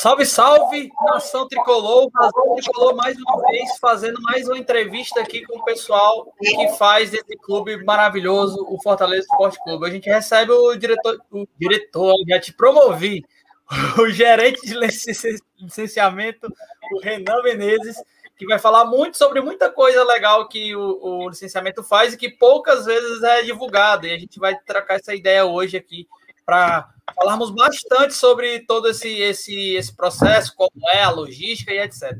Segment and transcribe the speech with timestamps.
[0.00, 5.58] Salve, salve, nação tricolor, nação tricolor mais uma vez, fazendo mais uma entrevista aqui com
[5.58, 9.86] o pessoal que faz desse clube maravilhoso, o Fortaleza Esporte Clube.
[9.86, 13.22] A gente recebe o diretor, o diretor, já te promovi,
[14.00, 14.74] o gerente de
[15.60, 16.50] licenciamento,
[16.94, 18.02] o Renan Menezes,
[18.38, 22.30] que vai falar muito sobre muita coisa legal que o, o licenciamento faz e que
[22.30, 24.06] poucas vezes é divulgado.
[24.06, 26.08] E a gente vai trocar essa ideia hoje aqui
[26.50, 32.18] para falarmos bastante sobre todo esse, esse, esse processo, como é a logística e etc.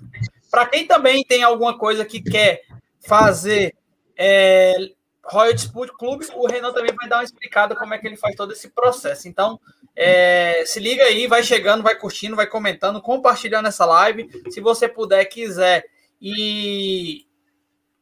[0.49, 2.63] Para quem também tem alguma coisa que quer
[3.05, 3.75] fazer
[4.17, 4.77] é,
[5.25, 8.37] Royal Dispute Clube, o Renan também vai dar uma explicada como é que ele faz
[8.37, 9.27] todo esse processo.
[9.27, 9.59] Então,
[9.97, 14.31] é, se liga aí, vai chegando, vai curtindo, vai comentando, compartilhando essa live.
[14.49, 15.87] Se você puder, quiser
[16.23, 17.27] e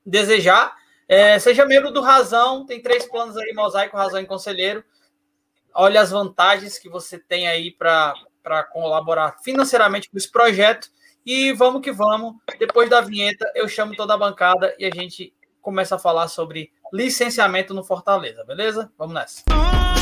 [0.04, 0.76] desejar,
[1.08, 4.84] é, seja membro do Razão, tem três planos aí, Mosaico, Razão e Conselheiro
[5.74, 8.14] olha as vantagens que você tem aí para
[8.72, 10.88] colaborar financeiramente com esse projeto.
[11.24, 12.36] E vamos que vamos.
[12.58, 16.72] Depois da vinheta, eu chamo toda a bancada e a gente começa a falar sobre
[16.92, 18.90] licenciamento no Fortaleza, beleza?
[18.96, 19.97] Vamos nessa.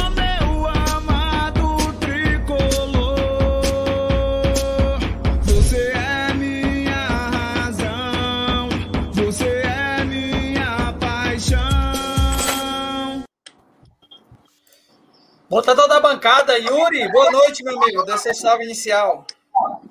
[15.48, 18.02] Botador da bancada, Yuri, boa noite, meu amigo.
[18.02, 19.24] Dê seu salve inicial.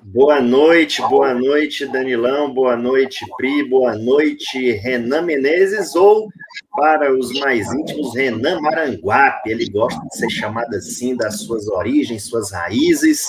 [0.02, 6.28] Boa noite, boa noite, Danilão, boa noite, Pri, boa noite, Renan Menezes, ou
[6.76, 9.50] para os mais íntimos, Renan Maranguape.
[9.50, 13.26] Ele gosta de ser chamado assim, das suas origens, suas raízes.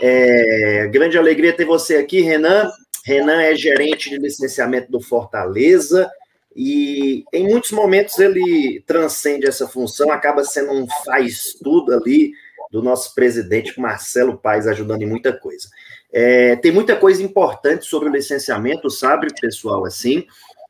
[0.00, 2.70] É, grande alegria ter você aqui, Renan.
[3.04, 6.10] Renan é gerente de licenciamento do Fortaleza,
[6.54, 12.32] e em muitos momentos ele transcende essa função, acaba sendo um faz tudo ali
[12.70, 15.68] do nosso presidente Marcelo Paes, ajudando em muita coisa.
[16.12, 20.26] É, tem muita coisa importante sobre o licenciamento, sabe, pessoal, assim,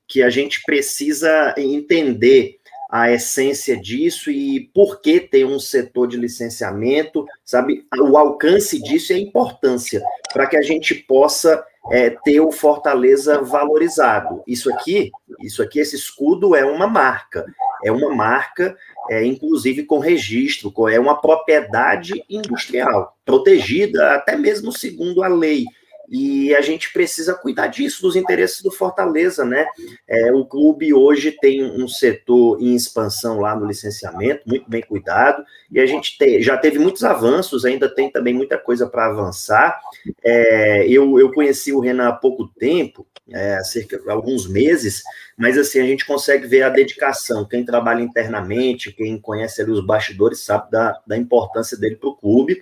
[0.06, 2.59] que a gente precisa entender
[2.90, 9.12] a essência disso e por que tem um setor de licenciamento, sabe, o alcance disso
[9.12, 10.02] e a importância
[10.32, 14.42] para que a gente possa é, ter o Fortaleza valorizado.
[14.46, 17.46] Isso aqui, isso aqui, esse escudo é uma marca,
[17.84, 18.76] é uma marca,
[19.08, 25.64] é, inclusive com registro, é uma propriedade industrial, protegida até mesmo segundo a lei.
[26.10, 29.65] E a gente precisa cuidar disso, dos interesses do Fortaleza, né?
[30.09, 35.44] É, o clube hoje tem um setor em expansão lá no licenciamento, muito bem cuidado,
[35.70, 39.81] e a gente tem, já teve muitos avanços, ainda tem também muita coisa para avançar.
[40.25, 45.04] É, eu, eu conheci o Renan há pouco tempo, é, cerca de alguns meses,
[45.38, 47.47] mas assim, a gente consegue ver a dedicação.
[47.47, 52.16] Quem trabalha internamente, quem conhece ali os bastidores, sabe da, da importância dele para o
[52.16, 52.60] clube.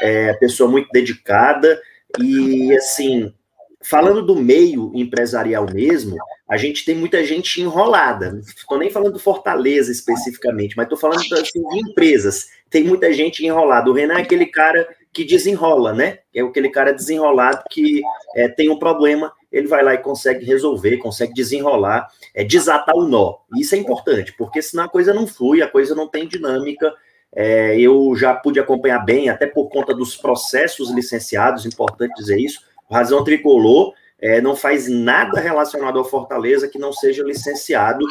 [0.00, 1.80] É, pessoa muito dedicada
[2.20, 3.32] e, assim,
[3.82, 6.16] falando do meio empresarial mesmo,
[6.48, 8.32] a gente tem muita gente enrolada.
[8.32, 12.48] Não estou nem falando do Fortaleza especificamente, mas estou falando assim, de empresas.
[12.70, 13.90] Tem muita gente enrolada.
[13.90, 16.18] O Renan é aquele cara que desenrola, né?
[16.34, 18.02] É aquele cara desenrolado que
[18.34, 23.06] é, tem um problema, ele vai lá e consegue resolver, consegue desenrolar, é, desatar o
[23.06, 23.36] nó.
[23.56, 26.92] Isso é importante, porque senão a coisa não flui, a coisa não tem dinâmica,
[27.34, 32.60] é, eu já pude acompanhar bem, até por conta dos processos licenciados, importante dizer isso.
[32.90, 38.04] Razão Tricolor é, não faz nada relacionado ao Fortaleza que não seja licenciado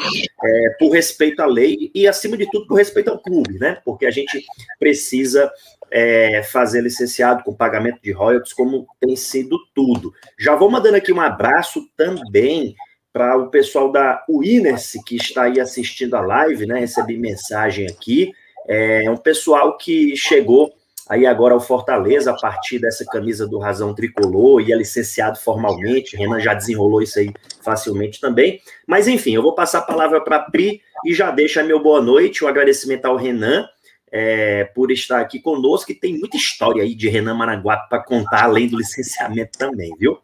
[0.44, 3.78] é, por respeito à lei e, acima de tudo, por respeito ao clube, né?
[3.84, 4.44] Porque a gente
[4.78, 5.50] precisa
[5.90, 10.12] é, fazer licenciado com pagamento de royalties, como tem sido tudo.
[10.38, 12.76] Já vou mandando aqui um abraço também
[13.12, 16.80] para o pessoal da Winners, que está aí assistindo a live, né?
[16.80, 18.32] Recebi mensagem aqui.
[18.66, 20.72] É um pessoal que chegou
[21.08, 26.16] aí agora ao Fortaleza a partir dessa camisa do Razão Tricolor e é licenciado formalmente.
[26.16, 27.30] Renan já desenrolou isso aí
[27.62, 28.60] facilmente também.
[28.86, 32.42] Mas enfim, eu vou passar a palavra para Pri e já deixa meu boa noite,
[32.42, 33.68] o um agradecimento ao Renan.
[34.16, 38.44] É, por estar aqui conosco, e tem muita história aí de Renan Maranguape para contar,
[38.44, 40.16] além do licenciamento também, viu?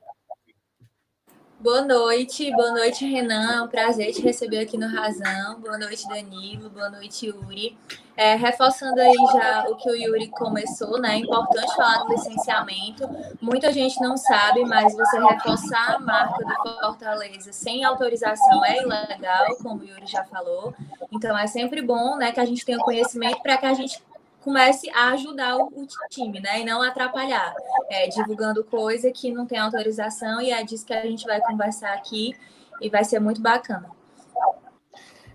[1.60, 3.58] Boa noite, boa noite, Renan.
[3.58, 5.60] É um prazer te receber aqui no Razão.
[5.60, 6.70] Boa noite, Danilo.
[6.70, 7.76] Boa noite, Yuri.
[8.16, 11.16] É, reforçando aí já o que o Yuri começou, né?
[11.16, 13.06] É importante falar do licenciamento.
[13.42, 19.54] Muita gente não sabe, mas você reforçar a marca do Fortaleza sem autorização é ilegal,
[19.62, 20.72] como o Yuri já falou.
[21.12, 24.02] Então é sempre bom, né, que a gente tenha conhecimento para que a gente
[24.40, 26.60] comece a ajudar o, time, né?
[26.60, 27.54] E não atrapalhar,
[27.88, 31.92] é, divulgando coisa que não tem autorização, e é disso que a gente vai conversar
[31.92, 32.34] aqui
[32.81, 33.90] e vai ser muito bacana.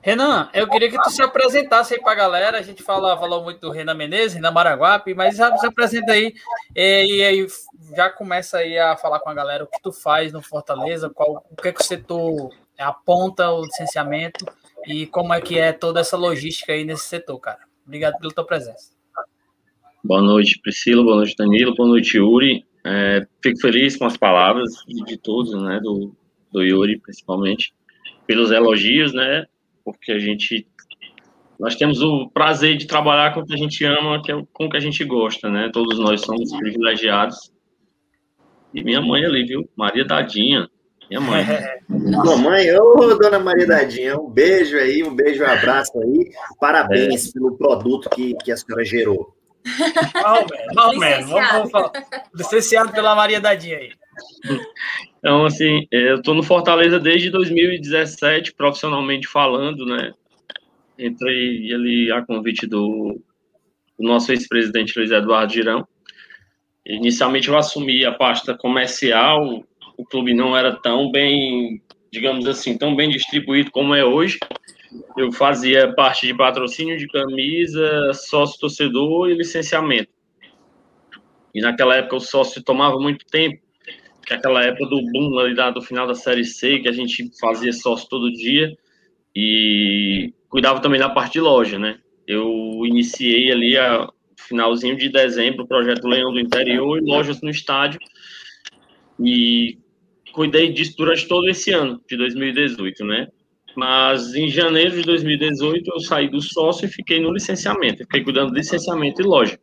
[0.02, 2.60] Renan, eu queria que tu se apresentasse aí para a galera.
[2.60, 6.32] A gente fala, falou muito do Renan Menezes, Renan Maraguape, mas se apresenta aí
[6.76, 7.48] e aí
[7.96, 11.44] já começa aí a falar com a galera o que tu faz no Fortaleza, qual,
[11.50, 14.46] o que é que o setor aponta o licenciamento
[14.86, 17.62] e como é que é toda essa logística aí nesse setor, cara.
[17.84, 18.95] Obrigado pela tua presença.
[20.06, 22.64] Boa noite, Priscila, boa noite, Danilo, boa noite, Yuri.
[22.86, 26.16] É, fico feliz com as palavras de, de todos, né, do,
[26.52, 27.74] do Yuri, principalmente,
[28.28, 29.48] pelos elogios, né,
[29.84, 30.68] porque a gente
[31.60, 34.66] nós temos o prazer de trabalhar com o que a gente ama, que é com
[34.66, 35.70] o que a gente gosta, né?
[35.74, 37.50] Todos nós somos privilegiados.
[38.74, 39.68] E minha mãe ali, viu?
[39.74, 40.70] Maria Dadinha,
[41.10, 41.46] minha mãe.
[41.90, 46.30] Mamãe, ô dona Maria Dadinha, um beijo aí, um beijo, um abraço aí.
[46.60, 47.32] Parabéns é.
[47.32, 49.35] pelo produto que, que a senhora gerou.
[51.00, 51.92] Menos, vamos falar.
[52.34, 53.92] Licenciado pela Maria Dadinha aí.
[55.20, 60.14] Então, assim, eu estou no Fortaleza desde 2017, profissionalmente falando, né?
[60.98, 63.20] entrei ali a convite do,
[63.98, 65.88] do nosso ex-presidente Luiz Eduardo Girão.
[66.86, 69.64] Inicialmente eu assumi a pasta comercial,
[69.98, 74.38] o clube não era tão bem, digamos assim, tão bem distribuído como é hoje.
[75.18, 80.10] Eu fazia parte de patrocínio de camisa, sócio torcedor e licenciamento.
[81.54, 83.62] E naquela época o sócio tomava muito tempo,
[84.26, 87.72] que aquela época do boom ali do final da série C, que a gente fazia
[87.72, 88.76] sócio todo dia.
[89.36, 92.00] E cuidava também da parte de loja, né?
[92.28, 97.50] Eu iniciei ali a finalzinho de dezembro o projeto Leão do Interior e lojas no
[97.50, 98.00] estádio
[99.20, 99.78] e
[100.34, 103.28] cuidei disso durante todo esse ano de 2018, né?
[103.76, 108.52] Mas em janeiro de 2018 eu saí do sócio e fiquei no licenciamento, fiquei cuidando
[108.52, 109.60] do licenciamento e loja.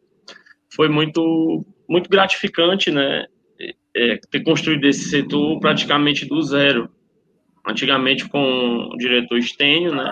[0.74, 3.26] Foi muito muito gratificante, né?
[3.94, 6.88] É, ter construído esse setor praticamente do zero.
[7.66, 10.10] Antigamente com o diretor Estênio, né?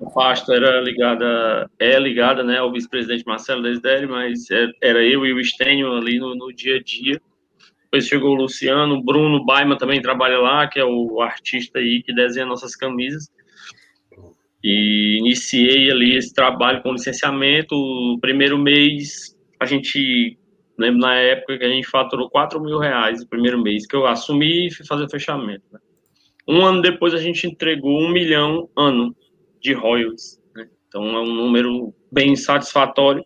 [0.00, 5.26] a pasta era ligada, é ligada, né, ao vice-presidente Marcelo Desderi, mas é, era eu
[5.26, 7.20] e o Estênio ali no, no, dia a dia.
[7.90, 12.02] Depois chegou o Luciano, o Bruno Baima também trabalha lá, que é o artista aí
[12.02, 13.30] que desenha nossas camisas.
[14.62, 17.74] E iniciei ali esse trabalho com licenciamento.
[17.74, 20.38] O primeiro mês, a gente,
[20.76, 24.06] lembro na época que a gente faturou 4 mil reais o primeiro mês, que eu
[24.06, 25.64] assumi e fui fazer o fechamento.
[25.72, 25.80] Né?
[26.46, 29.16] Um ano depois, a gente entregou um milhão ano
[29.62, 30.38] de royalties.
[30.54, 30.68] Né?
[30.88, 33.24] Então, é um número bem satisfatório.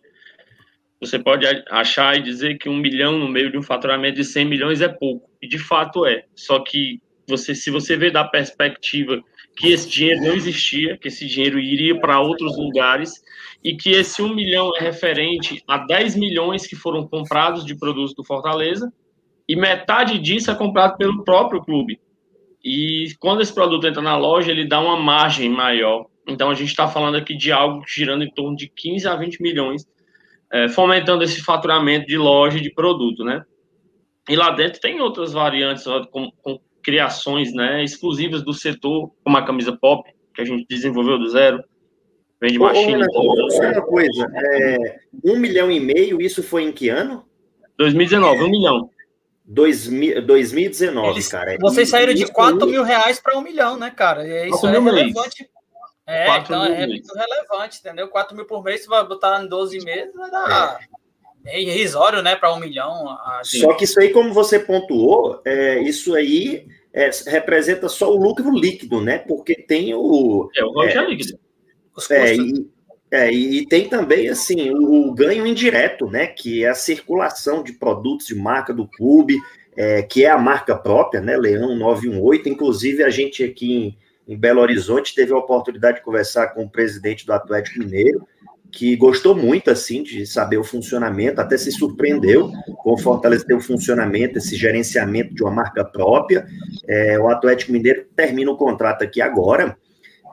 [1.03, 4.45] Você pode achar e dizer que um milhão no meio de um faturamento de 100
[4.45, 6.23] milhões é pouco, e de fato é.
[6.35, 9.21] Só que você, se você vê da perspectiva
[9.57, 13.21] que esse dinheiro não existia, que esse dinheiro iria para outros lugares,
[13.63, 18.15] e que esse 1 milhão é referente a 10 milhões que foram comprados de produtos
[18.15, 18.91] do Fortaleza,
[19.47, 21.99] e metade disso é comprado pelo próprio clube.
[22.63, 26.69] E quando esse produto entra na loja, ele dá uma margem maior então, a gente
[26.69, 29.85] está falando aqui de algo girando em torno de 15 a 20 milhões,
[30.53, 33.43] é, fomentando esse faturamento de loja de produto, né?
[34.29, 39.45] E lá dentro tem outras variantes com, com criações né, exclusivas do setor, como a
[39.45, 41.61] camisa pop, que a gente desenvolveu do zero.
[42.39, 43.03] Vende machine.
[43.03, 47.25] Ô, só uma coisa, é, um milhão e meio, isso foi em que ano?
[47.77, 48.89] 2019, um milhão.
[49.45, 51.57] 2019, Eles, cara.
[51.59, 54.25] Vocês saíram de 4 mil reais para um milhão, né, cara?
[54.25, 55.49] E isso é relevante
[56.05, 58.07] é, então é muito relevante, entendeu?
[58.09, 60.79] 4 mil por mês, você vai botar em 12 meses, vai dar.
[61.45, 63.09] É, é irrisório, né, para um milhão.
[63.39, 63.59] Assim.
[63.59, 68.51] Só que isso aí, como você pontuou, é, isso aí é, representa só o lucro
[68.51, 69.17] líquido, né?
[69.17, 70.49] Porque tem o.
[70.55, 71.39] É, o royalty é, líquido.
[72.09, 72.67] É, e,
[73.11, 76.27] é, e tem também, assim, o, o, ganho indireto, né?
[76.27, 79.37] Que é a circulação de produtos de marca do clube,
[79.75, 81.35] é, que é a marca própria, né?
[81.35, 82.49] Leão 918.
[82.49, 86.69] Inclusive, a gente aqui em em Belo Horizonte, teve a oportunidade de conversar com o
[86.69, 88.25] presidente do Atlético Mineiro,
[88.71, 93.53] que gostou muito assim de saber o funcionamento, até se surpreendeu com o Fortaleza ter
[93.53, 96.47] o funcionamento, esse gerenciamento de uma marca própria.
[96.87, 99.77] É, o Atlético Mineiro termina o contrato aqui agora,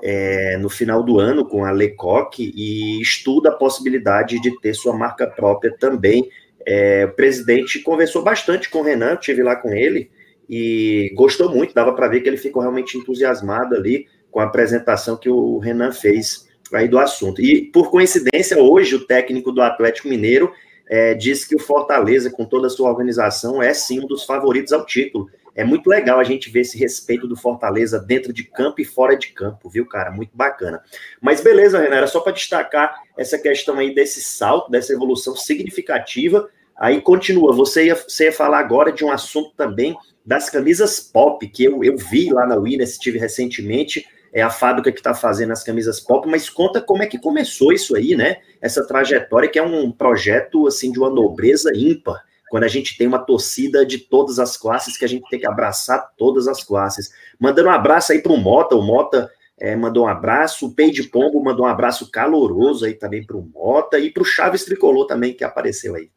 [0.02, 4.96] é, no final do ano, com a Lecoq, e estuda a possibilidade de ter sua
[4.96, 6.26] marca própria também.
[6.66, 10.10] É, o presidente conversou bastante com o Renan, estive lá com ele,
[10.50, 15.16] e gostou muito, dava para ver que ele ficou realmente entusiasmado ali com a apresentação
[15.16, 17.40] que o Renan fez aí do assunto.
[17.40, 20.52] E, por coincidência, hoje o técnico do Atlético Mineiro
[20.88, 24.72] é, disse que o Fortaleza, com toda a sua organização, é sim um dos favoritos
[24.72, 25.30] ao título.
[25.54, 29.16] É muito legal a gente ver esse respeito do Fortaleza dentro de campo e fora
[29.16, 30.10] de campo, viu, cara?
[30.10, 30.82] Muito bacana.
[31.20, 36.48] Mas beleza, Renan, era só para destacar essa questão aí desse salto, dessa evolução significativa.
[36.80, 39.94] Aí continua, você ia, você ia falar agora de um assunto também
[40.24, 44.90] das camisas pop, que eu, eu vi lá na Winners, estive recentemente, é a fábrica
[44.90, 48.36] que está fazendo as camisas pop, mas conta como é que começou isso aí, né?
[48.62, 52.24] Essa trajetória que é um projeto, assim, de uma nobreza ímpar.
[52.50, 55.46] quando a gente tem uma torcida de todas as classes, que a gente tem que
[55.46, 57.10] abraçar todas as classes.
[57.38, 60.90] Mandando um abraço aí para o Mota, o Mota é, mandou um abraço, o Pei
[60.90, 64.64] de Pombo mandou um abraço caloroso aí também para o Mota e para o Chaves
[64.64, 66.10] Tricolor também, que apareceu aí.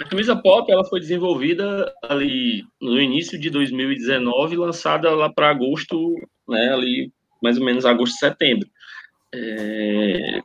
[0.00, 6.14] A camisa pop ela foi desenvolvida ali no início de 2019, lançada lá para agosto,
[6.48, 7.12] né, ali
[7.42, 8.68] mais ou menos agosto, setembro.
[9.34, 10.40] É,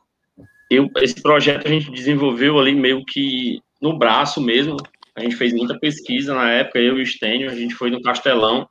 [0.69, 4.77] eu, esse projeto a gente desenvolveu ali meio que no braço mesmo.
[5.15, 8.01] A gente fez muita pesquisa na época, eu e o Stênio, a gente foi no
[8.01, 8.67] Castelão,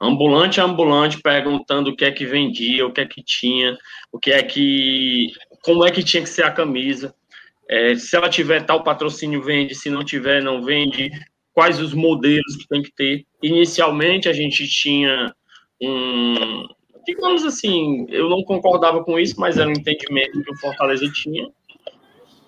[0.00, 3.76] ambulante a ambulante, perguntando o que é que vendia, o que é que tinha,
[4.10, 5.30] o que é que.
[5.62, 7.14] como é que tinha que ser a camisa.
[7.68, 11.10] É, se ela tiver tal patrocínio, vende, se não tiver, não vende,
[11.52, 13.24] quais os modelos que tem que ter.
[13.42, 15.34] Inicialmente, a gente tinha
[15.80, 16.66] um.
[17.06, 21.46] Digamos assim, eu não concordava com isso, mas era um entendimento que o Fortaleza tinha,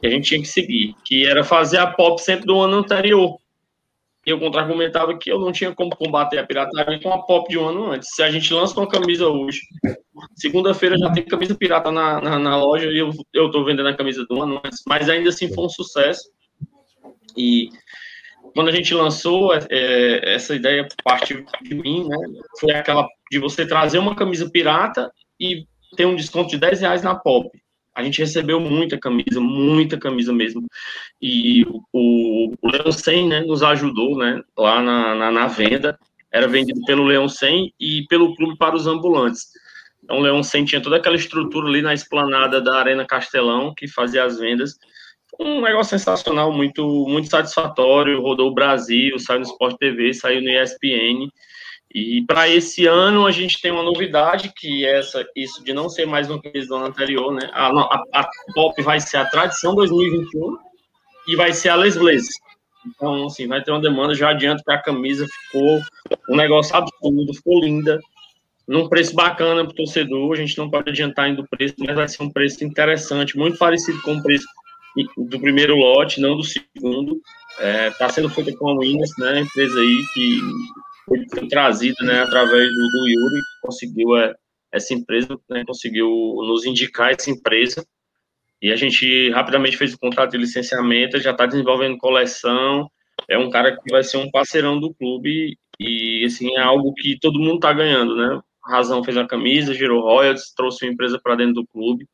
[0.00, 3.38] que a gente tinha que seguir, que era fazer a pop sempre do ano anterior
[4.26, 7.68] eu contra-argumentava que eu não tinha como combater a pirataria com a pop de um
[7.68, 8.09] ano antes.
[8.12, 9.61] Se a gente lança uma camisa hoje,
[10.35, 13.97] segunda-feira já tem camisa pirata na, na, na, loja e eu, eu tô vendendo a
[13.97, 16.28] camisa do ano antes, mas ainda assim foi um sucesso.
[17.37, 17.68] E
[18.52, 22.16] quando a gente lançou é, é essa ideia partiu de mim, né?
[22.59, 25.66] Foi aquela de você trazer uma camisa pirata e
[25.97, 27.49] ter um desconto de 10 reais na pop.
[27.96, 30.66] A gente recebeu muita camisa, muita camisa mesmo.
[31.20, 35.98] E o, o Leão 100 né, nos ajudou né, lá na, na, na, venda.
[36.30, 39.46] Era vendido pelo Leão 100 e pelo Clube para os Ambulantes.
[40.04, 43.88] Então, o Leão 100 tinha toda aquela estrutura ali na esplanada da Arena Castelão, que
[43.88, 44.74] fazia as vendas.
[45.40, 48.20] Um negócio sensacional, muito, muito satisfatório.
[48.20, 51.30] Rodou o Brasil, saiu no Sport TV, saiu no ESPN.
[51.94, 55.88] E para esse ano a gente tem uma novidade, que é essa, isso de não
[55.88, 57.48] ser mais uma camisa do ano anterior, né?
[57.52, 60.58] A, a, a Pop vai ser a Tradição 2021
[61.28, 62.28] e vai ser a Les Blaze.
[62.86, 65.80] Então, assim, vai ter uma demanda, já adianto que a camisa ficou
[66.28, 67.98] um negócio absurdo, ficou linda,
[68.66, 71.94] num preço bacana para o torcedor, a gente não pode adiantar ainda o preço, mas
[71.94, 74.46] vai ser um preço interessante, muito parecido com o preço
[75.16, 77.20] do primeiro lote, não do segundo.
[77.52, 80.40] Está é, tá sendo feita com a Winners, né, empresa aí que
[81.06, 84.34] foi trazido né, através do, do Yuri, que conseguiu é,
[84.72, 87.86] essa empresa, né, conseguiu nos indicar essa empresa,
[88.60, 92.90] e a gente rapidamente fez o contrato de licenciamento, já está desenvolvendo coleção,
[93.28, 97.18] é um cara que vai ser um parceirão do clube, e assim, é algo que
[97.20, 98.40] todo mundo está ganhando, né?
[98.64, 102.06] Razão fez a camisa, girou royalties, trouxe uma empresa para dentro do clube,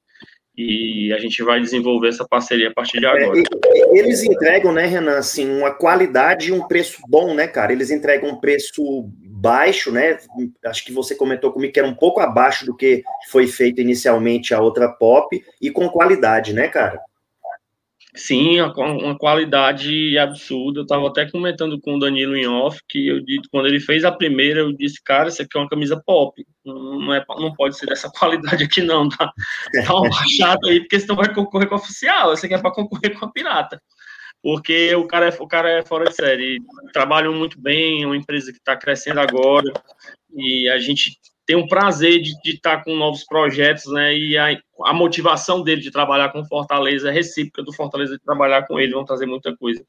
[0.57, 3.39] e a gente vai desenvolver essa parceria a partir de agora.
[3.39, 7.73] É, eles entregam, né, Renan, assim, uma qualidade e um preço bom, né, cara?
[7.73, 8.83] Eles entregam um preço
[9.43, 10.19] baixo, né?
[10.67, 14.55] Acho que você comentou comigo que era um pouco abaixo do que foi feito inicialmente
[14.55, 17.01] a outra pop e com qualidade, né, cara?
[18.15, 20.81] Sim, uma qualidade absurda.
[20.81, 24.13] Eu estava até comentando com o Danilo em off que eu quando ele fez a
[24.13, 26.47] primeira, eu disse, cara, isso aqui é uma camisa pop.
[26.65, 29.09] Não, é, não pode ser dessa qualidade aqui, não.
[29.09, 29.33] Tá,
[29.87, 32.33] tá uma baixada aí, porque senão vai concorrer com a oficial.
[32.33, 33.81] Essa aqui é para concorrer com a pirata.
[34.43, 36.59] Porque o cara, é, o cara é fora de série.
[36.93, 39.73] Trabalham muito bem, é uma empresa que está crescendo agora.
[40.35, 44.17] E a gente tem um prazer de, estar tá com novos projetos, né?
[44.17, 48.67] E a, a, motivação dele de trabalhar com Fortaleza é recíproca do Fortaleza de trabalhar
[48.67, 49.85] com ele, vão trazer muita coisa.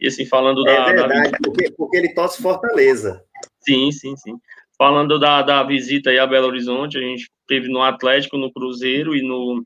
[0.00, 0.84] E assim, falando é da.
[0.84, 1.38] Verdade, da...
[1.42, 3.22] Porque, porque ele torce Fortaleza.
[3.60, 4.38] Sim, sim, sim.
[4.78, 9.16] Falando da, da visita aí a Belo Horizonte, a gente teve no Atlético, no Cruzeiro
[9.16, 9.64] e no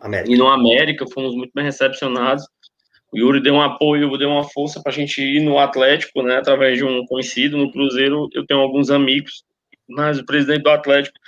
[0.00, 0.32] América.
[0.32, 2.46] E no América, fomos muito bem recepcionados.
[3.12, 6.36] O Yuri deu um apoio, deu uma força para a gente ir no Atlético, né,
[6.36, 7.56] através de um conhecido.
[7.56, 9.44] No Cruzeiro, eu tenho alguns amigos
[9.88, 11.18] mas o presidente do Atlético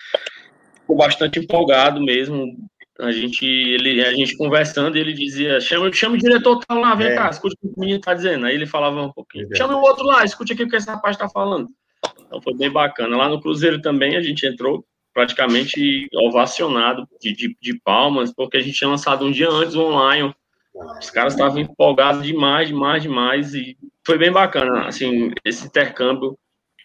[0.81, 2.57] ficou bastante empolgado mesmo.
[2.99, 7.09] A gente, ele, a gente conversando, ele dizia: chama, chama o diretor tá lá, vem
[7.09, 7.15] é.
[7.15, 8.47] cá, escute o que o menino tá dizendo.
[8.47, 10.89] Aí ele falava um pouquinho: é chama o outro lá, escute aqui o que esse
[10.89, 11.69] rapaz está falando.
[12.21, 13.17] Então foi bem bacana.
[13.17, 18.61] Lá no Cruzeiro também a gente entrou praticamente ovacionado de, de, de palmas, porque a
[18.61, 20.35] gente tinha lançado um dia antes o online.
[21.01, 26.39] Os caras estavam empolgados demais, demais, demais, e foi bem bacana, assim, esse intercâmbio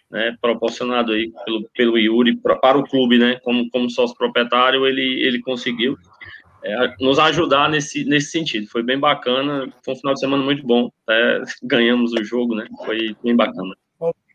[0.10, 4.88] né, proporcionado aí pelo, pelo Yuri pra, para o clube, né, como, como sócio proprietário,
[4.88, 5.98] ele, ele conseguiu
[6.64, 8.68] é, nos ajudar nesse, nesse sentido.
[8.68, 12.66] Foi bem bacana, foi um final de semana muito bom, até ganhamos o jogo, né,
[12.86, 13.76] foi bem bacana.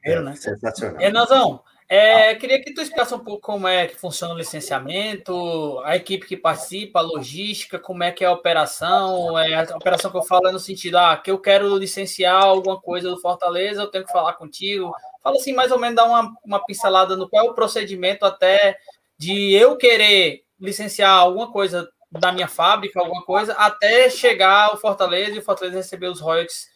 [0.06, 0.36] Primeiro, né?
[0.36, 0.96] Sensacional.
[0.98, 5.96] Renanzão, é, queria que tu explicasse um pouco como é que funciona o licenciamento, a
[5.96, 9.38] equipe que participa, a logística, como é que é a operação.
[9.38, 12.80] É, a operação que eu falo é no sentido, ah, que eu quero licenciar alguma
[12.80, 14.92] coisa do Fortaleza, eu tenho que falar contigo,
[15.26, 18.78] Fala assim, mais ou menos, dá uma, uma pincelada no qual é o procedimento até
[19.18, 25.32] de eu querer licenciar alguma coisa da minha fábrica, alguma coisa, até chegar ao Fortaleza
[25.32, 26.68] e o Fortaleza receber os royalties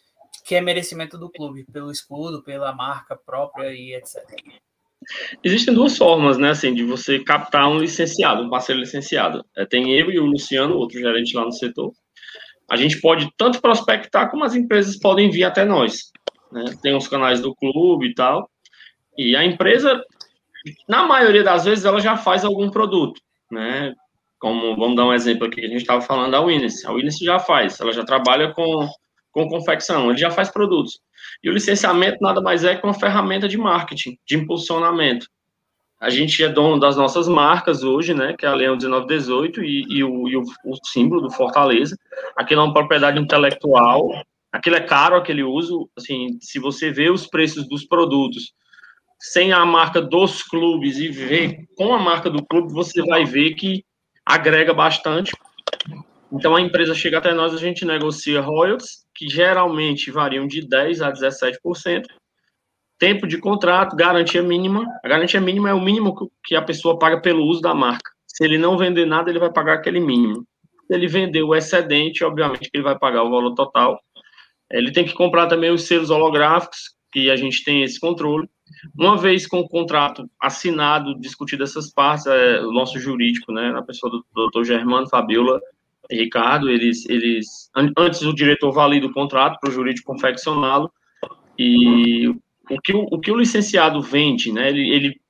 [0.45, 4.21] que é merecimento do clube, pelo escudo, pela marca própria e etc.
[5.43, 9.43] Existem duas formas, né, assim, de você captar um licenciado, um parceiro licenciado.
[9.55, 11.91] É, tem eu e o Luciano, outro gerente lá no setor.
[12.69, 16.11] A gente pode tanto prospectar como as empresas podem vir até nós.
[16.51, 16.63] Né?
[16.81, 18.49] Tem os canais do clube e tal.
[19.17, 20.01] E a empresa,
[20.87, 23.19] na maioria das vezes, ela já faz algum produto,
[23.51, 23.93] né?
[24.39, 26.83] Como, vamos dar um exemplo aqui, a gente estava falando da Winnes.
[26.85, 28.87] A Winnes já faz, ela já trabalha com,
[29.31, 30.99] com confecção, ele já faz produtos.
[31.43, 35.27] E o licenciamento nada mais é que uma ferramenta de marketing, de impulsionamento.
[35.99, 39.85] A gente é dono das nossas marcas hoje, né, que é a Leão 1918 e,
[39.87, 41.95] e, o, e o, o, símbolo do Fortaleza.
[42.35, 44.09] Aquilo é uma propriedade intelectual,
[44.51, 48.51] aquilo é caro, aquele uso, assim, se você vê os preços dos produtos
[49.19, 53.53] sem a marca dos clubes e ver com a marca do clube, você vai ver
[53.53, 53.85] que
[54.25, 55.31] agrega bastante.
[56.31, 61.01] Então a empresa chega até nós, a gente negocia royalties, que geralmente variam de 10
[61.01, 62.05] a 17%.
[62.97, 64.85] Tempo de contrato, garantia mínima.
[65.03, 68.11] A garantia mínima é o mínimo que a pessoa paga pelo uso da marca.
[68.27, 70.45] Se ele não vender nada, ele vai pagar aquele mínimo.
[70.87, 73.99] Se ele vender o excedente, obviamente que ele vai pagar o valor total.
[74.71, 78.47] Ele tem que comprar também os selos holográficos, que a gente tem esse controle.
[78.97, 83.81] Uma vez com o contrato assinado, discutido essas partes, é, o nosso jurídico, né, na
[83.81, 85.59] pessoa do doutor Germano Fabiola
[86.15, 90.91] Ricardo, eles, eles antes o diretor valida o contrato para o jurídico confeccioná-lo
[91.57, 92.27] e
[92.69, 95.21] o que o, o que o licenciado vende, né, ele, ele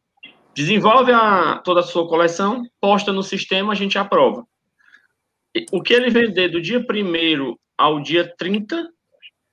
[0.56, 4.46] desenvolve a, toda a sua coleção, posta no sistema, a gente aprova.
[5.72, 8.88] O que ele vender do dia 1 ao dia 30,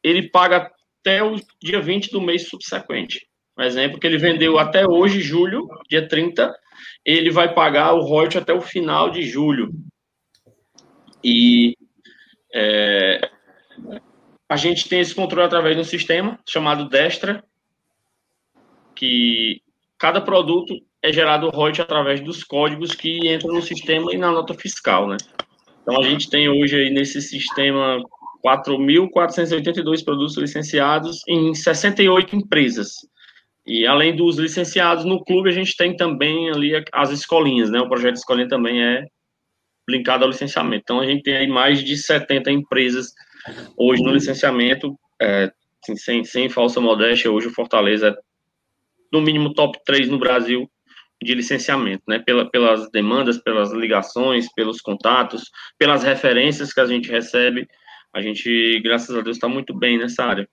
[0.02, 0.70] ele paga
[1.00, 3.26] até o dia 20 do mês subsequente.
[3.58, 6.54] Um exemplo que ele vendeu até hoje, julho, dia 30,
[7.04, 9.72] ele vai pagar o royalty até o final de julho.
[11.22, 11.76] E
[12.54, 13.30] é,
[14.48, 17.44] a gente tem esse controle através de um sistema chamado Destra,
[18.94, 19.60] que
[19.98, 24.54] cada produto é gerado royalty através dos códigos que entram no sistema e na nota
[24.54, 25.16] fiscal, né?
[25.82, 28.02] Então a gente tem hoje aí nesse sistema
[28.44, 32.92] 4.482 produtos licenciados em 68 empresas.
[33.66, 37.80] E além dos licenciados no clube, a gente tem também ali as escolinhas, né?
[37.80, 39.06] O projeto escolinha também é
[39.88, 40.82] linkado ao licenciamento.
[40.82, 43.12] Então a gente tem aí mais de 70 empresas
[43.76, 45.50] hoje no licenciamento, é,
[45.82, 48.14] assim, sem, sem falsa modéstia, hoje o Fortaleza é
[49.10, 50.70] no mínimo top 3 no Brasil
[51.22, 52.18] de licenciamento, né?
[52.18, 57.66] Pela, pelas demandas, pelas ligações, pelos contatos, pelas referências que a gente recebe,
[58.14, 60.48] a gente, graças a Deus, está muito bem nessa área.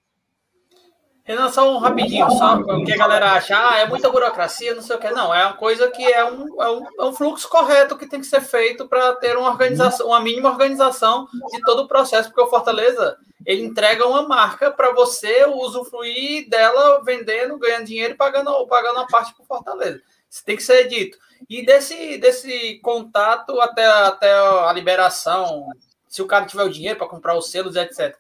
[1.26, 4.96] Renan, só um rapidinho, só porque a galera acha, ah, é muita burocracia, não sei
[4.96, 5.10] o que.
[5.10, 8.20] Não, é uma coisa que é um, é um, é um fluxo correto que tem
[8.20, 12.42] que ser feito para ter uma organização, uma mínima organização de todo o processo, porque
[12.42, 18.68] o Fortaleza ele entrega uma marca para você usufruir dela vendendo, ganhando dinheiro e pagando,
[18.68, 20.00] pagando a parte para o Fortaleza.
[20.30, 21.18] Isso tem que ser dito.
[21.50, 25.66] E desse, desse contato até, até a liberação,
[26.08, 28.16] se o cara tiver o dinheiro para comprar os selos, etc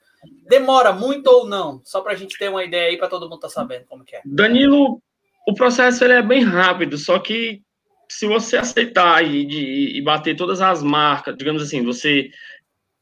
[0.47, 1.81] Demora muito ou não?
[1.83, 4.03] Só para a gente ter uma ideia aí, para todo mundo estar tá sabendo como
[4.03, 4.21] que é.
[4.25, 5.01] Danilo,
[5.47, 7.61] o processo ele é bem rápido, só que
[8.09, 12.29] se você aceitar e, de, e bater todas as marcas, digamos assim, você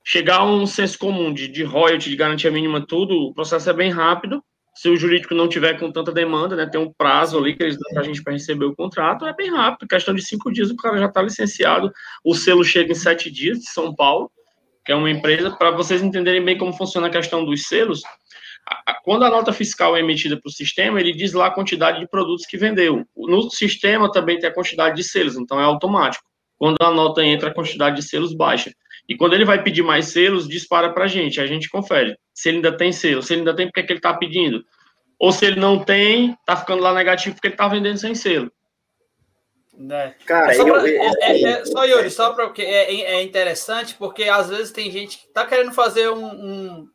[0.05, 3.73] chegar a um senso comum de, de royalty, de garantia mínima, tudo, o processo é
[3.73, 4.43] bem rápido.
[4.75, 7.77] Se o jurídico não tiver com tanta demanda, né, tem um prazo ali que eles
[7.77, 9.87] dão para a gente para receber o contrato, é bem rápido.
[9.87, 11.91] Questão de cinco dias o cara já está licenciado.
[12.23, 14.31] O selo chega em sete dias de São Paulo
[14.85, 18.01] que é uma empresa, para vocês entenderem bem como funciona a questão dos selos,
[19.03, 22.07] quando a nota fiscal é emitida para o sistema, ele diz lá a quantidade de
[22.07, 23.05] produtos que vendeu.
[23.15, 26.23] No sistema também tem a quantidade de selos, então é automático.
[26.57, 28.71] Quando a nota entra, a quantidade de selos baixa.
[29.07, 32.15] E quando ele vai pedir mais selos, dispara para a gente, a gente confere.
[32.33, 34.63] Se ele ainda tem selo, se ele ainda tem, porque é que ele está pedindo.
[35.19, 38.51] Ou se ele não tem, está ficando lá negativo porque ele está vendendo sem selo.
[39.75, 40.13] Né?
[40.27, 43.95] Cara, é só, pra, eu, é, é, é, só Yuri, só para é, é interessante
[43.95, 46.89] porque às vezes tem gente que tá querendo fazer um, um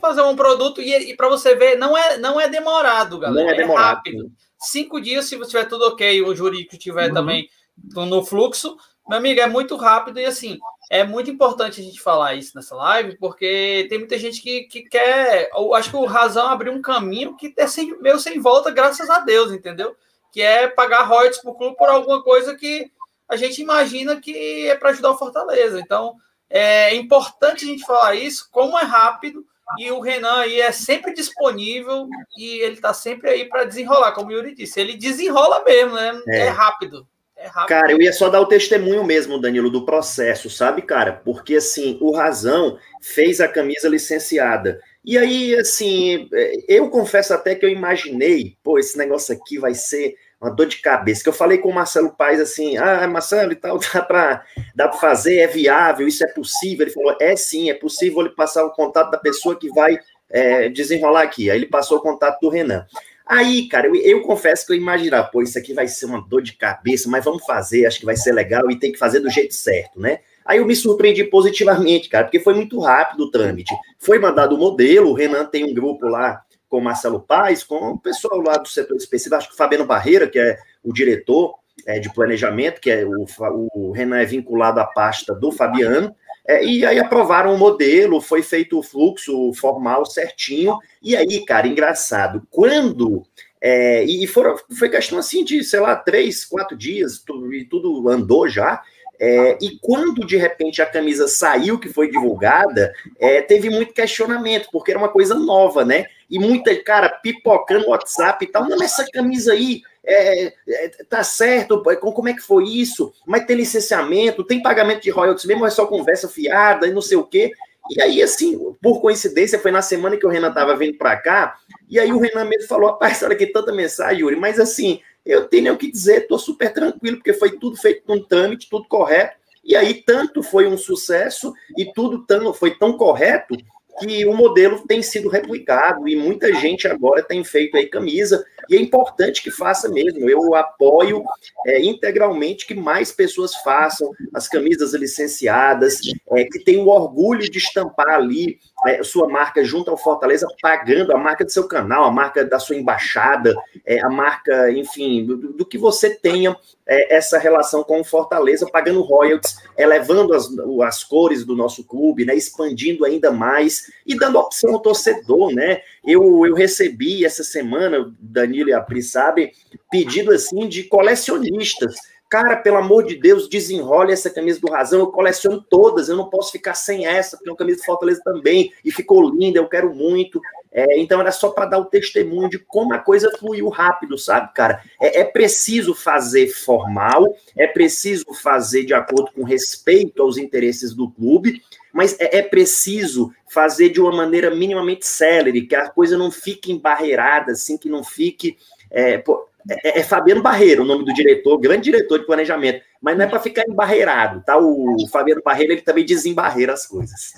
[0.00, 3.44] fazer um produto e, e para você ver não é não é demorado, galera.
[3.44, 3.84] Não é, demorado.
[3.84, 4.30] é rápido.
[4.60, 7.14] Cinco dias se você tiver tudo ok, o jurídico estiver uhum.
[7.14, 7.48] também
[7.94, 8.76] no fluxo,
[9.08, 10.56] meu amigo, é muito rápido e assim
[10.88, 14.82] é muito importante a gente falar isso nessa live porque tem muita gente que, que
[14.82, 18.70] quer, eu acho que o razão abriu um caminho que é sem, meio sem volta,
[18.70, 19.96] graças a Deus, entendeu?
[20.32, 22.90] Que é pagar royalties para o clube por alguma coisa que
[23.28, 25.80] a gente imagina que é para ajudar o Fortaleza.
[25.80, 26.16] Então,
[26.48, 29.44] é importante a gente falar isso, como é rápido,
[29.78, 34.28] e o Renan aí é sempre disponível e ele está sempre aí para desenrolar, como
[34.28, 34.80] o Yuri disse.
[34.80, 36.20] Ele desenrola mesmo, né?
[36.28, 37.06] É, é rápido.
[37.36, 41.22] É cara, eu ia só dar o testemunho mesmo, Danilo, do processo, sabe, cara?
[41.24, 44.80] Porque, assim, o Razão fez a camisa licenciada.
[45.04, 49.74] E aí, assim, é, eu confesso até que eu imaginei, pô, esse negócio aqui vai
[49.74, 51.22] ser uma dor de cabeça.
[51.22, 54.92] Que eu falei com o Marcelo Paes assim: ah, Marcelo e tal, dá para dá
[54.92, 56.86] fazer, é viável, isso é possível.
[56.86, 60.68] Ele falou: é sim, é possível ele passar o contato da pessoa que vai é,
[60.68, 61.50] desenrolar aqui.
[61.50, 62.86] Aí ele passou o contato do Renan.
[63.26, 66.42] Aí, cara, eu, eu, confesso que eu imaginava, pô, isso aqui vai ser uma dor
[66.42, 69.30] de cabeça, mas vamos fazer, acho que vai ser legal e tem que fazer do
[69.30, 70.18] jeito certo, né?
[70.50, 73.72] Aí eu me surpreendi positivamente, cara, porque foi muito rápido o trâmite.
[74.00, 77.76] Foi mandado o modelo, o Renan tem um grupo lá com o Marcelo Paz, com
[77.92, 81.54] o pessoal lá do setor específico, acho que o Fabiano Barreira, que é o diretor
[81.86, 83.26] é, de planejamento, que é o,
[83.72, 86.12] o Renan é vinculado à pasta do Fabiano,
[86.44, 90.76] é, e aí aprovaram o modelo, foi feito o fluxo formal certinho.
[91.00, 93.22] E aí, cara, engraçado, quando.
[93.62, 98.08] É, e foram, foi questão assim de, sei lá, três, quatro dias, tudo, e tudo
[98.08, 98.82] andou já.
[99.22, 104.70] É, e quando de repente a camisa saiu, que foi divulgada, é, teve muito questionamento,
[104.72, 106.06] porque era uma coisa nova, né?
[106.30, 111.82] E muita, cara, pipocando WhatsApp e tal, não, essa camisa aí, é, é, tá certo,
[112.00, 113.12] como é que foi isso?
[113.26, 117.18] Mas tem licenciamento, tem pagamento de royalties mesmo, é só conversa fiada e não sei
[117.18, 117.52] o quê.
[117.90, 121.58] E aí, assim, por coincidência, foi na semana que o Renan tava vindo para cá,
[121.90, 125.46] e aí o Renan mesmo falou, rapaz, olha que tanta mensagem, Yuri, mas assim, eu
[125.46, 129.36] tenho o que dizer, tô super tranquilo, porque foi tudo feito com trâmite, tudo correto,
[129.62, 133.56] e aí tanto foi um sucesso e tudo tão, foi tão correto
[134.00, 138.76] que o modelo tem sido replicado e muita gente agora tem feito aí camisa, e
[138.76, 140.30] é importante que faça mesmo.
[140.30, 141.22] Eu apoio
[141.66, 146.00] é, integralmente que mais pessoas façam as camisas licenciadas,
[146.32, 151.12] é, que tenham o orgulho de estampar ali é, sua marca junto ao Fortaleza, pagando
[151.12, 155.36] a marca do seu canal, a marca da sua embaixada, é, a marca, enfim, do,
[155.36, 160.48] do que você tenha é, essa relação com o Fortaleza, pagando royalties, elevando as,
[160.84, 165.82] as cores do nosso clube, né, expandindo ainda mais e dando opção ao torcedor, né?
[166.04, 169.52] Eu, eu recebi essa semana, Danilo e a Pri sabem,
[169.90, 171.94] pedido assim de colecionistas
[172.30, 175.00] Cara, pelo amor de Deus, desenrole essa camisa do Razão.
[175.00, 178.20] Eu coleciono todas, eu não posso ficar sem essa, porque é uma camisa do Fortaleza
[178.24, 180.40] também, e ficou linda, eu quero muito.
[180.70, 184.54] É, então era só para dar o testemunho de como a coisa fluiu rápido, sabe,
[184.54, 184.80] cara?
[185.00, 191.10] É, é, preciso fazer formal, é preciso fazer de acordo com respeito aos interesses do
[191.10, 191.60] clube,
[191.92, 196.70] mas é, é preciso fazer de uma maneira minimamente célere, que a coisa não fique
[196.70, 198.56] embarreirada, assim, que não fique.
[198.88, 199.18] É,
[199.68, 203.28] é, é, Fabiano Barreiro, o nome do diretor, grande diretor de planejamento, mas não é
[203.28, 204.56] para ficar embarreirado, tá?
[204.56, 207.34] O Fabiano Barreiro ele também desembarreira as coisas.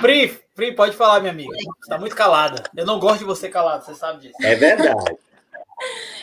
[0.00, 1.50] Pri, Pri, pode falar, minha amiga.
[1.50, 2.64] Você está muito calada.
[2.76, 4.34] Eu não gosto de você calado, você sabe disso.
[4.42, 5.16] É verdade.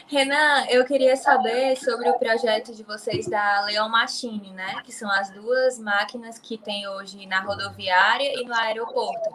[0.07, 4.81] Renan, eu queria saber sobre o projeto de vocês da Leão Machine, né?
[4.83, 9.29] Que são as duas máquinas que tem hoje na rodoviária e no aeroporto.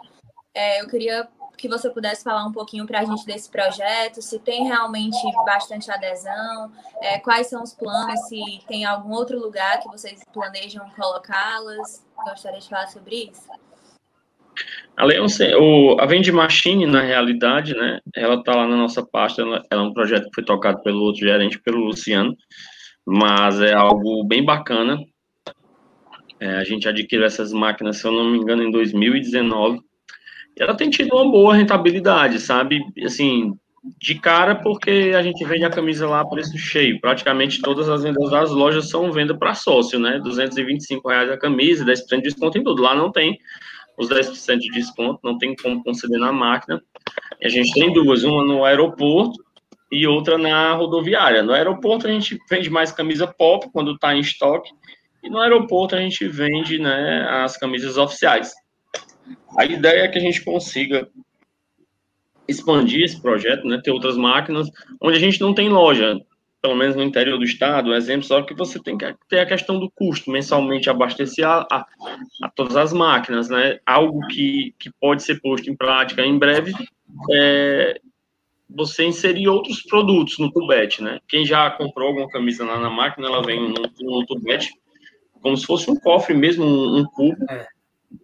[0.53, 1.27] É, eu queria
[1.59, 5.91] que você pudesse falar um pouquinho para a gente desse projeto, se tem realmente bastante
[5.91, 12.05] adesão, é, quais são os planos, se tem algum outro lugar que vocês planejam colocá-las.
[12.25, 13.49] Gostaria de falar sobre isso.
[14.97, 15.05] A
[15.57, 19.83] o, a Vende Machine, na realidade, né, ela está lá na nossa pasta, ela, ela,
[19.83, 22.35] é um projeto que foi tocado pelo outro gerente, pelo Luciano,
[23.05, 24.97] mas é algo bem bacana.
[26.39, 29.79] É, a gente adquiriu essas máquinas, se eu não me engano, em 2019,
[30.59, 32.81] ela tem tido uma boa rentabilidade, sabe?
[33.03, 33.53] Assim,
[33.97, 36.99] de cara, porque a gente vende a camisa lá a preço cheio.
[36.99, 40.19] Praticamente todas as vendas das lojas são venda para sócio, né?
[40.19, 42.81] 225 reais a camisa, 10% de desconto em tudo.
[42.81, 43.39] Lá não tem
[43.97, 46.81] os 10% de desconto, não tem como conceder na máquina.
[47.41, 49.43] E a gente tem duas, uma no aeroporto
[49.91, 51.41] e outra na rodoviária.
[51.41, 54.71] No aeroporto a gente vende mais camisa pop quando está em estoque,
[55.23, 58.53] e no aeroporto a gente vende né, as camisas oficiais.
[59.57, 61.09] A ideia é que a gente consiga
[62.49, 66.19] expandir esse projeto, né, ter outras máquinas onde a gente não tem loja,
[66.61, 69.45] pelo menos no interior do estado, um exemplo só que você tem que ter a
[69.45, 71.85] questão do custo, mensalmente abastecer a, a,
[72.43, 76.73] a todas as máquinas, né, algo que, que pode ser posto em prática em breve,
[77.31, 78.01] é
[78.71, 83.27] você inserir outros produtos no tubete, né, quem já comprou alguma camisa lá na máquina,
[83.27, 84.73] ela vem no, no tubete,
[85.41, 87.67] como se fosse um cofre mesmo, um, um cubo, é.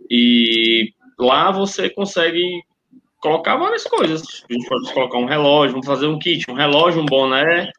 [0.10, 2.64] e lá você consegue
[3.20, 4.22] colocar várias coisas.
[4.50, 7.72] A gente pode colocar um relógio, vamos fazer um kit, um relógio, um boné,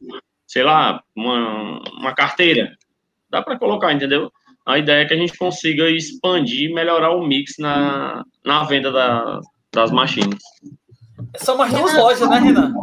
[0.46, 2.76] sei lá, uma, uma carteira.
[3.30, 4.32] Dá para colocar, entendeu?
[4.64, 9.40] A ideia é que a gente consiga expandir, melhorar o mix na, na venda da,
[9.72, 10.42] das machines.
[11.36, 12.74] São mais duas lojas, né, Renan?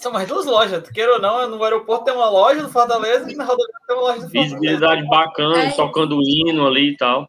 [0.00, 3.36] São mais duas lojas, queira ou não, no aeroporto tem uma loja do Fortaleza e
[3.36, 4.58] na rodoviária tem uma loja do Fortaleza.
[4.58, 5.70] Visibilidade bacana, é.
[5.70, 7.28] tocando hino ali e tal.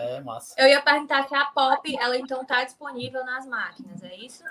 [0.00, 0.54] É, massa.
[0.58, 4.42] Eu ia perguntar se a Pop, ela então tá disponível nas máquinas, é isso?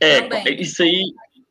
[0.00, 0.60] É, Também.
[0.60, 1.02] isso aí,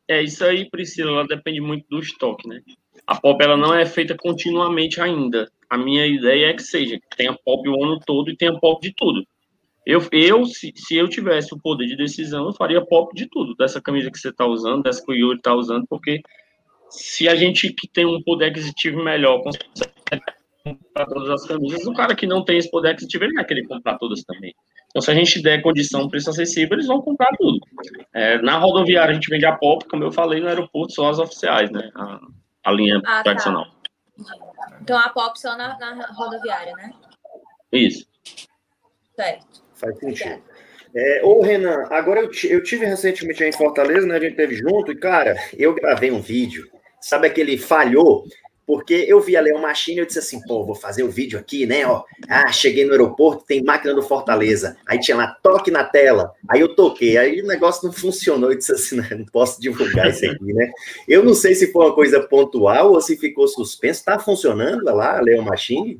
[0.08, 2.62] é isso aí, Priscila, ela depende muito do estoque, né?
[3.06, 5.50] A Pop, ela não é feita continuamente ainda.
[5.68, 8.80] A minha ideia é que seja, que tenha Pop o ano todo e tenha Pop
[8.80, 9.26] de tudo.
[9.88, 13.54] Eu, eu se, se eu tivesse o poder de decisão, eu faria pop de tudo,
[13.54, 16.20] dessa camisa que você está usando, dessa que o Yuri está usando, porque
[16.90, 19.70] se a gente que tem um poder aquisitivo melhor consegue
[20.64, 23.66] comprar todas as camisas, o cara que não tem esse poder aquisitivo, ele vai querer
[23.66, 24.54] comprar todas também.
[24.88, 27.60] Então, se a gente der condição, preço acessível, eles vão comprar tudo.
[28.14, 31.18] É, na rodoviária, a gente vende a pop, como eu falei, no aeroporto, são as
[31.18, 31.90] oficiais, né?
[31.94, 32.20] A,
[32.64, 33.22] a linha ah, tá.
[33.24, 33.64] tradicional.
[33.64, 34.78] Tá.
[34.80, 36.92] Então, a pop só na, na rodoviária, né?
[37.70, 38.06] Isso.
[39.14, 39.62] Certo.
[39.74, 40.42] Faz sentido.
[40.94, 44.16] É, ô, Renan, agora eu, eu tive recentemente em Fortaleza, né?
[44.16, 46.66] A gente teve junto, e, cara, eu gravei um vídeo.
[47.00, 48.24] Sabe aquele falhou?
[48.68, 51.38] Porque eu vi a Leão Machine e eu disse assim, pô, vou fazer o vídeo
[51.38, 51.86] aqui, né?
[51.86, 54.76] Ó, ah, cheguei no aeroporto, tem máquina do Fortaleza.
[54.86, 56.34] Aí tinha lá, toque na tela.
[56.46, 58.52] Aí eu toquei, aí o negócio não funcionou.
[58.52, 60.70] Eu disse assim, não posso divulgar isso aqui, né?
[61.08, 64.04] Eu não sei se foi uma coisa pontual ou se ficou suspenso.
[64.04, 65.96] Tá funcionando lá, a Leão Machine?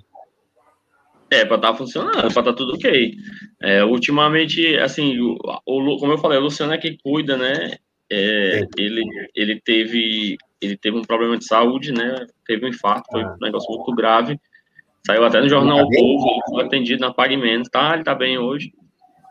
[1.30, 3.14] É, para estar tá funcionando, para estar tá tudo ok.
[3.62, 7.78] É, ultimamente, assim, o, o, como eu falei, o Luciano é que cuida, né?
[8.10, 9.02] É, ele,
[9.34, 12.26] ele, teve, ele teve um problema de saúde, né?
[12.46, 13.34] Teve um infarto, foi ah.
[13.34, 14.38] um negócio muito grave.
[15.06, 17.94] Saiu até no Jornal tá Povo, ele foi atendido na Pague Menos, tá?
[17.94, 18.72] Ele tá bem hoje.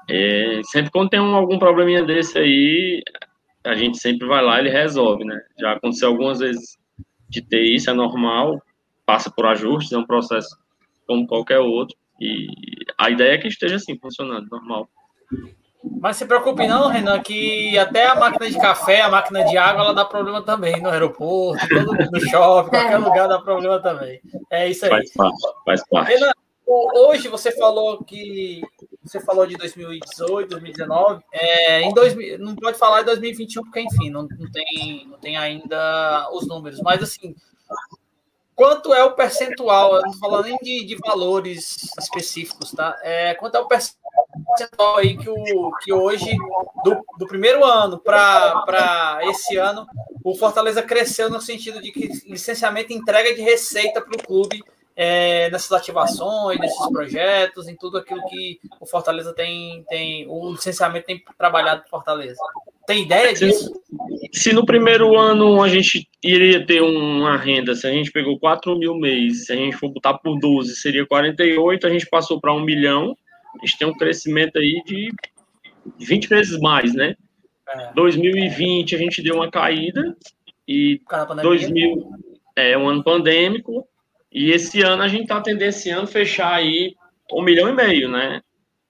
[0.10, 3.04] É, sempre quando tem um, algum probleminha desse aí,
[3.63, 5.40] a gente sempre vai lá e ele resolve, né?
[5.60, 6.78] Já aconteceu algumas vezes
[7.30, 8.62] de ter isso, é normal,
[9.06, 10.50] passa por ajustes, é um processo
[11.06, 11.96] como qualquer outro.
[12.20, 12.48] E
[12.98, 14.90] a ideia é que esteja assim, funcionando, normal.
[16.00, 19.84] Mas se preocupe não, Renan, que até a máquina de café, a máquina de água,
[19.84, 21.65] ela dá problema também no aeroporto,
[22.12, 24.21] no shopping, qualquer lugar dá problema também.
[24.50, 24.91] É isso aí.
[24.91, 26.12] Faz parte, faz parte.
[26.12, 26.32] Renan,
[26.67, 28.62] hoje você falou que
[29.04, 34.10] você falou de 2018, 2019, é, em 2000, não pode falar de 2021 porque enfim
[34.10, 37.34] não, não tem não tem ainda os números, mas assim
[38.54, 43.00] quanto é o percentual, não falando nem de, de valores específicos, tá?
[43.04, 44.17] É, quanto é o percentual
[44.97, 46.36] aí que, o, que hoje,
[46.84, 49.86] do, do primeiro ano para esse ano,
[50.23, 54.63] o Fortaleza cresceu no sentido de que licenciamento entrega de receita para o clube
[54.95, 61.06] é, nessas ativações, nesses projetos, em tudo aquilo que o Fortaleza tem, tem o licenciamento
[61.06, 62.41] tem trabalhado para Fortaleza.
[62.88, 63.71] Tem ideia disso?
[64.34, 68.76] Se no primeiro ano a gente iria ter uma renda, se a gente pegou 4
[68.78, 72.54] mil mês, se a gente for botar por 12, seria 48, a gente passou para
[72.54, 73.15] 1 milhão,
[73.56, 75.10] a gente tem um crescimento aí de
[76.00, 77.16] 20 vezes mais, né?
[77.70, 77.94] É.
[77.94, 80.16] 2020 a gente deu uma caída
[80.68, 81.02] e
[81.42, 82.10] 2000
[82.56, 83.88] é um ano pandêmico
[84.32, 86.96] e esse ano a gente está tendenciando fechar aí
[87.32, 88.42] um milhão e meio, né?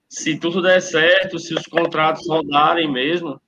[0.08, 3.40] Se tudo der certo, se os contratos rodarem mesmo,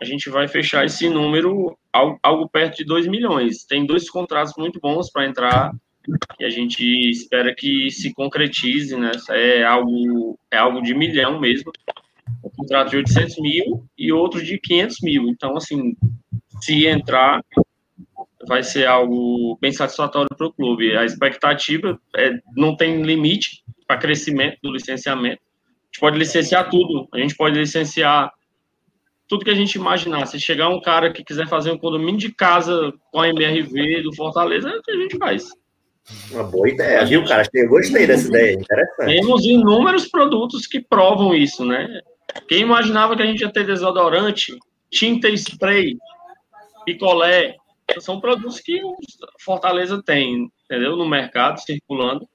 [0.00, 3.64] a gente vai fechar esse número algo, algo perto de 2 milhões.
[3.64, 5.72] Tem dois contratos muito bons para entrar
[6.38, 9.12] e a gente espera que se concretize, né?
[9.30, 11.72] É algo, é algo de milhão mesmo.
[12.44, 15.28] Um contrato de 800 mil e outro de 500 mil.
[15.28, 15.96] Então, assim,
[16.60, 17.44] se entrar,
[18.46, 20.96] vai ser algo bem satisfatório para o clube.
[20.96, 25.40] A expectativa é, não tem limite para crescimento do licenciamento.
[25.40, 27.08] A gente pode licenciar tudo.
[27.12, 28.32] A gente pode licenciar
[29.28, 30.26] tudo que a gente imaginar.
[30.26, 34.14] Se chegar um cara que quiser fazer um condomínio de casa com a MRV do
[34.14, 35.61] Fortaleza, é o que a gente faz.
[36.30, 37.46] Uma boa ideia, viu, cara?
[37.54, 39.20] Eu gostei dessa ideia, interessante.
[39.20, 42.00] Temos inúmeros produtos que provam isso, né?
[42.48, 44.58] Quem imaginava que a gente ia ter desodorante,
[44.90, 45.96] tinta spray,
[46.84, 47.56] picolé,
[48.00, 48.80] são produtos que
[49.40, 50.96] Fortaleza tem, entendeu?
[50.96, 52.26] No mercado, circulando.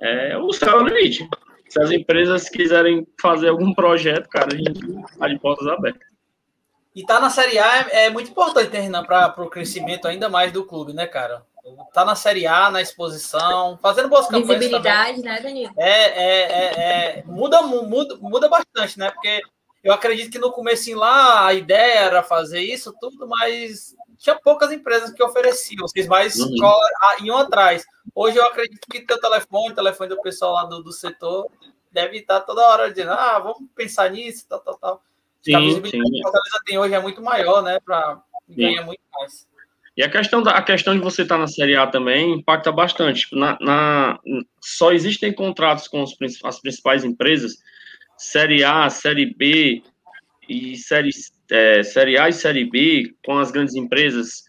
[0.00, 1.28] É o céu é o limite.
[1.68, 4.72] Se as empresas quiserem fazer algum projeto, cara, a gente
[5.12, 6.08] está de portas abertas.
[6.94, 10.28] E tá na Série A é, é muito importante, né, Renan, para o crescimento ainda
[10.28, 11.44] mais do clube, né, cara?
[11.92, 14.60] Tá na Série A, na exposição, fazendo boas campanhas.
[14.60, 15.30] Visibilidade, também.
[15.30, 15.72] né, Danilo?
[15.76, 19.10] É, é, é, é, muda, muda, muda bastante, né?
[19.10, 19.42] Porque
[19.82, 24.70] eu acredito que no começo lá a ideia era fazer isso tudo, mas tinha poucas
[24.70, 26.54] empresas que ofereciam, vocês mais uhum.
[27.22, 27.84] iam atrás.
[28.14, 31.50] Hoje eu acredito que teu telefone, o telefone do pessoal lá do, do setor,
[31.90, 35.02] deve estar toda hora dizendo, ah, vamos pensar nisso, tal, tal, tal.
[35.42, 36.12] Sim, a visibilidade sim.
[36.12, 37.80] que a Fortaleza tem hoje é muito maior, né?
[37.80, 39.00] Para ganhar muito.
[40.00, 43.26] E a questão, da, a questão de você estar na Série A também impacta bastante.
[43.36, 44.18] Na, na,
[44.58, 47.58] só existem contratos com os, as principais empresas,
[48.16, 49.82] Série A, Série B
[50.48, 51.10] e série,
[51.50, 54.44] é, série A e Série B com as grandes empresas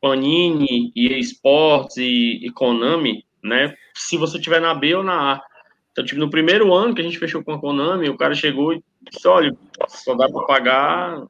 [0.00, 3.74] Panini, EA Sports e, e Konami, né?
[3.94, 5.40] Se você tiver na B ou na A.
[5.90, 8.72] Então, tipo, no primeiro ano que a gente fechou com a Konami, o cara chegou
[8.72, 9.54] e disse, olha,
[9.86, 11.26] só dá para pagar,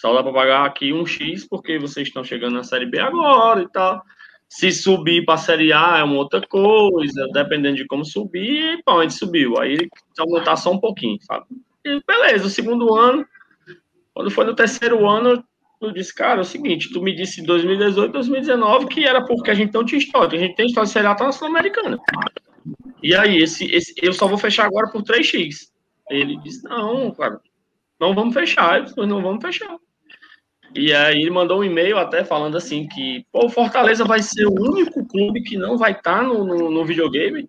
[0.00, 3.62] só dá para pagar aqui um X porque vocês estão chegando na Série B agora
[3.62, 4.02] e tal.
[4.48, 8.98] Se subir para a Série A é uma outra coisa, dependendo de como subir, pô,
[8.98, 9.58] a gente subiu.
[9.58, 11.46] Aí aumentar só um pouquinho, sabe?
[11.84, 13.26] E beleza, o segundo ano,
[14.14, 15.42] quando foi no terceiro ano,
[15.80, 19.50] eu disse, cara, é o seguinte, tu me disse em 2018, 2019 que era porque
[19.50, 21.98] a gente não tinha história, a gente tem história de Série A tá na Sul-Americana.
[23.02, 25.70] E aí, esse, esse, eu só vou fechar agora por 3x.
[26.10, 27.40] Ele disse, não, cara,
[27.98, 28.84] não vamos fechar.
[28.96, 29.76] Eu não vamos fechar.
[30.74, 34.52] E aí ele mandou um e-mail até falando assim que o Fortaleza vai ser o
[34.52, 37.48] único clube que não vai estar tá no, no, no, videogame.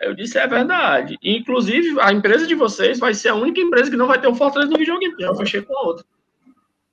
[0.00, 1.16] Eu disse, é verdade.
[1.22, 4.26] E, inclusive, a empresa de vocês vai ser a única empresa que não vai ter
[4.26, 5.14] o Fortaleza no videogame.
[5.18, 6.04] Já fechei com a outra.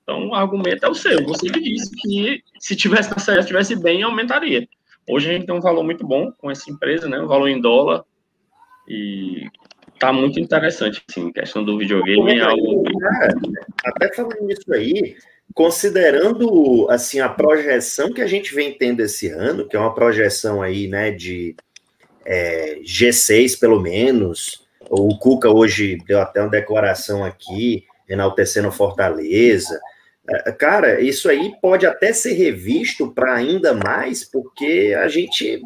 [0.02, 1.22] Então, o argumento é o seu.
[1.26, 4.66] Você que disse que se tivesse na série, estivesse bem, aumentaria.
[5.08, 7.20] Hoje a gente tem um valor muito bom com essa empresa, né?
[7.20, 8.04] Um valor em dólar.
[8.88, 9.46] E
[9.98, 12.38] tá muito interessante, assim, questão do videogame.
[12.38, 12.84] É algo...
[13.84, 15.16] até falando nisso aí,
[15.54, 20.62] considerando assim a projeção que a gente vem tendo esse ano, que é uma projeção
[20.62, 21.54] aí, né, de
[22.24, 24.64] é, G6 pelo menos.
[24.90, 29.80] O Cuca hoje deu até uma declaração aqui, enaltecendo Fortaleza.
[30.28, 35.62] É, cara, isso aí pode até ser revisto para ainda mais, porque a gente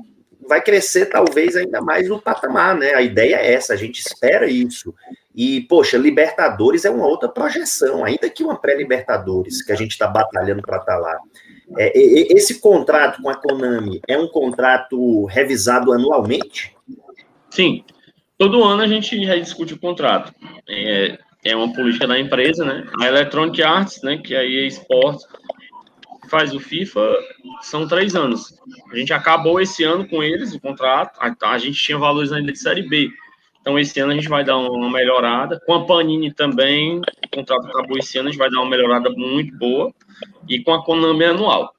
[0.48, 2.94] vai crescer talvez ainda mais no patamar, né?
[2.94, 4.94] A ideia é essa, a gente espera isso.
[5.34, 10.08] E, poxa, Libertadores é uma outra projeção, ainda que uma pré-Libertadores, que a gente está
[10.08, 11.16] batalhando para estar tá lá.
[11.76, 16.74] É, esse contrato com a Konami é um contrato revisado anualmente?
[17.50, 17.84] Sim.
[18.36, 20.32] Todo ano a gente rediscute o contrato.
[20.68, 22.86] É, é uma política da empresa, né?
[23.00, 24.66] A Electronic Arts, né, que é a
[26.28, 27.16] faz o FIFA,
[27.62, 28.54] são três anos.
[28.90, 32.58] A gente acabou esse ano com eles, o contrato, a, gente tinha valores ainda de
[32.58, 33.10] Série B.
[33.60, 35.60] Então, esse ano a gente vai dar uma melhorada.
[35.66, 39.10] Com a Panini também, o contrato acabou esse ano, a gente vai dar uma melhorada
[39.10, 39.92] muito boa.
[40.48, 41.74] E com a Konami anual.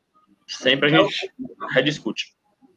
[0.45, 1.31] Sempre a gente
[1.71, 2.33] rediscute.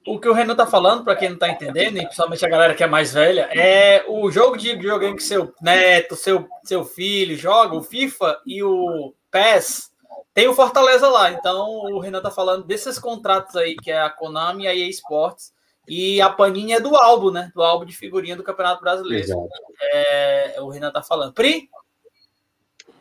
[0.06, 2.74] O que o Renan tá falando, para quem não tá entendendo, e principalmente a galera
[2.74, 7.36] que é mais velha, é o jogo de videogame que seu neto, seu, seu filho
[7.36, 9.91] joga, o FIFA e o PES,
[10.34, 11.30] tem o Fortaleza lá.
[11.30, 14.88] Então, o Renan tá falando desses contratos aí, que é a Konami e a EA
[14.88, 15.52] Sports,
[15.86, 17.50] e a Panini é do álbum, né?
[17.54, 19.48] Do álbum de figurinha do Campeonato Brasileiro.
[19.80, 21.32] É, o Renan tá falando.
[21.32, 21.68] Pri?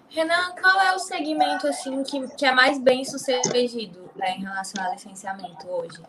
[0.10, 4.84] Renan, qual é o segmento assim que, que é mais bem sucedido né, em relação
[4.84, 6.02] ao licenciamento hoje?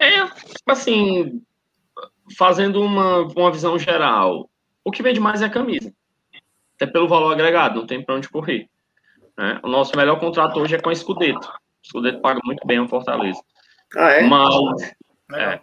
[0.00, 0.28] É,
[0.66, 1.40] assim,
[2.36, 4.50] fazendo uma, uma visão geral,
[4.84, 5.94] o que vende mais é a camisa.
[6.74, 8.68] Até pelo valor agregado, não tem para onde correr.
[9.38, 9.60] Né?
[9.62, 11.48] O nosso melhor contrato hoje é com a Scudeto.
[11.48, 13.40] O Scudeto paga muito bem o Fortaleza.
[13.96, 14.22] Ah, é?
[14.22, 14.54] Mas,
[15.34, 15.60] é,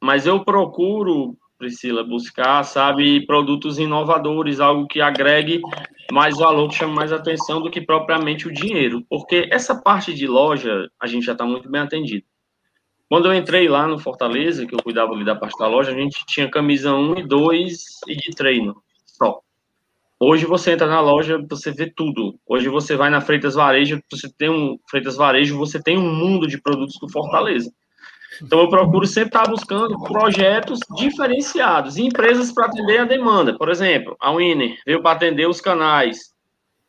[0.00, 5.60] mas eu procuro, Priscila, buscar, sabe, produtos inovadores, algo que agregue
[6.10, 9.04] mais valor, que chame mais atenção do que propriamente o dinheiro.
[9.08, 12.24] Porque essa parte de loja, a gente já está muito bem atendido.
[13.08, 15.94] Quando eu entrei lá no Fortaleza, que eu cuidava ali da parte da loja, a
[15.94, 18.82] gente tinha camisa 1 e 2 e de treino.
[20.24, 22.38] Hoje você entra na loja, você vê tudo.
[22.46, 26.46] Hoje você vai na Freitas Varejo, você tem um Freitas Varejo, você tem um mundo
[26.46, 27.68] de produtos do Fortaleza.
[28.40, 33.58] Então, eu procuro sempre estar buscando projetos diferenciados, empresas para atender a demanda.
[33.58, 36.32] Por exemplo, a Winner veio para atender os canais.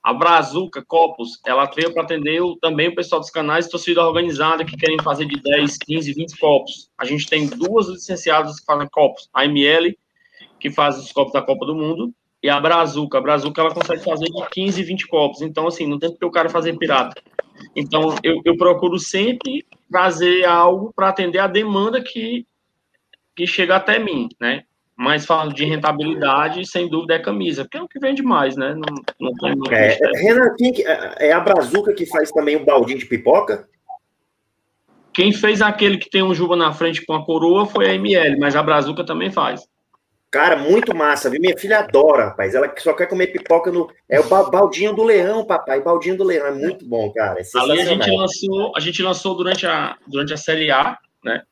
[0.03, 4.77] A Brazuca Copos, ela veio para atender também o pessoal dos canais torcida organizada que
[4.77, 6.91] querem fazer de 10, 15, 20 copos.
[6.99, 9.27] A gente tem duas licenciadas que fazem copos.
[9.33, 9.97] A ML,
[10.59, 12.13] que faz os copos da Copa do Mundo,
[12.43, 13.17] e a Brazuca.
[13.17, 15.41] A Brazuca, ela consegue fazer de 15, 20 copos.
[15.41, 17.19] Então, assim, não tem porque o cara fazer pirata.
[17.73, 22.45] Então, eu, eu procuro sempre trazer algo para atender a demanda que,
[23.33, 24.63] que chega até mim, né?
[24.95, 28.75] Mas falando de rentabilidade, sem dúvida é camisa, porque é o que vende mais, né?
[28.75, 32.99] Não, não tem muito é, Renan, quem, é a Brazuca que faz também o baldinho
[32.99, 33.67] de pipoca?
[35.11, 38.37] Quem fez aquele que tem um juba na frente com a coroa foi a ML,
[38.39, 39.67] mas a Brazuca também faz.
[40.33, 41.39] Cara, muito massa, viu?
[41.39, 42.55] Minha filha adora, rapaz.
[42.55, 43.87] Ela só quer comer pipoca no.
[44.09, 45.79] É o baldinho do leão, papai.
[45.79, 46.47] Baldinho do leão.
[46.47, 47.39] É muito bom, cara.
[47.39, 51.43] É Ali a gente lançou, a gente lançou durante a, durante a Série A, né?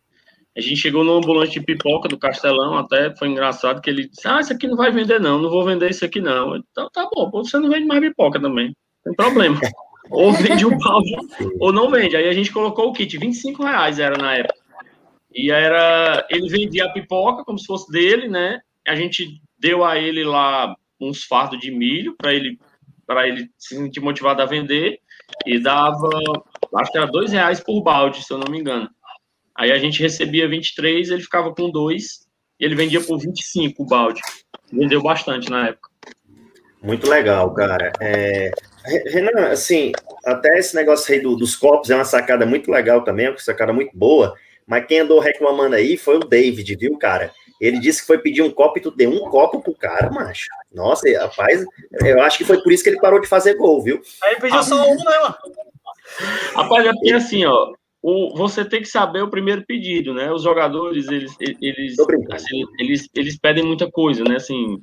[0.57, 4.27] A gente chegou no ambulante de pipoca do Castelão, até foi engraçado que ele disse:
[4.27, 6.55] Ah, isso aqui não vai vender, não, não vou vender isso aqui, não.
[6.55, 8.75] Então tá bom, você não vende mais pipoca também.
[9.05, 9.59] Não tem problema.
[10.09, 11.15] ou vende um balde,
[11.59, 12.15] ou não vende.
[12.15, 14.59] Aí a gente colocou o kit, 25 reais era na época.
[15.31, 16.25] E era.
[16.31, 18.59] Ele vendia a pipoca como se fosse dele, né?
[18.87, 22.59] A gente deu a ele lá uns fardos de milho para ele
[23.05, 24.99] para ele se sentir motivado a vender
[25.45, 26.09] e dava,
[26.75, 28.89] acho que era dois reais por balde, se eu não me engano.
[29.55, 32.25] Aí a gente recebia 23, ele ficava com dois
[32.59, 34.21] e ele vendia por 25 o balde.
[34.71, 35.89] Vendeu bastante na época.
[36.81, 37.91] Muito legal, cara.
[37.99, 38.51] É...
[39.07, 39.91] Renan, assim,
[40.25, 43.37] até esse negócio aí do, dos copos é uma sacada muito legal também, é uma
[43.37, 44.35] sacada muito boa.
[44.65, 47.31] Mas quem andou reclamando aí foi o David, viu, cara?
[47.61, 50.47] Ele disse que foi pedir um copo e tu deu um copo pro cara, macho.
[50.73, 51.63] Nossa, rapaz,
[52.03, 54.01] eu acho que foi por isso que ele parou de fazer gol, viu?
[54.23, 55.35] Aí ele pediu ah, só um, né, mano?
[56.55, 60.31] Rapaz, é porque assim, ó, o, você tem que saber o primeiro pedido, né?
[60.31, 61.95] Os jogadores, eles, eles,
[62.31, 64.37] assim, eles, eles pedem muita coisa, né?
[64.37, 64.79] Assim,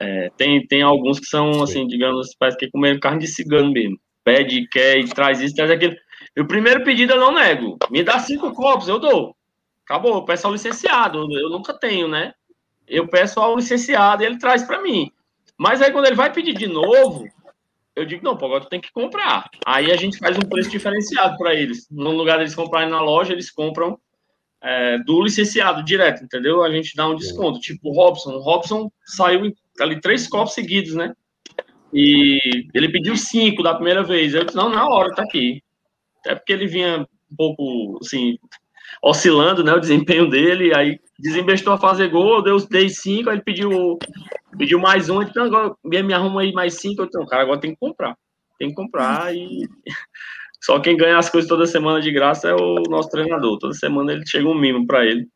[0.00, 3.96] é, tem, tem alguns que são, assim, digamos, parece que comer carne de cigano mesmo.
[4.24, 5.94] Pede, quer, e traz isso, traz aquilo.
[6.36, 7.78] E o primeiro pedido eu não nego.
[7.92, 9.36] Me dá cinco copos, eu dou.
[9.86, 11.26] Acabou, eu peço ao licenciado.
[11.32, 12.34] Eu nunca tenho, né?
[12.86, 15.10] Eu peço ao licenciado e ele traz para mim.
[15.56, 17.24] Mas aí quando ele vai pedir de novo,
[17.94, 19.48] eu digo, não, pô, agora tu tem que comprar.
[19.64, 21.88] Aí a gente faz um preço diferenciado para eles.
[21.90, 23.98] No lugar deles comprarem na loja, eles compram
[24.60, 26.62] é, do licenciado direto, entendeu?
[26.62, 27.60] A gente dá um desconto.
[27.60, 28.34] Tipo o Robson.
[28.34, 31.14] O Robson saiu ali três copos seguidos, né?
[31.92, 34.34] E ele pediu cinco da primeira vez.
[34.34, 35.62] Eu disse, não, na hora, tá aqui.
[36.20, 38.36] Até porque ele vinha um pouco, assim,
[39.02, 43.42] oscilando, né, o desempenho dele, aí desembestou a fazer gol, deu, dei cinco, aí ele
[43.42, 43.98] pediu,
[44.58, 47.78] pediu mais um, então agora me arruma aí mais cinco, então, cara, agora tem que
[47.78, 48.16] comprar,
[48.58, 49.68] tem que comprar e
[50.60, 54.12] só quem ganha as coisas toda semana de graça é o nosso treinador, toda semana
[54.12, 55.28] ele chega um mimo para ele.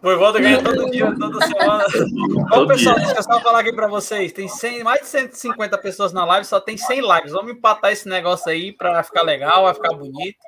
[0.00, 1.84] Voivoda ganha todo dia, toda semana.
[2.50, 3.06] Bom, pessoal, dia.
[3.06, 4.32] deixa eu só falar aqui para vocês.
[4.32, 7.32] Tem 100, mais de 150 pessoas na live, só tem 100 likes.
[7.32, 10.38] Vamos empatar esse negócio aí para ficar legal, vai ficar bonito.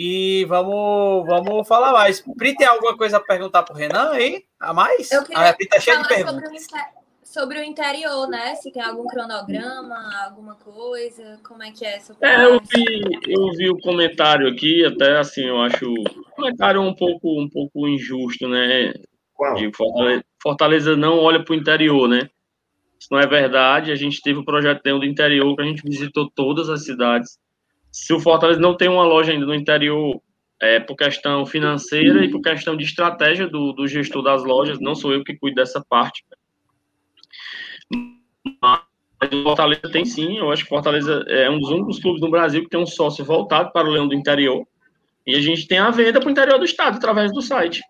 [0.00, 2.20] E vamos, vamos falar mais.
[2.36, 4.44] Pri, tem alguma coisa a perguntar para o Renan aí?
[4.60, 5.10] A mais?
[5.10, 6.62] Eu queria a Pri tá cheia de perguntas.
[6.62, 8.54] Sobre o, sobre o interior, né?
[8.54, 13.70] Se tem algum cronograma, alguma coisa, como é que é É, eu vi, eu vi
[13.70, 18.94] o comentário aqui, até assim, eu acho o comentário um pouco, um pouco injusto, né?
[19.34, 19.56] Qual?
[19.56, 22.30] De Fortaleza, Fortaleza não olha para o interior, né?
[23.00, 23.90] Isso não é verdade.
[23.90, 27.36] A gente teve o projeto do interior, que a gente visitou todas as cidades
[27.90, 30.20] se o Fortaleza não tem uma loja ainda no interior,
[30.60, 34.94] é por questão financeira e por questão de estratégia do, do gestor das lojas, não
[34.94, 36.24] sou eu que cuido dessa parte.
[38.60, 38.80] Mas
[39.32, 42.62] o Fortaleza tem sim, eu acho que Fortaleza é um dos únicos clubes no Brasil
[42.62, 44.66] que tem um sócio voltado para o Leão do Interior.
[45.26, 47.82] E a gente tem a venda para o interior do estado através do site.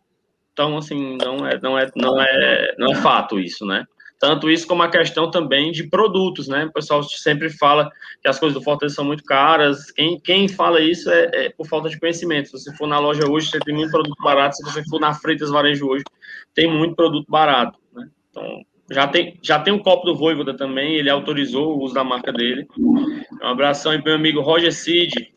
[0.53, 3.84] Então, assim, não é, não é, não é, não é fato isso, né?
[4.19, 6.64] Tanto isso como a questão também de produtos, né?
[6.64, 7.89] O pessoal sempre fala
[8.21, 9.93] que as coisas do Fortaleza são muito caras.
[9.93, 12.47] Quem, quem fala isso é, é, por falta de conhecimento.
[12.47, 14.57] Se você for na loja hoje, você tem muito produto barato.
[14.57, 16.03] Se você for na Freitas Varejo hoje,
[16.53, 18.09] tem muito produto barato, né?
[18.31, 22.03] Então, já tem, já tem um copo do Voivoda também, ele autorizou o uso da
[22.03, 22.66] marca dele.
[22.79, 25.33] Um abração aí para meu amigo Roger Cid.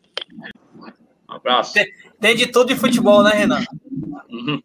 [1.28, 1.74] Um abraço.
[1.74, 1.86] Tem,
[2.20, 3.62] tem de tudo de futebol, né, Renan?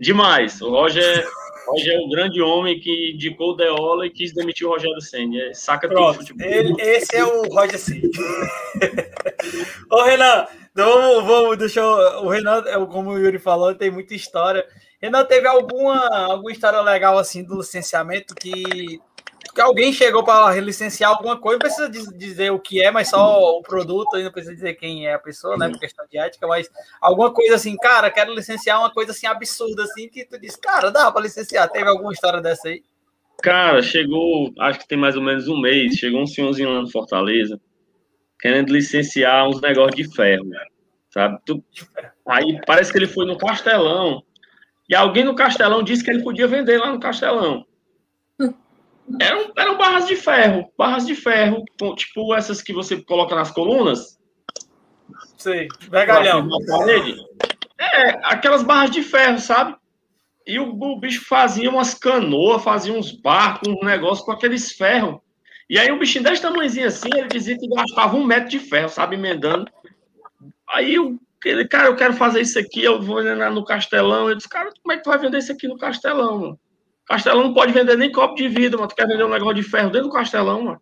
[0.00, 0.60] Demais.
[0.60, 1.26] O Roger
[1.66, 5.38] Roger é o grande homem que indicou o Deola e quis demitir o Rogério Senna.
[5.38, 6.46] É, saca Pronto, tudo futebol.
[6.46, 8.08] Ele, esse é o Roger Senna.
[9.90, 14.14] Ô, Renan, vamos, vamos, deixa eu, O Renan, é como o Yuri falou, tem muita
[14.14, 14.64] história.
[15.00, 19.00] Renan, teve alguma, alguma história legal assim do licenciamento que
[19.60, 23.62] alguém chegou para licenciar alguma coisa, não precisa dizer o que é, mas só o
[23.62, 27.32] produto, não precisa dizer quem é a pessoa, né, por questão de ética, mas alguma
[27.32, 31.10] coisa assim, cara, quero licenciar uma coisa assim absurda assim, que tu diz, cara, dá
[31.10, 31.68] para licenciar.
[31.70, 32.82] Teve alguma história dessa aí?
[33.42, 36.90] Cara, chegou, acho que tem mais ou menos um mês, chegou um senhorzinho lá no
[36.90, 37.60] Fortaleza,
[38.40, 40.48] querendo licenciar uns negócios de ferro,
[41.10, 41.38] sabe?
[41.44, 41.62] Tu,
[42.26, 44.22] aí parece que ele foi no Castelão,
[44.88, 47.66] e alguém no Castelão disse que ele podia vender lá no Castelão.
[49.20, 51.64] Eram, eram barras de ferro, barras de ferro,
[51.96, 54.18] tipo essas que você coloca nas colunas.
[55.36, 56.48] Sei, vergalhão.
[57.78, 59.76] É, aquelas barras de ferro, sabe?
[60.46, 65.20] E o, o bicho fazia umas canoas, fazia uns barcos, um negócio com aqueles ferros.
[65.68, 68.88] E aí um bichinho desse tamanhozinho assim, ele dizia que gastava um metro de ferro,
[68.88, 69.70] sabe, emendando.
[70.68, 74.28] Aí eu, ele, cara, eu quero fazer isso aqui, eu vou no Castelão.
[74.28, 76.60] Eu disse, cara, como é que tu vai vender isso aqui no Castelão, mano?
[77.06, 78.88] Castelão não pode vender nem copo de vidro, mano.
[78.88, 80.80] Tu quer vender um negócio de ferro dentro do Castelão, mano?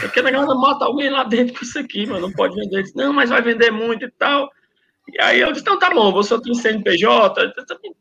[0.00, 2.28] Porque negócio mata alguém lá dentro com isso aqui, mano.
[2.28, 2.82] Não pode vender.
[2.82, 4.48] Disse, não, mas vai vender muito e tal.
[5.12, 7.52] E aí eu disse, então tá bom, você tem CNPJ,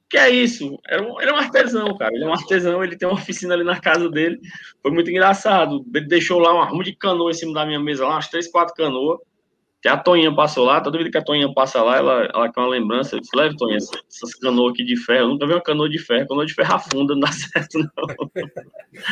[0.07, 0.77] que é isso?
[0.87, 2.13] Era um, ele é um artesão, cara.
[2.13, 4.39] Ele é um artesão, ele tem uma oficina ali na casa dele.
[4.81, 5.83] Foi muito engraçado.
[5.93, 8.47] Ele deixou lá uma arrumo de canoa em cima da minha mesa, lá, umas três,
[8.47, 9.19] quatro canoas.
[9.81, 12.59] Que a Toninha passou lá, toda vida que a Toninha passa lá, ela, ela quer
[12.59, 13.15] uma lembrança.
[13.15, 15.21] Eu disse, leve, Toninha, essas canoas aqui de ferro.
[15.21, 16.27] Eu nunca vi uma canoa de ferro.
[16.27, 18.29] Canoa de ferro afunda, não dá certo, não.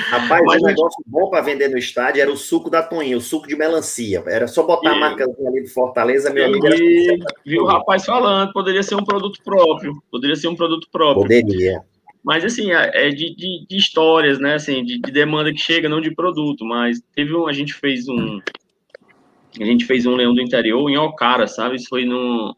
[0.09, 3.21] Rapaz, Mas, um negócio bom para vender no estádio era o suco da Toninha, o
[3.21, 4.21] suco de melancia.
[4.27, 4.95] Era só botar e...
[4.95, 6.67] a marca ali de Fortaleza, meu amigo.
[6.67, 7.17] E...
[7.45, 9.93] Viu o rapaz falando, poderia ser um produto próprio.
[10.11, 11.23] Poderia ser um produto próprio.
[11.23, 11.81] Poderia.
[12.21, 14.55] Mas, assim, é, é de, de, de histórias, né?
[14.55, 16.65] Assim, de, de, demanda que chega, não de produto.
[16.65, 18.41] Mas teve um, a gente fez um,
[19.59, 21.75] a gente fez um Leão do Interior em Ocara, sabe?
[21.75, 22.55] Isso foi no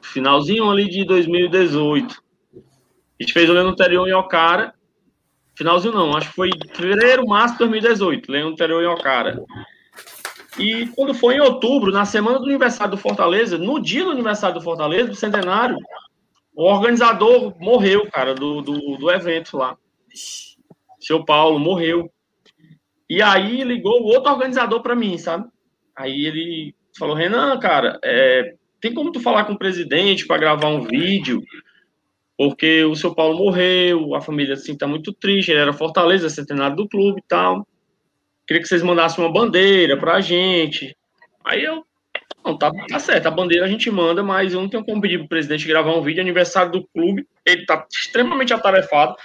[0.00, 2.22] finalzinho ali de 2018.
[2.54, 4.74] A gente fez o Leão do Interior em Ocara.
[5.54, 8.30] Finalzinho não, acho que foi fevereiro, março de 2018.
[8.30, 9.42] Leão do Interior em Ocara.
[10.58, 14.58] E quando foi em outubro, na semana do aniversário do Fortaleza, no dia do aniversário
[14.58, 15.76] do Fortaleza, do centenário,
[16.54, 19.76] o organizador morreu, cara, do, do, do evento lá.
[20.98, 22.10] Seu Paulo morreu.
[23.08, 25.46] E aí ligou o outro organizador para mim, sabe?
[25.96, 30.68] Aí ele falou, Renan, cara, é, tem como tu falar com o presidente para gravar
[30.68, 31.42] um vídeo?
[32.36, 36.76] Porque o seu Paulo morreu, a família assim tá muito triste, ele era Fortaleza, centenário
[36.76, 37.66] do clube e tal.
[38.46, 40.94] Queria que vocês mandassem uma bandeira pra gente.
[41.42, 41.82] Aí eu,
[42.44, 45.18] não, tá, tá certo, a bandeira a gente manda, mas eu não tenho como pedir
[45.18, 47.26] pro presidente gravar um vídeo aniversário do clube.
[47.44, 49.16] Ele tá extremamente atarefado,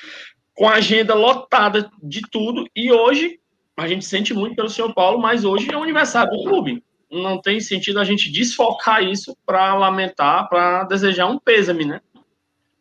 [0.55, 3.41] com a agenda lotada de tudo, e hoje
[3.82, 6.84] a gente sente muito pelo São Paulo, mas hoje é o aniversário do clube.
[7.11, 11.99] Não tem sentido a gente desfocar isso para lamentar, para desejar um pêsame, né?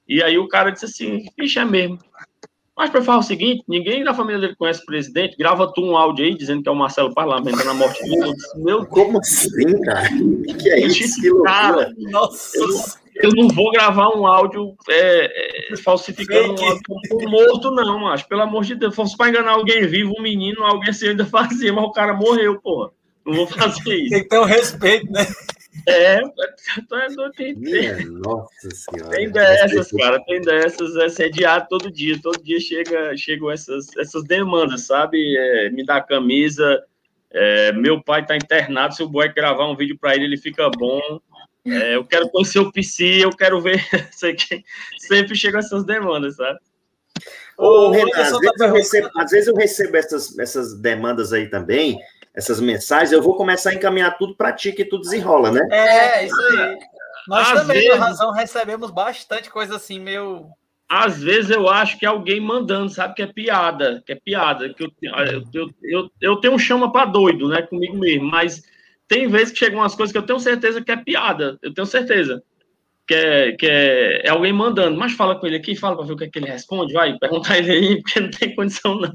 [0.08, 1.98] E aí o cara disse assim, vixe, é mesmo.
[2.76, 5.96] Mas para falar o seguinte, ninguém da família dele conhece o presidente, grava tu um
[5.96, 8.32] áudio aí dizendo que é o Marcelo Parlamento na morte dele.
[8.56, 10.08] Meu Como assim, cara?
[10.14, 11.20] O que é isso?
[11.20, 12.58] Que cara, nossa.
[12.58, 12.68] Eu,
[13.22, 18.26] eu, não vou gravar um áudio é, é, falsificando um áudio morto, não, acho.
[18.28, 18.94] Pelo amor de Deus.
[18.94, 22.60] Fosse para enganar alguém vivo, um menino, alguém assim ainda fazia, mas o cara morreu,
[22.60, 22.90] porra.
[23.24, 24.10] Não vou fazer isso.
[24.10, 25.26] Tem que ter um respeito, né?
[25.86, 26.20] É, é
[27.36, 29.10] tem, tem, Nossa senhora.
[29.10, 34.24] Tem dessas, cara, tem dessas, é sediado todo dia, todo dia chega, chegam essas, essas
[34.24, 35.36] demandas, sabe?
[35.36, 36.82] É, me dá camisa,
[37.32, 40.68] é, meu pai tá internado, se o boy gravar um vídeo para ele, ele fica
[40.68, 41.00] bom.
[41.66, 43.80] É, eu quero conhecer o PC, eu quero ver,
[44.12, 44.64] sei que
[44.98, 46.58] sempre chegam essas demandas, sabe?
[47.58, 51.98] Ô, Renan, às vezes, eu recebo, às vezes eu recebo essas, essas demandas aí também,
[52.34, 55.68] essas mensagens, eu vou começar a encaminhar tudo para ti que tu desenrola, né?
[55.70, 56.78] É, isso aí.
[57.28, 60.46] Nós Às também, vezes, razão, recebemos bastante coisa assim, meio.
[60.88, 63.14] Às vezes eu acho que é alguém mandando, sabe?
[63.14, 64.72] Que é piada, que é piada.
[64.74, 67.62] Que eu, eu, eu, eu, eu tenho um chama para doido, né?
[67.62, 68.62] Comigo mesmo, mas
[69.10, 71.84] tem vezes que chegam umas coisas que eu tenho certeza que é piada, eu tenho
[71.84, 72.40] certeza.
[73.08, 76.12] Que é, que é, é alguém mandando, mas fala com ele aqui, fala para ver
[76.12, 79.12] o que, é que ele responde, vai, perguntar ele aí, porque não tem condição, não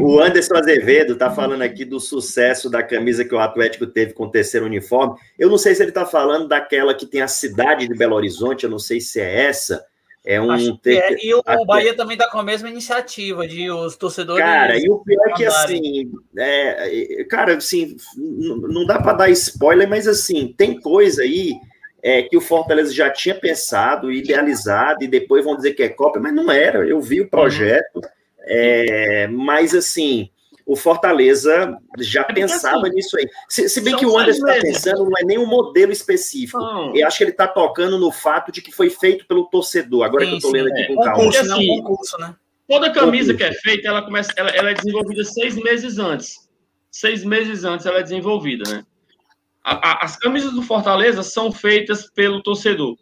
[0.00, 4.24] o Anderson Azevedo está falando aqui do sucesso da camisa que o Atlético teve com
[4.24, 5.14] o terceiro uniforme.
[5.38, 8.64] Eu não sei se ele está falando daquela que tem a cidade de Belo Horizonte,
[8.64, 9.86] eu não sei se é essa.
[10.24, 10.96] É um ter...
[10.96, 11.16] é.
[11.22, 14.42] E o Bahia também está com a mesma iniciativa de os torcedores.
[14.42, 19.88] Cara, e o pior é que assim, é, cara, assim, não dá para dar spoiler,
[19.88, 21.52] mas assim, tem coisa aí
[22.02, 26.22] é, que o Fortaleza já tinha pensado, idealizado, e depois vão dizer que é cópia,
[26.22, 26.86] mas não era.
[26.88, 27.96] Eu vi o projeto.
[27.96, 28.14] Uhum
[28.46, 30.28] é, mas, assim,
[30.66, 33.28] o Fortaleza já é pensava assim, nisso aí.
[33.48, 36.58] Se, se bem que o Anderson está pensando, não é nem um modelo específico.
[36.58, 36.94] Não.
[36.96, 40.04] Eu acho que ele está tocando no fato de que foi feito pelo torcedor.
[40.04, 40.86] Agora sim, que eu estou lendo aqui é.
[40.86, 41.14] com calma.
[41.14, 42.34] Concurso, assim, não, concurso, né?
[42.66, 46.48] Toda camisa que é feita, ela começa, ela, ela, é desenvolvida seis meses antes.
[46.90, 48.84] Seis meses antes ela é desenvolvida, né?
[49.62, 52.96] A, a, as camisas do Fortaleza são feitas pelo torcedor.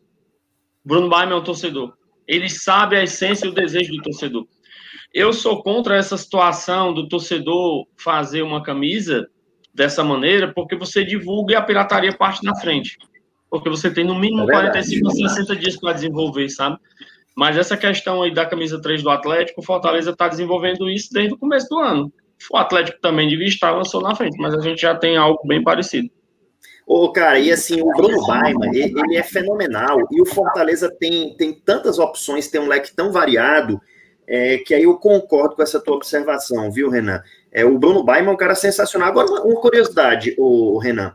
[0.85, 1.95] Bruno Baima é um torcedor.
[2.27, 4.47] Ele sabe a essência e o desejo do torcedor.
[5.13, 9.29] Eu sou contra essa situação do torcedor fazer uma camisa
[9.75, 12.97] dessa maneira, porque você divulga e a pirataria parte na frente.
[13.51, 16.79] Porque você tem no mínimo é 45 a 60 dias para desenvolver, sabe?
[17.37, 21.35] Mas essa questão aí da camisa 3 do Atlético, o Fortaleza está desenvolvendo isso desde
[21.35, 22.13] o começo do ano.
[22.51, 25.63] O Atlético também devia estar, avançou na frente, mas a gente já tem algo bem
[25.63, 26.11] parecido.
[26.87, 29.99] Ô, cara, e assim, o Bruno Baima, ele é fenomenal.
[30.11, 33.81] E o Fortaleza tem, tem tantas opções, tem um leque tão variado
[34.27, 37.23] é, que aí eu concordo com essa tua observação, viu, Renan?
[37.51, 39.09] É, o Bruno Baima é um cara sensacional.
[39.09, 41.15] Agora, uma, uma curiosidade, o, Renan.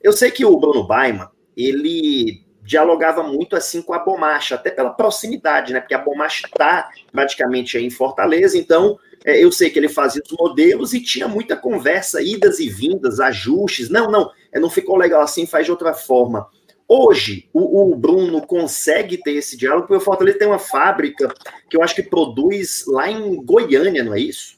[0.00, 4.90] Eu sei que o Bruno Baima, ele dialogava muito assim com a Bomacha, até pela
[4.90, 5.80] proximidade, né?
[5.80, 10.22] Porque a Bomacha está praticamente aí em Fortaleza, então é, eu sei que ele fazia
[10.24, 13.88] os modelos e tinha muita conversa, idas e vindas, ajustes.
[13.88, 16.46] Não, não, é, não ficou legal assim, faz de outra forma.
[16.88, 21.32] Hoje, o, o, Bruno consegue ter esse diálogo, porque o Fortaleza tem uma fábrica
[21.68, 24.56] que eu acho que produz lá em Goiânia, não é isso?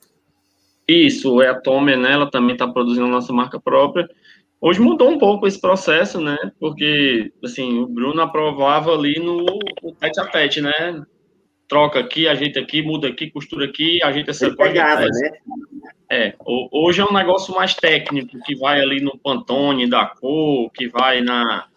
[0.86, 2.12] Isso, é a Tomer, né?
[2.12, 4.08] Ela também está produzindo a nossa marca própria.
[4.60, 6.36] Hoje mudou um pouco esse processo, né?
[6.58, 9.44] Porque, assim, o Bruno aprovava ali no,
[9.82, 11.02] no tete a tete, né?
[11.66, 14.72] Troca aqui, ajeita aqui, muda aqui, costura aqui, ajeita essa coisa.
[14.72, 15.30] Pegava, né?
[16.10, 20.88] É, hoje é um negócio mais técnico, que vai ali no Pantone da cor, que
[20.88, 21.69] vai na.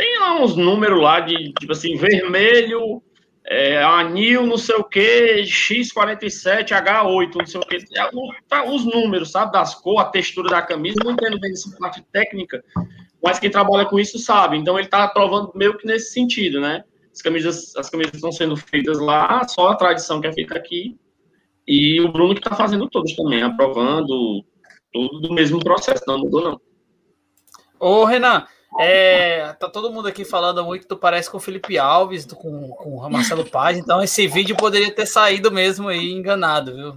[0.00, 3.02] Tem lá uns números lá de, tipo assim, vermelho,
[3.46, 7.76] é, anil, não sei o que, X47, H8, não sei o que.
[7.76, 8.10] É,
[8.48, 12.02] tá, os números, sabe, das cores, a textura da camisa, não entendo bem essa parte
[12.10, 12.64] técnica,
[13.22, 14.56] mas quem trabalha com isso sabe.
[14.56, 16.82] Então ele está provando meio que nesse sentido, né?
[17.12, 20.96] As camisas, as camisas estão sendo feitas lá, só a tradição que é feita aqui,
[21.68, 24.42] e o Bruno que está fazendo todos também, aprovando
[24.90, 26.60] tudo do mesmo processo, não mudou não.
[27.78, 28.46] Ô, Renan,
[28.78, 32.96] é, tá todo mundo aqui falando muito, tu parece com o Felipe Alves, com, com
[32.96, 36.94] o Marcelo Paz, então esse vídeo poderia ter saído mesmo aí enganado, viu?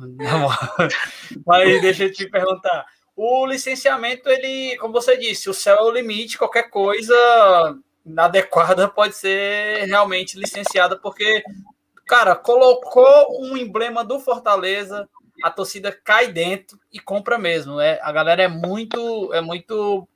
[1.46, 2.86] Mas deixa eu te perguntar.
[3.16, 7.16] O licenciamento, ele, como você disse, o céu é o limite, qualquer coisa
[8.06, 11.44] inadequada pode ser realmente licenciada, porque
[12.06, 15.08] Cara, colocou um emblema do Fortaleza,
[15.42, 17.80] a torcida cai dentro e compra mesmo.
[17.80, 20.08] É, a galera é muito, é muito.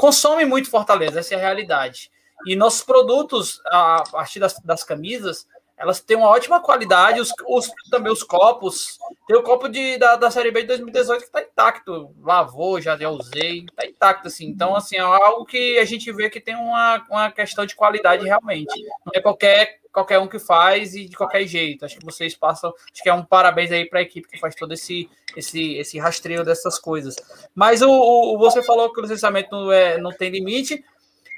[0.00, 2.10] Consome muito Fortaleza, essa é a realidade.
[2.46, 5.46] E nossos produtos, a partir das, das camisas,
[5.80, 8.98] elas têm uma ótima qualidade, os, os, também os copos.
[9.26, 12.14] Tem o copo de, da, da Série B de 2018 que está intacto.
[12.20, 14.44] Lavou, já, já usei, está intacto, assim.
[14.44, 18.26] Então, assim, é algo que a gente vê que tem uma, uma questão de qualidade
[18.26, 18.78] realmente.
[19.06, 21.84] Não é qualquer qualquer um que faz e de qualquer jeito.
[21.84, 24.54] Acho que vocês passam, acho que é um parabéns aí para a equipe que faz
[24.54, 27.16] todo esse, esse, esse rastreio dessas coisas.
[27.54, 30.84] Mas o, o você falou que o licenciamento não, é, não tem limite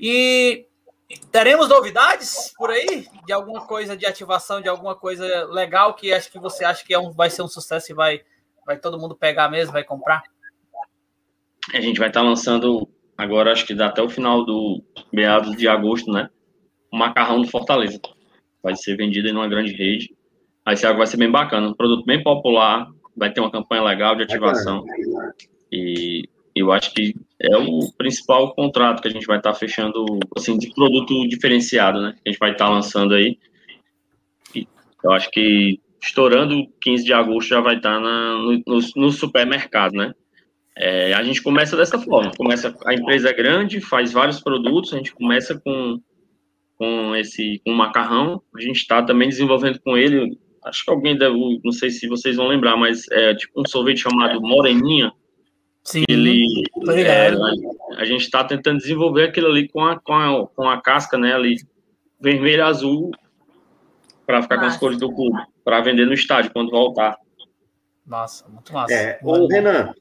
[0.01, 0.67] e
[1.31, 6.31] teremos novidades por aí de alguma coisa de ativação, de alguma coisa legal que acho
[6.31, 8.23] que você acha que é um, vai ser um sucesso e vai,
[8.67, 10.23] vai todo mundo pegar mesmo, vai comprar.
[11.73, 14.83] A gente vai estar lançando agora, acho que dá até o final do
[15.13, 16.29] meados de agosto, né?
[16.91, 18.01] O macarrão do Fortaleza
[18.63, 20.15] vai ser vendido em uma grande rede.
[20.65, 22.87] Aí esse algo vai ser bem bacana, um produto bem popular,
[23.17, 24.85] vai ter uma campanha legal de ativação.
[25.71, 30.05] E eu acho que é o principal contrato que a gente vai estar fechando,
[30.37, 32.13] assim, de produto diferenciado, né?
[32.13, 33.39] Que a gente vai estar lançando aí.
[35.03, 39.93] Eu acho que estourando 15 de agosto já vai estar na, no, no, no supermercado,
[39.93, 40.13] né?
[40.77, 44.97] É, a gente começa dessa forma, começa a empresa é grande, faz vários produtos, a
[44.97, 46.01] gente começa com
[46.83, 48.43] com esse com macarrão.
[48.57, 50.37] A gente está também desenvolvendo com ele.
[50.65, 54.01] Acho que alguém deve, não sei se vocês vão lembrar, mas é tipo um sorvete
[54.01, 55.13] chamado Moreninha.
[55.85, 56.05] Sim.
[56.09, 56.47] Ele,
[56.91, 57.31] é,
[57.97, 61.35] a, gente está tentando desenvolver aquilo ali com a, com a, com a casca, né,
[61.35, 61.57] ali
[62.21, 63.11] vermelho azul
[64.25, 64.69] para ficar Nossa.
[64.69, 67.19] com as cores do clube, para vender no estádio quando voltar.
[68.05, 68.93] Massa, muito massa.
[68.93, 69.95] É, ô, Renan,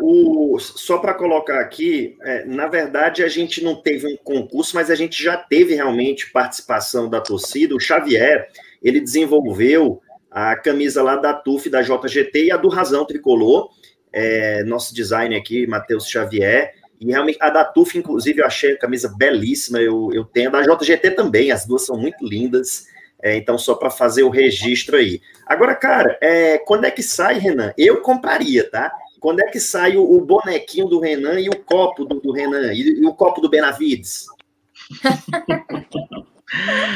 [0.00, 4.90] o, só para colocar aqui, é, na verdade a gente não teve um concurso, mas
[4.90, 7.74] a gente já teve realmente participação da torcida.
[7.74, 8.48] O Xavier,
[8.82, 13.70] ele desenvolveu a camisa lá da TUF, da JGT e a do Razão Tricolor.
[14.18, 16.74] É, nosso design aqui, Matheus Xavier.
[16.98, 19.78] E realmente, a da TUF, inclusive, eu achei a camisa belíssima.
[19.78, 22.86] Eu, eu tenho a da JGT também, as duas são muito lindas.
[23.22, 25.20] É, então, só para fazer o registro aí.
[25.46, 27.74] Agora, cara, é, quando é que sai, Renan?
[27.76, 28.90] Eu compraria, tá?
[29.20, 32.72] Quando é que sai o, o bonequinho do Renan e o copo do, do Renan?
[32.72, 34.26] E, e, o copo do Benavides?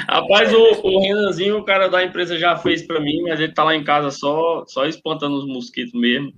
[0.09, 3.65] Rapaz, o, o Renanzinho, o cara da empresa já fez para mim, mas ele tá
[3.65, 6.33] lá em casa só, só espantando os mosquitos mesmo.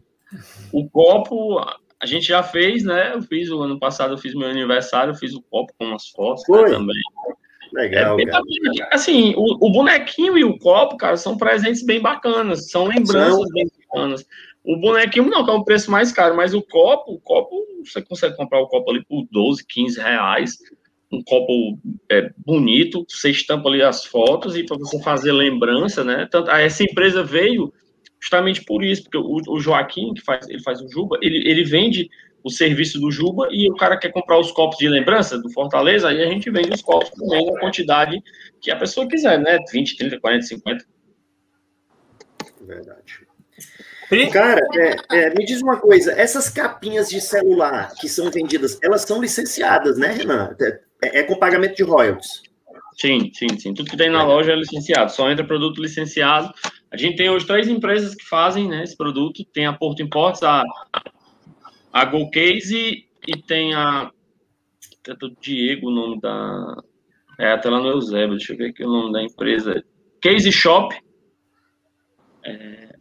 [0.72, 1.58] O copo,
[2.00, 3.12] a gente já fez, né?
[3.14, 6.08] Eu fiz o ano passado, eu fiz meu aniversário, eu fiz o copo com umas
[6.08, 6.96] fotos né, também.
[7.72, 8.24] Legal, é
[8.90, 13.48] Assim, o, o, bonequinho e o copo, cara, são presentes bem bacanas, são lembranças são.
[13.54, 14.26] bem bacanas.
[14.64, 18.02] O bonequinho não, que é um preço mais caro, mas o copo, o copo, você
[18.02, 20.58] consegue comprar o copo ali por 12, 15 reais.
[21.10, 21.78] Um copo
[22.10, 26.28] é, bonito, você estampa ali as fotos e para você fazer lembrança, né?
[26.30, 27.72] Tanto, essa empresa veio
[28.22, 31.64] justamente por isso, porque o, o Joaquim, que faz, ele faz o Juba, ele, ele
[31.64, 32.08] vende
[32.44, 36.08] o serviço do Juba e o cara quer comprar os copos de lembrança do Fortaleza,
[36.08, 38.22] aí a gente vende os copos também na quantidade
[38.60, 39.58] que a pessoa quiser, né?
[39.72, 40.84] 20, 30, 40, 50.
[42.62, 43.26] Verdade.
[44.30, 49.02] Cara, é, é, me diz uma coisa, essas capinhas de celular que são vendidas, elas
[49.02, 50.54] são licenciadas, né, Renan?
[51.02, 52.42] É, é com pagamento de royalties.
[52.95, 53.74] Sim, sim, sim.
[53.74, 56.53] Tudo que tem na loja é licenciado, só entra produto licenciado.
[56.90, 59.45] A gente tem hoje três empresas que fazem né, esse produto.
[59.53, 60.62] Tem a Porto Imports, a
[61.93, 64.11] a Golcase e tem a.
[65.07, 66.82] É do Diego o nome da.
[67.38, 69.84] É, até lá no Eusébio, deixa eu ver aqui o nome da empresa.
[70.20, 70.95] Case Shop.
[72.45, 72.95] É,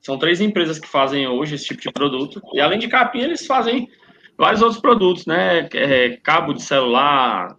[0.00, 2.40] são três empresas que fazem hoje esse tipo de produto.
[2.52, 3.88] E além de capinha, eles fazem
[4.36, 5.68] vários outros produtos, né?
[5.72, 7.56] É, cabo de celular,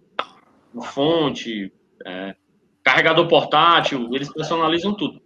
[0.82, 1.72] fonte,
[2.06, 2.34] é,
[2.82, 5.20] carregador portátil, eles personalizam tudo.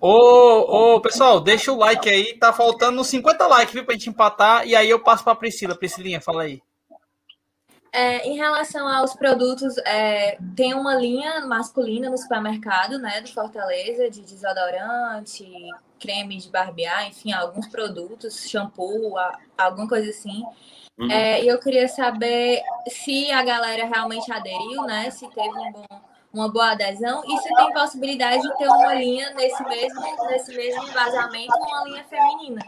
[0.00, 4.66] Ô, ô, pessoal, deixa o like aí, tá faltando 50 likes, viu, pra gente empatar,
[4.66, 5.74] e aí eu passo pra Priscila.
[5.74, 6.60] Priscilinha, fala aí.
[7.90, 14.10] É, em relação aos produtos, é, tem uma linha masculina no supermercado, né, do Fortaleza,
[14.10, 15.46] de desodorante,
[16.00, 19.14] creme de barbear, enfim, alguns produtos, shampoo,
[19.56, 20.42] alguma coisa assim.
[20.98, 21.10] Uhum.
[21.10, 25.86] É, e eu queria saber se a galera realmente aderiu, né, se teve um bom,
[26.32, 30.88] uma boa adesão e se tem possibilidade de ter uma linha nesse mesmo, nesse mesmo
[30.88, 32.60] embasamento, uma linha feminina,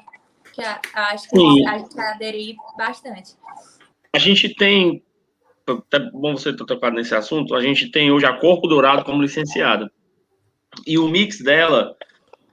[0.52, 3.34] que acho que a gente vai aderir bastante.
[4.12, 5.02] A gente tem
[5.66, 9.22] até bom você ter tocado nesse assunto, a gente tem hoje a Corpo Dourado como
[9.22, 9.90] licenciada.
[10.86, 11.96] E o mix dela,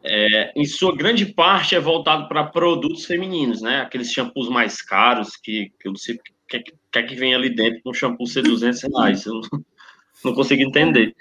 [0.04, 3.82] é, em sua grande parte, é voltado para produtos femininos, né?
[3.82, 7.34] Aqueles shampoos mais caros que, que eu não sei o que, que, que, que vem
[7.34, 9.26] ali dentro um shampoo ser 200 reais.
[9.26, 9.42] Eu não,
[10.26, 11.16] não consigo entender.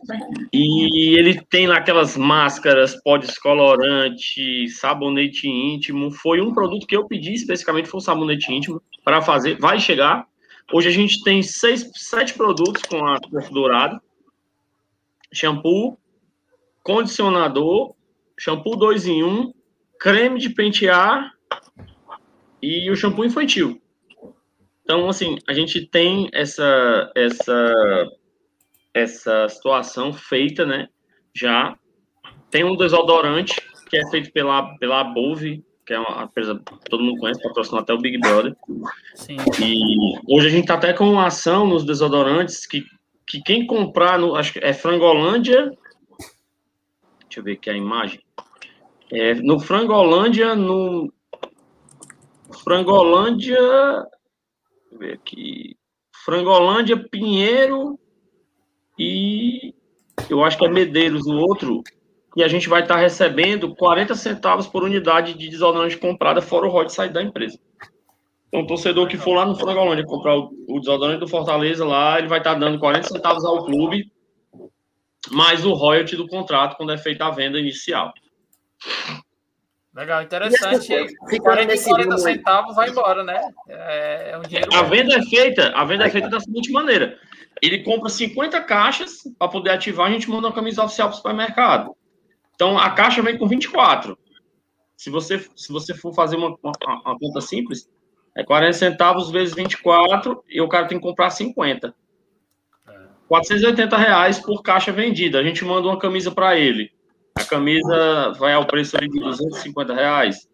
[0.53, 6.11] E ele tem lá aquelas máscaras, pó descolorante, sabonete íntimo.
[6.11, 9.59] Foi um produto que eu pedi especificamente, foi um sabonete íntimo para fazer.
[9.59, 10.26] Vai chegar,
[10.70, 14.01] Hoje a gente tem seis, sete produtos com a corpo dourado.
[15.30, 15.99] Shampoo,
[16.83, 17.95] condicionador,
[18.43, 19.53] shampoo 2 em 1, um,
[20.01, 21.32] creme de pentear
[22.61, 23.80] e o shampoo infantil.
[24.82, 27.72] Então, assim, a gente tem essa essa
[28.93, 30.88] essa situação feita, né?
[31.32, 31.78] Já
[32.51, 33.55] tem um desodorante
[33.88, 37.80] que é feito pela pela Bove, que é uma empresa que todo mundo conhece, patrocinou
[37.80, 38.57] até o Big Brother.
[39.14, 39.36] Sim.
[39.61, 42.84] E hoje a gente está até com uma ação nos desodorantes que,
[43.24, 45.70] que quem comprar, no, acho que é Frangolândia.
[47.20, 48.20] Deixa eu ver aqui a imagem.
[49.12, 51.12] É, no Frangolândia, no.
[52.64, 53.58] Frangolândia.
[53.58, 54.08] Deixa
[54.90, 55.76] eu ver aqui.
[56.24, 57.98] Frangolândia, Pinheiro
[58.98, 59.74] e.
[60.30, 61.82] Eu acho que é Medeiros no outro
[62.34, 66.70] e a gente vai estar recebendo 40 centavos por unidade de desodorante comprada, fora o
[66.70, 67.58] ROD sair da empresa.
[68.48, 72.18] Então, o torcedor que for lá no Frangolândia comprar o, o desodorante do Fortaleza lá,
[72.18, 74.10] ele vai estar dando 40 centavos ao clube,
[75.30, 78.12] mais o royalty do contrato quando é feita a venda inicial.
[79.95, 80.91] Legal, interessante.
[81.30, 83.41] E 40, 40 centavos vai embora, né?
[83.68, 84.74] É, é um dinheiro.
[84.74, 87.18] A venda é feita, a venda é feita da seguinte maneira:
[87.61, 91.16] ele compra 50 caixas para poder ativar, a gente manda uma camisa oficial para o
[91.18, 91.95] supermercado.
[92.55, 94.16] Então, a caixa vem com 24.
[94.97, 96.72] Se você, se você for fazer uma, uma,
[97.05, 97.89] uma conta simples,
[98.35, 101.95] é 40 centavos vezes 24 e o cara tem que comprar 50.
[103.28, 105.39] 480 reais por caixa vendida.
[105.39, 106.93] A gente manda uma camisa para ele.
[107.35, 110.49] A camisa vai ao preço de 250 reais.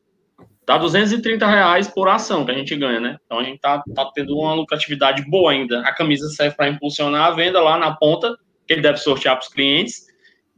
[0.67, 3.17] Dá 230 reais por ação que a gente ganha, né?
[3.25, 5.81] Então a gente tá, tá tendo uma lucratividade boa ainda.
[5.81, 9.45] A camisa serve para impulsionar a venda lá na ponta, que ele deve sortear para
[9.45, 10.07] os clientes.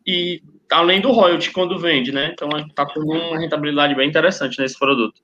[0.04, 2.30] E além do royalty quando vende, né?
[2.32, 5.20] Então está tendo uma rentabilidade bem interessante nesse produto.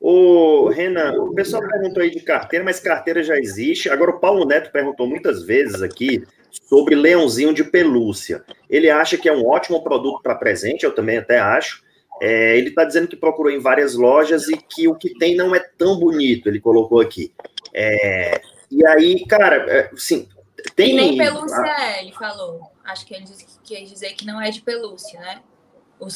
[0.00, 3.90] O Renan, o pessoal perguntou aí de carteira, mas carteira já existe.
[3.90, 6.24] Agora o Paulo Neto perguntou muitas vezes aqui
[6.68, 8.44] sobre leãozinho de pelúcia.
[8.68, 11.82] Ele acha que é um ótimo produto para presente, eu também até acho.
[12.20, 15.54] É, ele está dizendo que procurou em várias lojas e que o que tem não
[15.54, 17.32] é tão bonito, ele colocou aqui.
[17.72, 18.40] É,
[18.70, 20.28] e aí, cara, é, sim,
[20.74, 20.90] tem.
[20.90, 22.60] E nem pelúcia é, ele falou.
[22.84, 23.24] Acho que ele
[23.64, 25.40] quer dizer que não é de pelúcia, né?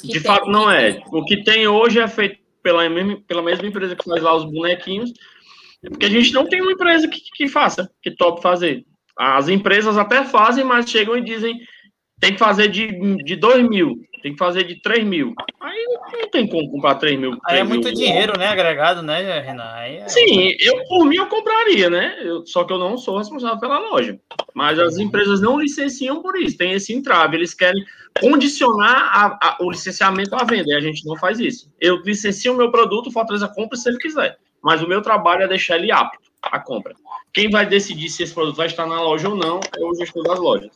[0.05, 1.03] de fato, não é.
[1.11, 4.45] O que tem hoje é feito pela mesma, pela mesma empresa que faz lá os
[4.45, 5.13] bonequinhos.
[5.85, 8.87] É porque a gente não tem uma empresa que, que faça, que top fazer.
[9.23, 11.61] As empresas até fazem, mas chegam e dizem
[12.19, 12.89] tem que fazer de,
[13.25, 15.33] de 2 mil, tem que fazer de 3 mil.
[15.61, 17.31] Aí não tem como comprar 3 mil.
[17.31, 17.95] 3 Aí é muito mil.
[17.95, 18.49] dinheiro, né?
[18.49, 19.77] Agregado, né, Renan?
[19.77, 20.09] É...
[20.09, 22.17] Sim, eu por mim eu compraria, né?
[22.21, 24.19] Eu, só que eu não sou responsável pela loja.
[24.55, 27.37] Mas as empresas não licenciam por isso, tem esse entrave.
[27.37, 27.85] Eles querem
[28.21, 31.73] condicionar a, a, o licenciamento à venda, e a gente não faz isso.
[31.81, 34.37] Eu licencio o meu produto, o Fortaleza compra se ele quiser.
[34.63, 36.95] Mas o meu trabalho é deixar ele apto à compra.
[37.33, 40.23] Quem vai decidir se esse produto vai estar na loja ou não é o gestor
[40.25, 40.71] das lojas.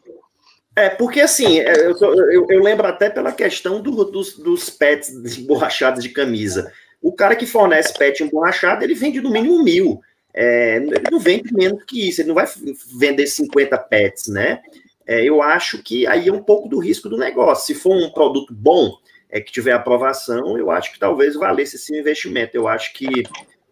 [0.75, 1.97] É, porque assim, é, eu,
[2.31, 6.71] eu, eu lembro até pela questão do, dos, dos pets emborrachados de camisa.
[7.01, 10.01] O cara que fornece pet emborrachado, ele vende no mínimo mil.
[10.35, 12.47] É, ele não vende menos que isso, ele não vai
[12.99, 14.61] vender 50 pets, né?
[15.07, 17.67] É, eu acho que aí é um pouco do risco do negócio.
[17.67, 18.99] Se for um produto bom,
[19.31, 22.55] é que tiver aprovação, eu acho que talvez valesse esse investimento.
[22.55, 23.25] Eu acho que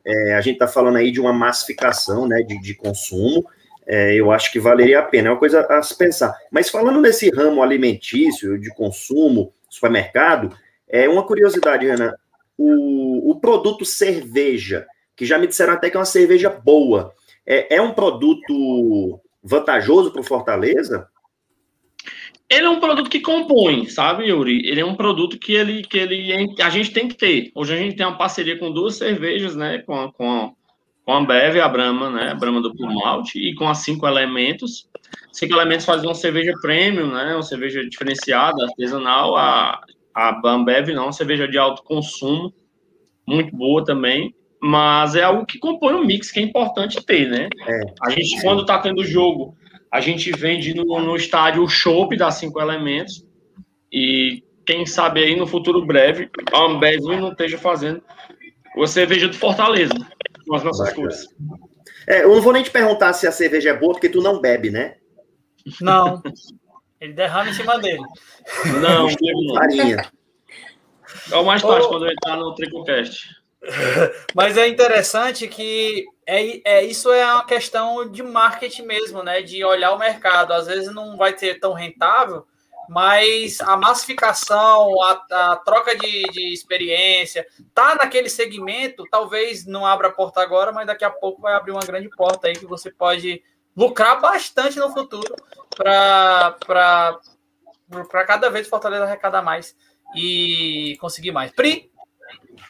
[0.07, 3.44] é, a gente está falando aí de uma massificação né, de, de consumo
[3.86, 6.34] é, eu acho que valeria a pena, é uma coisa a se pensar.
[6.50, 10.57] Mas falando nesse ramo alimentício, de consumo, supermercado,
[10.88, 12.16] é uma curiosidade, Ana,
[12.57, 14.86] o, o produto cerveja
[15.16, 17.12] que já me disseram até que é uma cerveja boa.
[17.46, 21.07] É, é um produto vantajoso para o Fortaleza?
[22.49, 24.68] Ele é um produto que compõe, sabe, Yuri?
[24.68, 27.51] Ele é um produto que ele, que ele a gente tem que ter.
[27.55, 29.78] Hoje a gente tem uma parceria com duas cervejas, né?
[29.78, 30.51] Com a, com a,
[31.05, 32.30] com a e a Brahma, né?
[32.30, 34.88] A Brahma do Malte e com as cinco elementos.
[35.32, 37.34] Cinco elementos fazem uma cerveja premium, né?
[37.34, 39.36] Uma cerveja diferenciada, artesanal.
[39.36, 39.80] A,
[40.14, 42.53] a Ambev não, uma cerveja de alto consumo,
[43.26, 44.34] muito boa também.
[44.61, 47.49] Mas é algo que compõe um mix que é importante ter, né?
[47.66, 47.80] É.
[48.03, 49.57] A gente, quando está tendo jogo
[49.95, 53.24] a gente vende no, no estádio o chopp das cinco elementos.
[53.92, 58.03] E quem sabe aí no futuro breve a Ambev não esteja fazendo
[58.76, 59.95] a cerveja do Fortaleza
[60.49, 61.28] com as nossas cores.
[62.09, 64.40] É, eu não vou nem te perguntar se a cerveja é boa, porque tu não
[64.40, 64.97] bebe, né?
[65.80, 66.20] Não.
[67.01, 68.03] Ele derrama em cima dele.
[68.82, 69.55] Não, não.
[69.55, 70.11] Farinha.
[71.30, 73.28] É o mais tarde, quando eu entrar no Tricocast.
[74.34, 79.42] Mas é interessante que é, é, isso é uma questão de marketing mesmo, né?
[79.42, 80.52] De olhar o mercado.
[80.52, 82.46] Às vezes não vai ser tão rentável,
[82.88, 90.08] mas a massificação, a, a troca de, de, experiência, tá naquele segmento, talvez não abra
[90.08, 92.90] a porta agora, mas daqui a pouco vai abrir uma grande porta aí que você
[92.90, 93.42] pode
[93.76, 95.34] lucrar bastante no futuro
[95.76, 97.18] para
[98.26, 99.74] cada vez Fortaleza arrecadar mais
[100.14, 101.50] e conseguir mais.
[101.50, 101.90] Pri,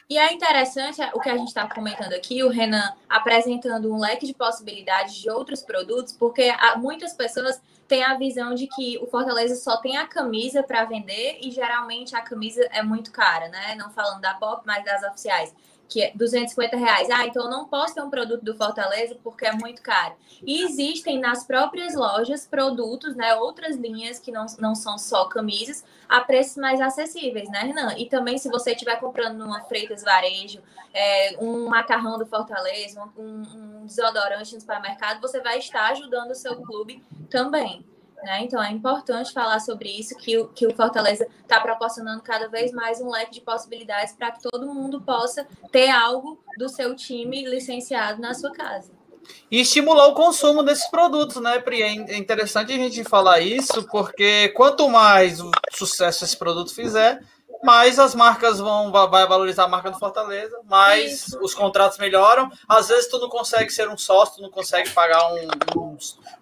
[0.07, 4.27] e é interessante o que a gente está comentando aqui, o Renan apresentando um leque
[4.27, 9.55] de possibilidades de outros produtos, porque muitas pessoas têm a visão de que o Fortaleza
[9.55, 13.75] só tem a camisa para vender e geralmente a camisa é muito cara, né?
[13.75, 15.53] Não falando da Pop, mas das oficiais
[15.87, 17.09] que é 250 reais.
[17.09, 20.15] Ah, então eu não posso ter um produto do Fortaleza porque é muito caro.
[20.43, 25.83] E existem nas próprias lojas produtos, né, outras linhas que não, não são só camisas,
[26.07, 27.95] a preços mais acessíveis, né, Renan?
[27.97, 30.61] E também se você estiver comprando numa Freitas Varejo,
[30.93, 36.35] é, um macarrão do Fortaleza, um, um desodorante no supermercado, você vai estar ajudando o
[36.35, 37.85] seu clube também.
[38.23, 38.43] Né?
[38.43, 42.71] Então é importante falar sobre isso, que o, que o Fortaleza está proporcionando cada vez
[42.71, 47.45] mais um leque de possibilidades para que todo mundo possa ter algo do seu time
[47.45, 48.91] licenciado na sua casa.
[49.49, 51.81] E estimular o consumo desses produtos, né, Pri?
[51.81, 57.21] É, é interessante a gente falar isso, porque quanto mais o sucesso esse produto fizer,
[57.65, 61.39] mais as marcas vão vai valorizar a marca do Fortaleza, mais Isso.
[61.41, 62.49] os contratos melhoram.
[62.69, 65.97] Às vezes tu não consegue ser um sócio, tu não consegue pagar um, um,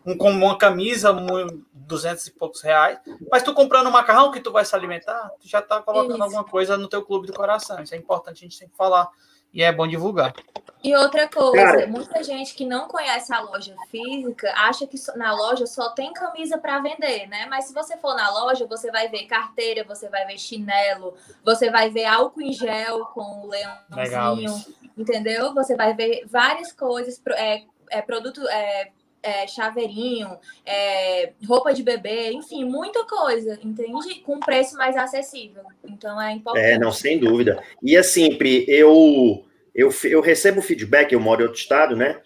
[0.06, 3.00] um uma camisa um, 200 e poucos reais,
[3.32, 6.24] mas tu comprando um macarrão que tu vai se alimentar, tu já tá colocando Isso.
[6.24, 7.82] alguma coisa no teu clube do coração.
[7.82, 9.10] Isso é importante a gente sempre falar
[9.54, 10.34] e é bom divulgar.
[10.84, 11.88] E outra coisa, Cara.
[11.88, 16.58] muita gente que não conhece a loja física acha que na loja só tem camisa
[16.58, 17.46] para vender, né?
[17.46, 21.72] Mas se você for na loja, você vai ver carteira, você vai ver chinelo, você
[21.72, 24.62] vai ver álcool em gel com o leãozinho,
[24.98, 25.54] entendeu?
[25.54, 28.92] Você vai ver várias coisas, é, é produto, é,
[29.24, 34.20] é, chaveirinho, é, roupa de bebê, enfim, muita coisa, entende?
[34.26, 35.64] Com preço mais acessível.
[35.84, 36.66] Então é importante.
[36.66, 37.64] É, não, sem dúvida.
[37.82, 42.20] E assim, Pri, eu, eu, eu recebo feedback, eu moro em outro estado, né?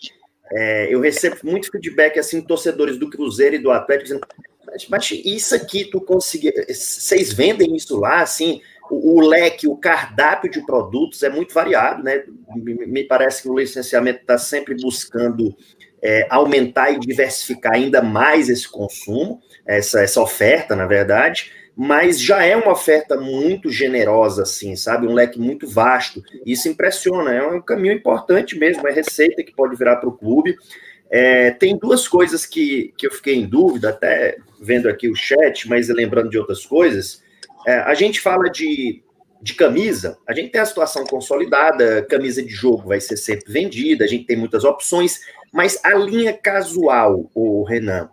[0.51, 4.27] É, eu recebo muito feedback, assim, torcedores do Cruzeiro e do Atlético, dizendo,
[4.65, 9.75] mas, mas isso aqui tu conseguiu, vocês vendem isso lá, assim, o, o, leque, o
[9.75, 12.23] cardápio de produtos é muito variado, né?
[12.55, 15.55] Me, me parece que o licenciamento está sempre buscando
[16.01, 22.43] é, aumentar e diversificar ainda mais esse consumo, essa, essa oferta, na verdade, mas já
[22.43, 25.05] é uma oferta muito generosa, assim, sabe?
[25.05, 26.23] Um leque muito vasto.
[26.43, 30.57] Isso impressiona, é um caminho importante mesmo, é receita que pode virar para o clube.
[31.09, 35.69] É, tem duas coisas que, que eu fiquei em dúvida, até vendo aqui o chat,
[35.69, 37.21] mas lembrando de outras coisas.
[37.67, 39.03] É, a gente fala de,
[39.39, 44.03] de camisa, a gente tem a situação consolidada, camisa de jogo vai ser sempre vendida,
[44.03, 45.21] a gente tem muitas opções,
[45.53, 48.09] mas a linha casual, o Renan,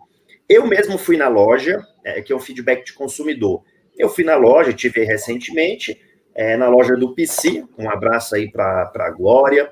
[0.47, 3.63] eu mesmo fui na loja, é, que é um feedback de consumidor.
[3.97, 5.99] Eu fui na loja, tive recentemente,
[6.33, 9.71] é, na loja do PC, um abraço aí para a Glória,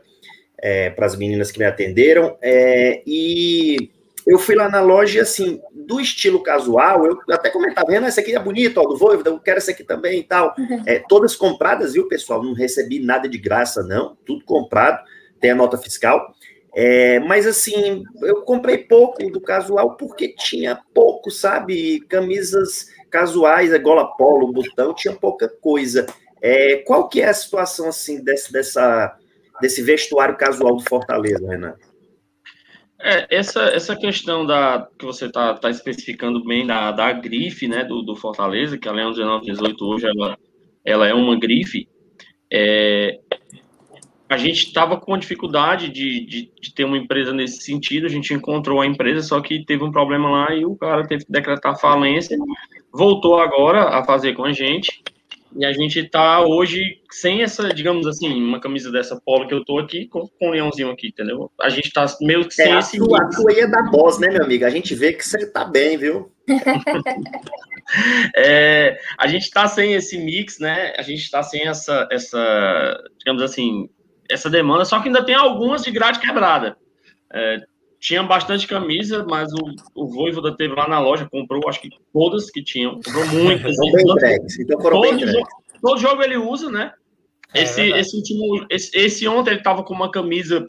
[0.58, 3.92] é, para as meninas que me atenderam, é, e
[4.26, 8.34] eu fui lá na loja, assim, do estilo casual, eu até comentava, Renan, essa aqui
[8.34, 10.56] é bonito, ó, do Voivoda, eu quero essa aqui também e tal.
[10.58, 10.84] Uhum.
[10.86, 12.42] É, todas compradas, viu, pessoal?
[12.42, 15.04] Não recebi nada de graça, não, tudo comprado,
[15.42, 16.34] tem a nota fiscal.
[16.76, 22.00] É, mas assim, eu comprei pouco do casual porque tinha pouco, sabe?
[22.10, 26.08] Camisas casuais, a gola polo, botão, tinha pouca coisa.
[26.42, 29.16] É, qual que é a situação assim desse, dessa,
[29.62, 31.76] desse vestuário casual do Fortaleza, Renan?
[33.00, 37.84] É, essa, essa questão da que você está tá especificando bem da, da grife né,
[37.84, 40.38] do, do Fortaleza, que a Leão 1918 hoje ela,
[40.84, 41.88] ela é uma grife,
[42.52, 43.20] é,
[44.30, 48.34] a gente estava com dificuldade de, de, de, ter uma empresa nesse sentido, a gente
[48.34, 51.80] encontrou a empresa, só que teve um problema lá e o cara teve que decretar
[51.80, 52.38] falência,
[52.92, 55.04] voltou agora a fazer com a gente,
[55.56, 59.64] e a gente está hoje sem essa, digamos assim, uma camisa dessa polo que eu
[59.64, 61.52] tô aqui, com, com um leãozinho aqui, entendeu?
[61.62, 62.98] A gente está meio que é, sem é, esse...
[62.98, 64.66] A sua, a sua ia da boss, né, meu amigo?
[64.66, 66.32] A gente vê que você tá bem, viu?
[68.36, 70.94] é, a gente está sem esse mix, né?
[70.98, 73.90] A gente está sem essa, essa, digamos assim,
[74.30, 76.78] essa demanda, só que ainda tem algumas de grade quebrada.
[77.32, 77.58] É,
[78.00, 82.52] tinha bastante camisa, mas o, o Voivoda teve lá na loja, comprou, acho que todas
[82.52, 83.78] que tinham, comprou muitas.
[84.60, 85.48] então foram todo, bem jogo,
[85.82, 86.92] todo jogo ele usa, né?
[87.54, 90.66] É, esse, esse último, esse, esse, ontem ele tava com uma camisa,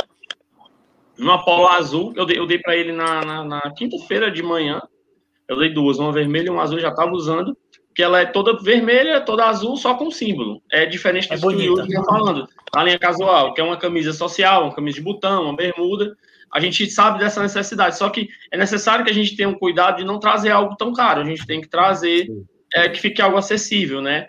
[1.18, 4.80] uma polo azul, eu dei, eu dei para ele na, na, na quinta-feira de manhã,
[5.48, 7.56] eu dei duas, uma vermelha e uma azul, já tava usando,
[7.94, 10.60] que ela é toda vermelha, toda azul, só com símbolo.
[10.70, 12.48] É diferente do é que o Yuri está falando.
[12.74, 16.16] A linha casual, que é uma camisa social, uma camisa de botão, uma bermuda.
[16.52, 19.98] A gente sabe dessa necessidade, só que é necessário que a gente tenha um cuidado
[19.98, 21.20] de não trazer algo tão caro.
[21.20, 22.26] A gente tem que trazer
[22.74, 24.28] é, que fique algo acessível, né?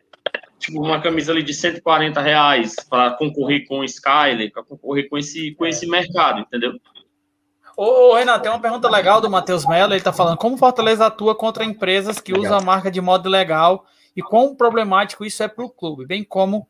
[0.59, 5.17] Tipo, uma camisa ali de 140 reais para concorrer com o Skyler, para concorrer com
[5.17, 6.73] esse, com esse mercado, entendeu?
[7.77, 9.91] Ô, ô, Renato, tem uma pergunta legal do Matheus Mello.
[9.91, 12.45] Ele está falando como Fortaleza atua contra empresas que legal.
[12.45, 16.23] usam a marca de modo ilegal e quão problemático isso é para o clube, bem
[16.23, 16.67] como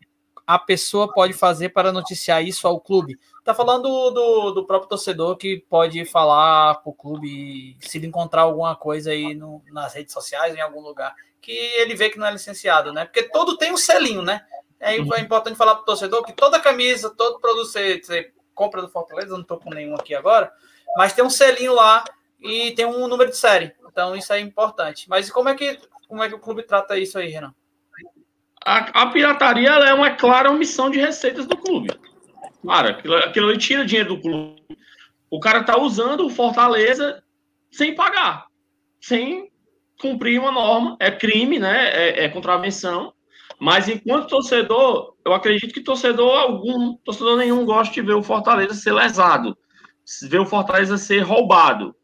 [0.47, 3.17] a pessoa pode fazer para noticiar isso ao clube.
[3.39, 8.43] Está falando do, do, próprio torcedor que pode falar para o clube se ele encontrar
[8.43, 12.27] alguma coisa aí no, nas redes sociais, em algum lugar, que ele vê que não
[12.27, 13.05] é licenciado, né?
[13.05, 14.41] Porque todo tem um selinho, né?
[14.79, 18.81] É, é importante falar para o torcedor que toda camisa, todo produto você, você compra
[18.81, 20.51] do Fortaleza, não estou com nenhum aqui agora,
[20.95, 22.03] mas tem um selinho lá
[22.41, 23.73] e tem um número de série.
[23.91, 25.09] Então isso é importante.
[25.09, 27.53] Mas como é que, como é que o clube trata isso aí, Renan?
[28.65, 31.89] A, a pirataria é uma clara omissão de receitas do clube.
[32.65, 34.61] Cara, aquilo, aquilo ali tira dinheiro do clube.
[35.29, 37.21] O cara tá usando o Fortaleza
[37.71, 38.47] sem pagar,
[38.99, 39.51] sem
[39.99, 40.97] cumprir uma norma.
[40.99, 41.89] É crime, né?
[41.89, 43.13] É, é contravenção.
[43.59, 48.73] Mas enquanto torcedor, eu acredito que torcedor algum, torcedor nenhum gosta de ver o Fortaleza
[48.73, 49.55] ser lesado
[50.23, 51.95] ver o Fortaleza ser roubado.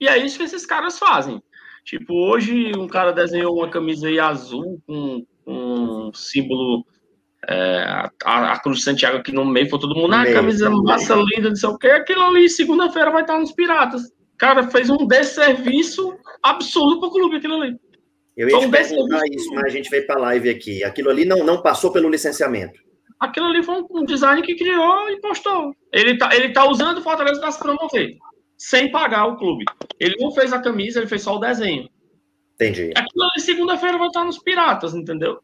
[0.00, 1.42] E é isso que esses caras fazem.
[1.84, 6.84] Tipo, hoje um cara desenhou uma camisa aí azul com, um símbolo,
[7.48, 11.16] é, a, a, Cruz de Santiago aqui no meio, foi todo mundo, ah, camisa massa
[11.16, 14.02] linda, não sei o que, aquilo ali, segunda-feira vai estar nos Piratas.
[14.38, 17.76] Cara, fez um desserviço absurdo pro clube aquilo ali.
[18.36, 20.82] Eu ia te perguntar isso, mas a gente veio para live aqui.
[20.82, 22.80] Aquilo ali não, não passou pelo licenciamento
[23.22, 25.74] aquilo ali foi um design que criou e postou.
[25.92, 28.16] Ele tá, ele tá usando o Fortaleza para se promover,
[28.58, 29.64] sem pagar o clube.
[29.98, 31.88] Ele não fez a camisa, ele fez só o desenho.
[32.54, 32.90] Entendi.
[32.94, 35.38] Aquilo ali, segunda-feira, vai estar nos Piratas, entendeu?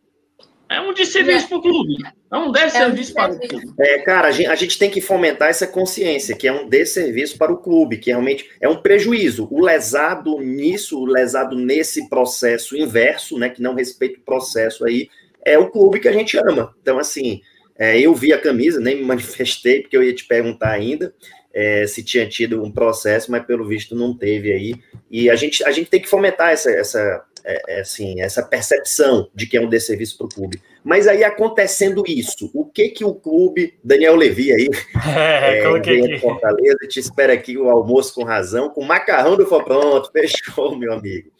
[0.70, 1.48] É um desserviço é.
[1.48, 1.94] para o clube.
[2.30, 3.74] É um desserviço é para o clube.
[3.80, 7.38] É, cara, a gente, a gente, tem que fomentar essa consciência, que é um desserviço
[7.38, 9.48] para o clube, que realmente é um prejuízo.
[9.50, 15.08] O lesado nisso, o lesado nesse processo inverso, né, que não respeita o processo aí,
[15.42, 16.74] é o clube que a gente ama.
[16.82, 17.40] Então, assim,
[17.78, 21.14] é, eu vi a camisa, nem me manifestei, porque eu ia te perguntar ainda
[21.58, 24.74] é, se tinha tido um processo, mas pelo visto não teve aí.
[25.10, 29.28] E a gente, a gente tem que fomentar essa, essa, é, é assim, essa percepção
[29.34, 30.60] de que é um desserviço para o clube.
[30.84, 34.68] Mas aí acontecendo isso, o que que o clube, Daniel Levi aí,
[35.44, 40.10] é, é, Fortaleza, te espera aqui o almoço com razão, com macarrão do For Pronto,
[40.14, 41.30] fechou, meu amigo.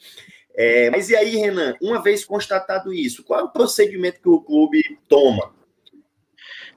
[0.57, 4.41] É, mas e aí, Renan, uma vez constatado isso, qual é o procedimento que o
[4.41, 5.57] clube toma?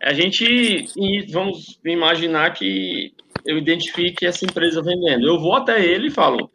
[0.01, 0.87] A gente,
[1.31, 3.13] vamos imaginar que
[3.45, 5.27] eu identifique essa empresa vendendo.
[5.27, 6.51] Eu vou até ele e falo,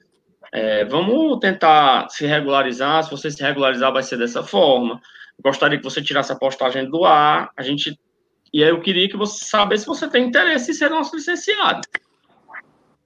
[0.52, 5.00] é, vamos tentar se regularizar, se você se regularizar vai ser dessa forma.
[5.40, 7.50] Gostaria que você tirasse a postagem do ar.
[7.56, 7.96] A gente
[8.52, 11.82] e aí eu queria que você saber se você tem interesse em ser nosso licenciado.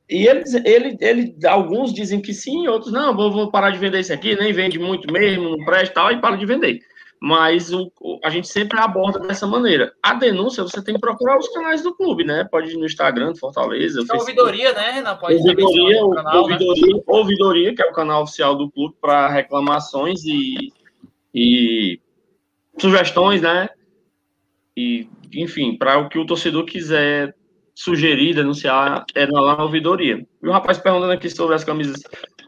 [0.08, 4.00] E eles, ele, ele, alguns dizem que sim, outros não, vou, vou parar de vender
[4.00, 6.80] isso aqui, nem vende muito mesmo, não presta tal, e para de vender
[7.20, 7.92] mas o,
[8.24, 9.92] a gente sempre aborda dessa maneira.
[10.02, 12.48] A denúncia, você tem que procurar os canais do clube, né?
[12.50, 14.02] Pode ir no Instagram Fortaleza.
[14.08, 15.16] A ouvidoria, né, Renan?
[15.16, 17.02] Pode ouvidoria, o canal, ouvidoria, né?
[17.06, 20.72] ouvidoria, que é o canal oficial do clube para reclamações e,
[21.34, 22.00] e
[22.78, 23.68] sugestões, né?
[24.74, 27.34] E, enfim, para o que o torcedor quiser
[27.74, 30.26] sugerir, denunciar, é lá na ouvidoria.
[30.42, 32.00] E o rapaz perguntando aqui sobre as camisas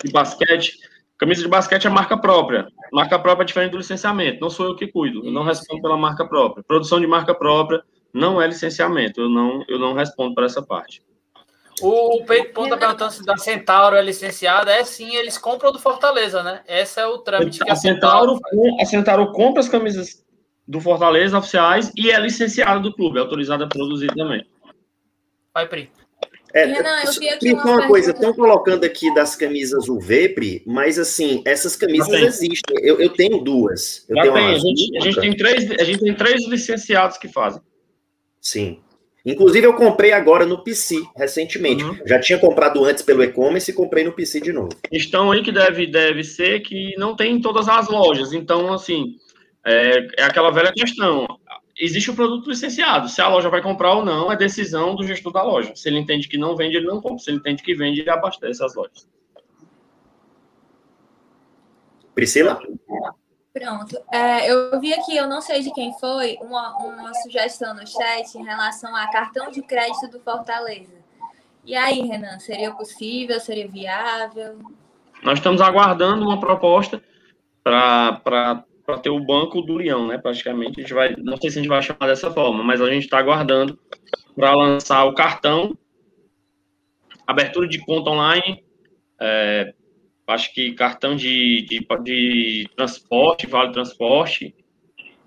[0.02, 0.78] de basquete.
[1.18, 2.66] Camisa de basquete é marca própria.
[2.92, 4.40] Marca própria é diferente do licenciamento.
[4.40, 5.24] Não sou eu que cuido.
[5.24, 6.64] Eu não respondo pela marca própria.
[6.64, 7.82] Produção de marca própria
[8.12, 9.20] não é licenciamento.
[9.20, 11.02] Eu não, eu não respondo para essa parte.
[11.80, 14.70] O, Peito Ponta perguntando se da Centauro é licenciada.
[14.72, 16.60] É sim, eles compram do Fortaleza, né?
[16.66, 18.38] Esse é o trâmite que a, a Centauro.
[18.80, 20.22] A Centauro compra as camisas
[20.66, 24.46] do Fortaleza oficiais e é licenciada do clube, é autorizada a produzir também.
[25.54, 25.90] Vai, Pri.
[26.54, 30.62] É, Renan, eu vi aqui uma, uma coisa, estão colocando aqui das camisas UV, Pri,
[30.66, 32.76] mas assim, essas camisas existem.
[32.80, 34.04] Eu, eu, tenho duas.
[34.08, 34.46] Eu tenho tem.
[34.46, 37.62] A gente, a, gente tem três, a gente tem três licenciados que fazem.
[38.40, 38.80] Sim.
[39.24, 41.84] Inclusive, eu comprei agora no PC, recentemente.
[41.84, 41.96] Uhum.
[42.04, 44.70] Já tinha comprado antes pelo e-commerce e comprei no PC de novo.
[44.90, 48.32] Estão aí que deve, deve ser que não tem em todas as lojas.
[48.32, 49.16] Então, assim,
[49.64, 51.26] é, é aquela velha questão.
[51.78, 53.08] Existe o produto licenciado.
[53.08, 55.74] Se a loja vai comprar ou não, é decisão do gestor da loja.
[55.74, 57.18] Se ele entende que não vende, ele não compra.
[57.18, 59.08] Se ele entende que vende, ele abastece as lojas.
[62.14, 62.60] Priscila?
[63.52, 63.98] Pronto.
[64.12, 68.34] É, eu vi aqui, eu não sei de quem foi, uma, uma sugestão no chat
[68.36, 71.02] em relação a cartão de crédito do Fortaleza.
[71.64, 73.38] E aí, Renan, seria possível?
[73.40, 74.58] Seria viável?
[75.22, 77.02] Nós estamos aguardando uma proposta
[77.62, 78.64] para
[79.02, 80.18] ter o banco do Leão, né?
[80.18, 80.80] Praticamente.
[80.80, 83.04] A gente vai, não sei se a gente vai chamar dessa forma, mas a gente
[83.04, 83.78] está aguardando
[84.34, 85.76] para lançar o cartão,
[87.26, 88.64] abertura de conta online,
[89.20, 89.74] é,
[90.26, 94.54] acho que cartão de, de, de transporte, vale transporte,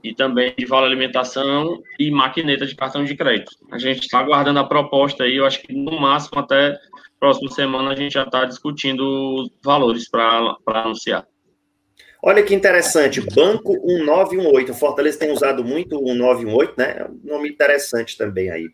[0.04, 3.52] e também de vale alimentação e maquineta de cartão de crédito.
[3.72, 6.78] A gente está aguardando a proposta aí, eu acho que no máximo até
[7.20, 11.26] próxima semana a gente já está discutindo valores para anunciar.
[12.28, 14.72] Olha que interessante, Banco 1918.
[14.72, 16.96] O Fortaleza tem usado muito o 1918, né?
[16.98, 18.68] É um nome interessante também aí.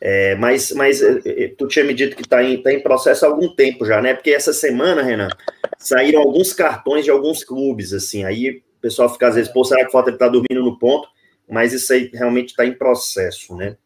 [0.00, 3.26] É, mas, mas é, é, tu tinha me dito que está em, tá em processo
[3.26, 4.14] há algum tempo já, né?
[4.14, 5.28] Porque essa semana, Renan,
[5.76, 8.24] saíram alguns cartões de alguns clubes, assim.
[8.24, 11.06] Aí o pessoal fica às vezes, pô, será que o Fortaleza está dormindo no ponto?
[11.46, 13.76] Mas isso aí realmente está em processo, né?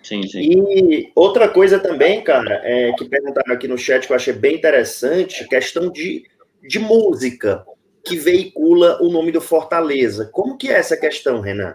[0.00, 0.38] Sim, sim.
[0.38, 4.54] E outra coisa também, cara, é, que perguntaram aqui no chat que eu achei bem
[4.54, 6.22] interessante, questão de,
[6.62, 7.64] de música
[8.04, 10.28] que veicula o nome do Fortaleza.
[10.32, 11.74] Como que é essa questão, Renan?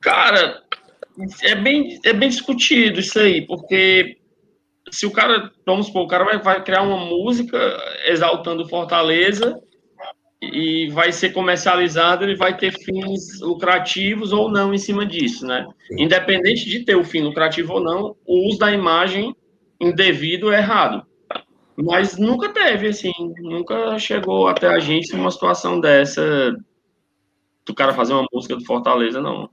[0.00, 0.62] Cara,
[1.42, 4.16] é bem, é bem discutido isso aí, porque
[4.90, 7.58] se o cara, vamos supor, o cara vai, vai criar uma música
[8.06, 9.60] exaltando Fortaleza
[10.40, 15.66] e vai ser comercializado, ele vai ter fins lucrativos ou não em cima disso, né?
[15.92, 19.34] Independente de ter o fim lucrativo ou não, o uso da imagem
[19.80, 21.07] indevido é errado.
[21.80, 26.56] Mas nunca teve, assim, nunca chegou até a gente uma situação dessa
[27.64, 29.48] do cara fazer uma música do Fortaleza, não.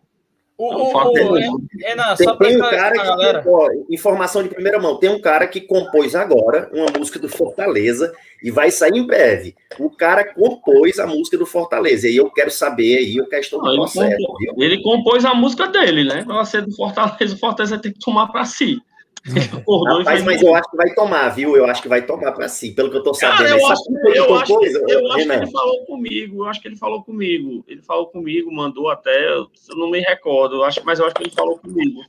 [0.58, 4.98] O, é o, o, Renan, tem, tem um cara que, ó, informação de primeira mão,
[4.98, 9.54] tem um cara que compôs agora uma música do Fortaleza e vai sair em breve.
[9.78, 13.76] O cara compôs a música do Fortaleza e eu quero saber aí o questão do
[13.76, 14.08] processo.
[14.08, 16.24] Ele compôs, ele compôs a música dele, né?
[16.24, 18.82] Para ser do Fortaleza, o Fortaleza tem que tomar para si.
[19.98, 21.58] Rapaz, mas eu acho que vai tomar, viu?
[21.58, 23.38] Eu acho que vai tomar para si, pelo que eu tô sabendo.
[23.38, 26.68] Cara, eu, acho, eu, acho, coisa, eu acho, que ele falou comigo, eu acho que
[26.68, 27.64] ele falou comigo.
[27.68, 31.24] Ele falou comigo, mandou até, eu não me recordo, eu acho, mas eu acho que
[31.24, 32.02] ele falou comigo.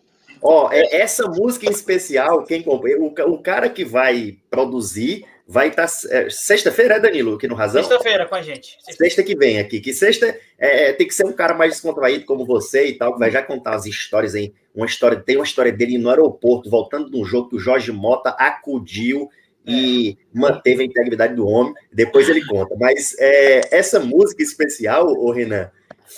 [0.42, 5.86] Ó, é, essa música em especial, quem o, o cara que vai produzir vai estar.
[5.86, 7.82] Tá, é, sexta-feira, é, Danilo, aqui no Razão?
[7.82, 8.76] Sexta-feira com a gente.
[8.80, 9.80] Sexta que vem aqui.
[9.80, 10.26] Que sexta
[10.58, 13.30] é, é, tem que ser um cara mais descontraído como você e tal, que vai
[13.30, 14.52] já contar as histórias aí.
[14.74, 17.92] Uma história, tem uma história dele no aeroporto, voltando de um jogo que o Jorge
[17.92, 19.30] Mota acudiu
[19.66, 20.38] e é.
[20.38, 21.74] manteve a integridade do homem.
[21.92, 22.74] Depois ele conta.
[22.78, 25.70] Mas é, essa música especial, ô Renan,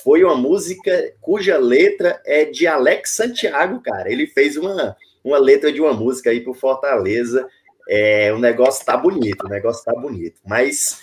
[0.02, 4.10] foi uma música cuja letra é de Alex Santiago, cara.
[4.10, 7.48] Ele fez uma, uma letra de uma música aí pro Fortaleza.
[7.89, 10.41] É, o negócio tá bonito, o negócio tá bonito.
[10.45, 11.03] Mas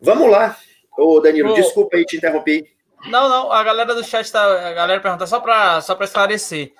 [0.00, 0.56] vamos lá.
[0.96, 2.70] Ô, Danilo, Ô, desculpa aí te interromper.
[3.06, 4.68] Não, não, a galera do chat tá.
[4.68, 6.72] A galera pergunta só para só esclarecer.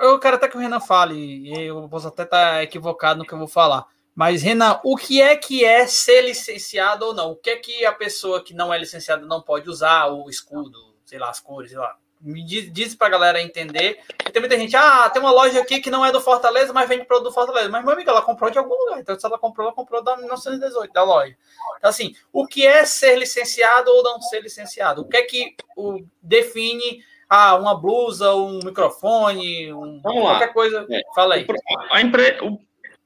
[0.00, 3.26] Eu quero até que o Renan fale, e eu posso até estar tá equivocado no
[3.26, 3.86] que eu vou falar.
[4.14, 7.32] Mas, Renan, o que é que é ser licenciado ou não?
[7.32, 10.06] O que é que a pessoa que não é licenciada não pode usar?
[10.06, 13.98] O escudo, sei lá, as cores, sei lá me diz, diz pra galera entender.
[14.32, 17.04] tem muita gente, ah, tem uma loja aqui que não é do Fortaleza, mas vende
[17.04, 17.68] produto do Fortaleza.
[17.68, 18.98] Mas, meu amigo, ela comprou de algum lugar.
[18.98, 21.36] Então, se ela comprou, ela comprou da 1918, da loja.
[21.76, 25.02] Então, assim, o que é ser licenciado ou não ser licenciado?
[25.02, 30.86] O que é que o, define ah, uma blusa, um microfone, um, qualquer coisa?
[30.90, 31.46] É, Fala aí.
[31.90, 32.38] A, empre,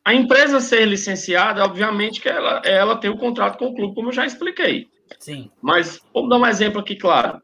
[0.05, 3.97] a empresa ser licenciada, obviamente que ela, ela tem o um contrato com o clube,
[3.97, 4.89] como eu já expliquei.
[5.19, 5.51] Sim.
[5.61, 7.43] Mas vamos dar um exemplo aqui, claro.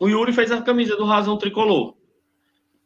[0.00, 1.94] O Yuri fez a camisa do Razão Tricolor.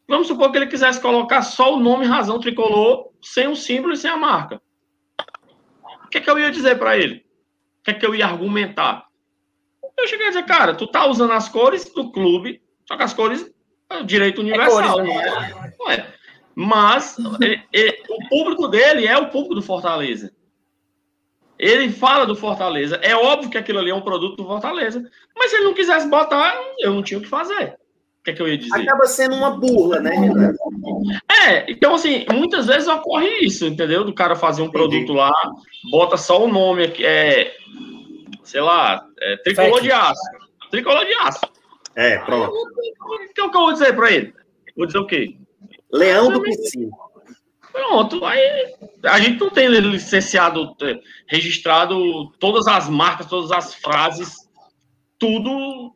[0.08, 3.96] Vamos supor que ele quisesse colocar só o nome Razão Tricolor, sem o símbolo e
[3.96, 4.60] sem a marca.
[6.04, 7.24] O que, é que eu ia dizer para ele?
[7.80, 9.06] O que, é que eu ia argumentar?
[9.96, 13.14] Eu cheguei a dizer, cara, tu tá usando as cores do clube, só que as
[13.14, 13.50] cores
[13.88, 15.74] é o direito universal, é cores, é?
[15.78, 16.14] não é?
[16.54, 20.34] Mas ele, ele, o público dele é o público do Fortaleza.
[21.62, 22.96] Ele fala do Fortaleza.
[22.96, 25.00] É óbvio que aquilo ali é um produto do Fortaleza.
[25.36, 27.76] Mas se ele não quisesse botar, eu não tinha o que fazer.
[28.18, 28.80] O que, é que eu ia dizer?
[28.80, 30.52] Acaba sendo uma burla, né, Renan?
[31.30, 34.02] É, então assim, muitas vezes ocorre isso, entendeu?
[34.02, 34.78] Do cara fazer um Entendi.
[34.78, 35.32] produto lá,
[35.90, 37.54] bota só o nome, é,
[38.42, 40.20] sei lá, é, tricolor de aço.
[40.68, 41.40] Tricolor de aço.
[41.94, 42.52] É, pronto.
[42.52, 44.34] O que eu vou dizer para ele?
[44.76, 45.36] Vou dizer o quê?
[45.92, 46.90] Leão do Piscina.
[47.72, 48.74] Pronto, aí
[49.04, 54.36] a gente não tem licenciado, é, registrado todas as marcas, todas as frases,
[55.18, 55.94] tudo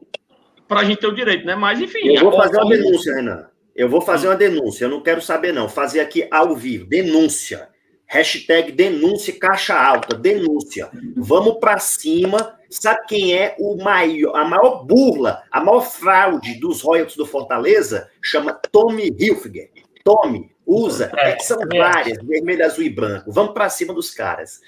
[0.66, 1.54] para a gente ter o direito, né?
[1.54, 2.08] Mas enfim.
[2.08, 3.46] Eu vou fazer uma denúncia, Renan.
[3.74, 4.86] Eu vou fazer uma denúncia.
[4.86, 5.68] Eu não quero saber, não.
[5.68, 6.86] Fazer aqui ao vivo.
[6.86, 7.68] Denúncia.
[8.06, 10.16] Hashtag denúncia caixa alta.
[10.16, 10.88] Denúncia.
[11.14, 12.56] Vamos para cima.
[12.70, 18.08] Sabe quem é o maior, a maior burla, a maior fraude dos royalties do Fortaleza?
[18.20, 19.70] Chama Tommy Hilfiger.
[20.02, 21.78] Tommy, usa, é, é que são é.
[21.78, 23.30] várias, vermelho, azul e branco.
[23.30, 24.60] Vamos para cima dos caras.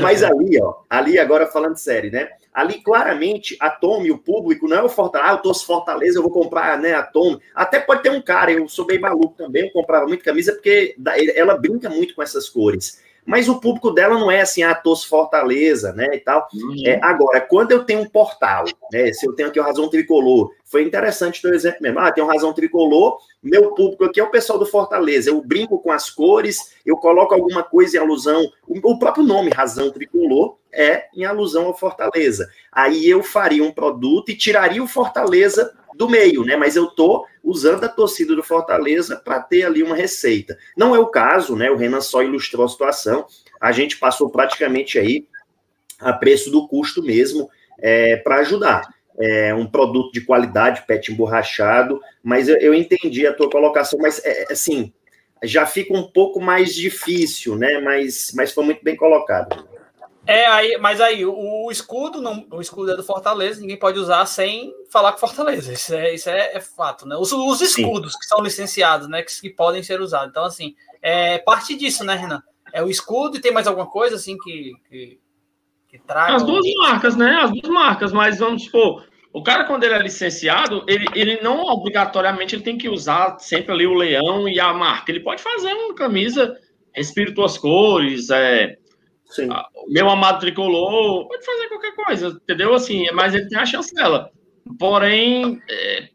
[0.00, 2.28] Mas ali, ó, ali agora falando sério, né?
[2.52, 6.22] Ali claramente a Tome, o público, não é o Fortaleza, ah, eu torço Fortaleza, eu
[6.22, 7.40] vou comprar, né, a Tome.
[7.54, 10.96] Até pode ter um cara, eu sou bem maluco também, eu comprava muito camisa porque
[11.34, 15.08] ela brinca muito com essas cores mas o público dela não é assim, ah, torço
[15.08, 16.46] Fortaleza, né, e tal.
[16.52, 16.82] Uhum.
[16.86, 20.50] É, agora, quando eu tenho um portal, né, se eu tenho aqui o Razão Tricolor,
[20.64, 24.30] foi interessante o exemplo mesmo, ah, tem um Razão Tricolor, meu público aqui é o
[24.30, 28.92] pessoal do Fortaleza, eu brinco com as cores, eu coloco alguma coisa em alusão, o,
[28.92, 32.48] o próprio nome Razão Tricolor é em alusão ao Fortaleza.
[32.72, 36.56] Aí eu faria um produto e tiraria o Fortaleza do meio, né?
[36.56, 40.56] Mas eu tô usando a torcida do Fortaleza para ter ali uma receita.
[40.76, 41.70] Não é o caso, né?
[41.70, 43.26] O Renan só ilustrou a situação.
[43.60, 45.26] A gente passou praticamente aí
[46.00, 47.48] a preço do custo mesmo
[47.78, 48.88] é, para ajudar.
[49.18, 54.20] É um produto de qualidade, pet emborrachado, mas eu, eu entendi a tua colocação, mas
[54.24, 54.92] é, assim,
[55.42, 57.80] já fica um pouco mais difícil, né?
[57.80, 59.68] Mas, mas foi muito bem colocado.
[60.26, 61.34] É, aí, mas aí, o,
[61.66, 65.72] o, escudo, não, o escudo é do Fortaleza, ninguém pode usar sem falar com Fortaleza.
[65.72, 67.16] Isso é, isso é, é fato, né?
[67.16, 68.18] Os, os escudos Sim.
[68.18, 69.22] que são licenciados, né?
[69.22, 70.30] Que, que, podem ser usados.
[70.30, 72.42] Então, assim, é parte disso, né, Renan?
[72.72, 75.20] É o escudo e tem mais alguma coisa assim que, que,
[75.88, 76.36] que traga.
[76.36, 77.40] As duas marcas, né?
[77.42, 81.64] As duas marcas, mas vamos supor, o cara, quando ele é licenciado, ele, ele não
[81.64, 85.10] obrigatoriamente ele tem que usar sempre ali o leão e a marca.
[85.10, 86.56] Ele pode fazer uma camisa,
[86.92, 88.78] respira tuas cores, é
[89.26, 89.48] Sim.
[89.50, 92.74] Ah, meu amado tricolor, pode fazer qualquer coisa, entendeu?
[92.74, 94.30] Assim, mas ele tem a chancela.
[94.78, 96.08] Porém, é,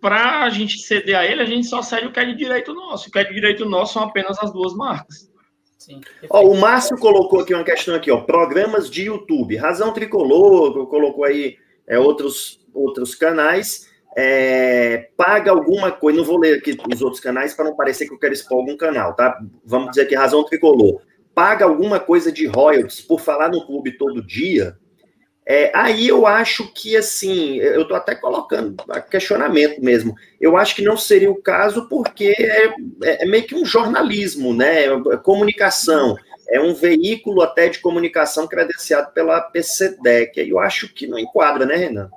[0.00, 2.74] para a gente ceder a ele, a gente só cede o que é de direito
[2.74, 3.08] nosso.
[3.08, 5.30] O que é de direito nosso são apenas as duas marcas.
[5.78, 6.00] Sim.
[6.30, 9.56] Ó, o Márcio colocou aqui uma questão aqui, ó, programas de YouTube.
[9.56, 11.56] Razão Tricolor, colocou aí
[11.86, 13.90] é, outros, outros canais.
[14.16, 18.12] É, paga alguma coisa, não vou ler aqui os outros canais para não parecer que
[18.12, 19.38] eu quero expor algum canal, tá?
[19.64, 21.00] Vamos dizer que Razão Tricolor
[21.34, 24.76] paga alguma coisa de royalties por falar no clube todo dia,
[25.44, 28.76] é, aí eu acho que, assim, eu estou até colocando
[29.10, 30.14] questionamento mesmo.
[30.40, 32.66] Eu acho que não seria o caso porque é,
[33.02, 34.84] é, é meio que um jornalismo, né?
[34.84, 36.16] É comunicação.
[36.48, 40.48] É um veículo até de comunicação credenciado pela PCDEC.
[40.48, 42.10] Eu acho que não enquadra, né, Renan?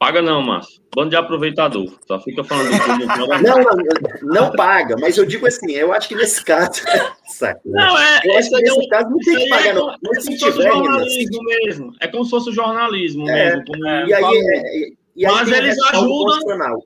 [0.00, 0.80] Paga não, Márcio.
[0.96, 1.92] Bando de aproveitador.
[2.08, 2.70] Só fica falando.
[3.44, 6.80] não, não, não paga, mas eu digo assim, eu acho que nesse caso.
[7.66, 8.20] não, é.
[8.24, 9.94] Eu acho que nesse é um, caso não tem que pagar, é não.
[10.02, 10.72] Mas se tiver.
[10.72, 11.92] jornalismo mesmo.
[12.00, 13.64] É como se fosse o jornalismo é, mesmo.
[13.66, 16.78] Como, e, aí, é, e aí, mas eles ajudam.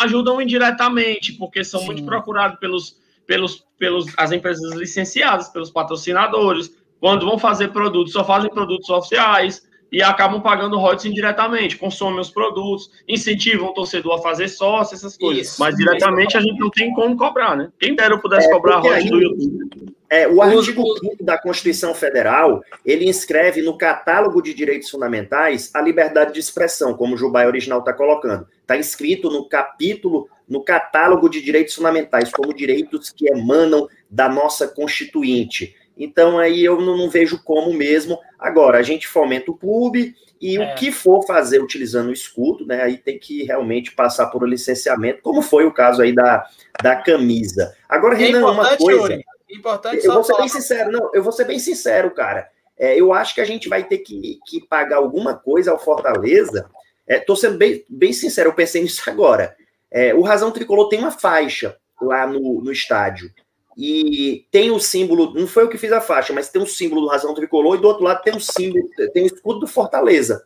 [0.00, 1.86] Ajudam indiretamente, porque são Sim.
[1.86, 2.96] muito procurados pelos,
[3.26, 6.74] pelos, pelos as empresas licenciadas, pelos patrocinadores.
[6.98, 9.62] Quando vão fazer produtos, só fazem produtos oficiais
[9.94, 15.16] e acabam pagando royalties indiretamente, consomem os produtos, incentivam o torcedor a fazer sócio, essas
[15.16, 15.46] coisas.
[15.46, 17.70] Isso, Mas diretamente a gente não tem como cobrar, né?
[17.78, 19.94] Quem dera eu pudesse é, cobrar royalties do YouTube.
[20.10, 25.80] É, o artigo 5 da Constituição Federal, ele inscreve no catálogo de direitos fundamentais a
[25.80, 28.48] liberdade de expressão, como o Jubai original está colocando.
[28.62, 34.66] Está escrito no capítulo, no catálogo de direitos fundamentais, como direitos que emanam da nossa
[34.66, 35.76] Constituinte.
[35.96, 38.18] Então aí eu não, não, vejo como mesmo.
[38.38, 40.60] Agora, a gente fomenta o clube e é.
[40.60, 42.82] o que for fazer utilizando o escudo, né?
[42.82, 46.44] Aí tem que realmente passar por um licenciamento, como foi o caso aí da,
[46.82, 47.74] da camisa.
[47.88, 49.20] Agora, é Renan, uma coisa.
[49.48, 52.48] importante eu vou ser bem sincero, não, eu vou ser bem sincero, cara.
[52.76, 56.68] É, eu acho que a gente vai ter que, que pagar alguma coisa ao Fortaleza.
[57.06, 59.56] Estou é, sendo bem, bem sincero, eu pensei nisso agora.
[59.90, 63.30] É, o Razão Tricolor tem uma faixa lá no, no estádio
[63.76, 67.02] e tem o símbolo, não foi eu que fiz a faixa, mas tem um símbolo
[67.02, 70.44] do Razão Tricolor e do outro lado tem um símbolo, tem o escudo do Fortaleza.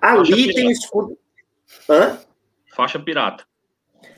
[0.00, 1.18] Ali tem o escudo.
[1.88, 2.18] Hã?
[2.74, 3.44] Faixa pirata.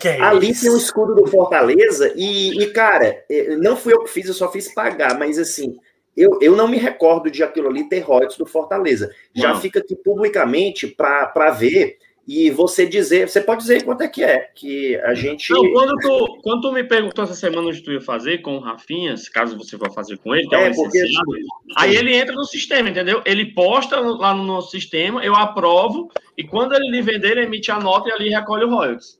[0.04, 3.24] É Ali tem o escudo do Fortaleza e, e, cara,
[3.58, 5.76] não fui eu que fiz, eu só fiz pagar, mas assim,
[6.16, 9.12] eu, eu não me recordo de aquilo ali ter royalties do Fortaleza.
[9.34, 9.60] Já não.
[9.60, 11.98] fica aqui publicamente para ver
[12.28, 15.50] e você dizer, você pode dizer quanto é que é, que a gente...
[15.50, 18.60] Não, quando tu, quando tu me perguntou essa semana onde tu ia fazer com o
[18.60, 21.02] Rafinha, caso você vá fazer com ele, que é, é porque...
[21.74, 23.22] aí ele entra no sistema, entendeu?
[23.24, 27.70] Ele posta lá no nosso sistema, eu aprovo, e quando ele lhe vender, ele emite
[27.70, 29.18] a nota e ali recolhe o royalties.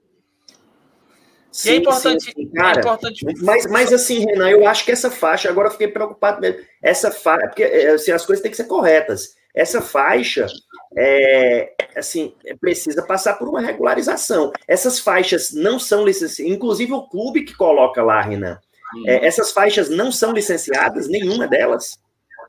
[1.51, 3.25] Sim, é importante, sim, cara, é importante.
[3.43, 6.61] Mas, mas assim, Renan, eu acho que essa faixa, agora eu fiquei preocupado mesmo.
[6.83, 9.35] Essa faixa, porque assim, as coisas têm que ser corretas.
[9.55, 10.47] Essa faixa,
[10.97, 14.53] é, assim, precisa passar por uma regularização.
[14.67, 18.59] Essas faixas não são licenciadas, inclusive o clube que coloca lá, Renan,
[19.07, 21.99] é, essas faixas não são licenciadas, nenhuma delas?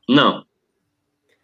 [0.08, 0.44] Não.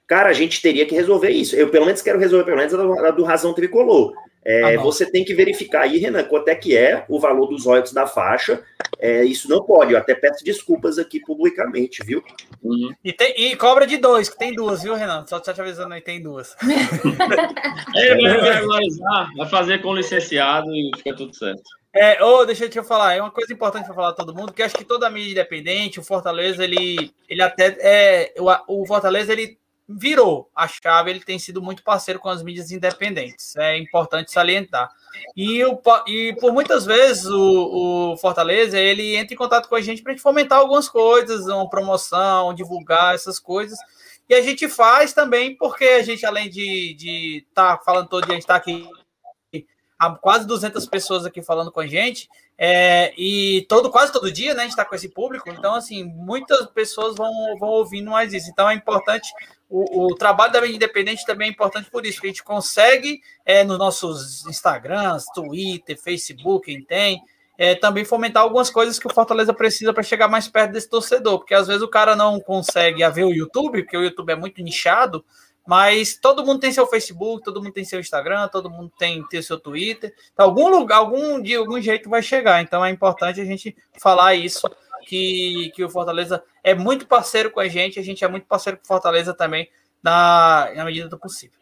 [0.07, 1.57] Cara, a gente teria que resolver isso.
[1.57, 4.15] Eu, pelo menos, quero resolver, pelo menos, a do Razão Tricolor.
[4.49, 7.65] É, ah, você tem que verificar aí, Renan, quanto é que é o valor dos
[7.65, 8.63] royalties da faixa.
[8.97, 12.23] É, isso não pode, eu até peço desculpas aqui publicamente, viu?
[12.63, 12.95] Uhum.
[13.05, 15.27] E, tem, e, cobra de dois, que tem duas, viu, Renan?
[15.27, 16.55] Só te avisando aí, tem duas.
[16.63, 21.65] Ele vai regularizar, vai fazer com licenciado e fica tudo certo.
[21.93, 24.63] É, oh, deixa eu te falar, é uma coisa importante para falar todo mundo, que
[24.63, 29.59] acho que toda mídia independente, o Fortaleza, ele, ele até é, o, o Fortaleza, ele
[29.89, 34.91] virou a chave, ele tem sido muito parceiro com as mídias independentes, é importante salientar.
[35.37, 39.81] E, o, e por muitas vezes o, o Fortaleza ele entra em contato com a
[39.81, 43.79] gente para gente fomentar algumas coisas, uma promoção, divulgar essas coisas.
[44.29, 48.33] E a gente faz também porque a gente, além de estar tá falando todo dia,
[48.33, 48.89] a gente está aqui
[49.99, 54.55] há quase 200 pessoas aqui falando com a gente, é, e todo, quase todo dia,
[54.55, 58.33] né, a gente está com esse público, então, assim, muitas pessoas vão, vão ouvindo mais
[58.33, 58.49] isso.
[58.51, 59.29] Então, é importante
[59.69, 63.21] o, o, trabalho da mídia independente também é importante por isso, que a gente consegue,
[63.45, 67.21] é, nos nossos Instagrams, Twitter, Facebook, quem tem,
[67.59, 71.39] é, também fomentar algumas coisas que o Fortaleza precisa para chegar mais perto desse torcedor,
[71.39, 74.63] porque às vezes o cara não consegue ver o YouTube, porque o YouTube é muito
[74.63, 75.25] nichado,
[75.67, 79.43] mas todo mundo tem seu Facebook, todo mundo tem seu Instagram, todo mundo tem, tem
[79.43, 80.15] seu Twitter.
[80.33, 82.63] Então, algum lugar, algum dia, algum jeito vai chegar.
[82.63, 84.71] Então é importante a gente falar isso
[85.07, 88.77] que, que o Fortaleza é muito parceiro com a gente, a gente é muito parceiro
[88.77, 89.71] com o Fortaleza também,
[90.03, 91.59] na, na medida do possível.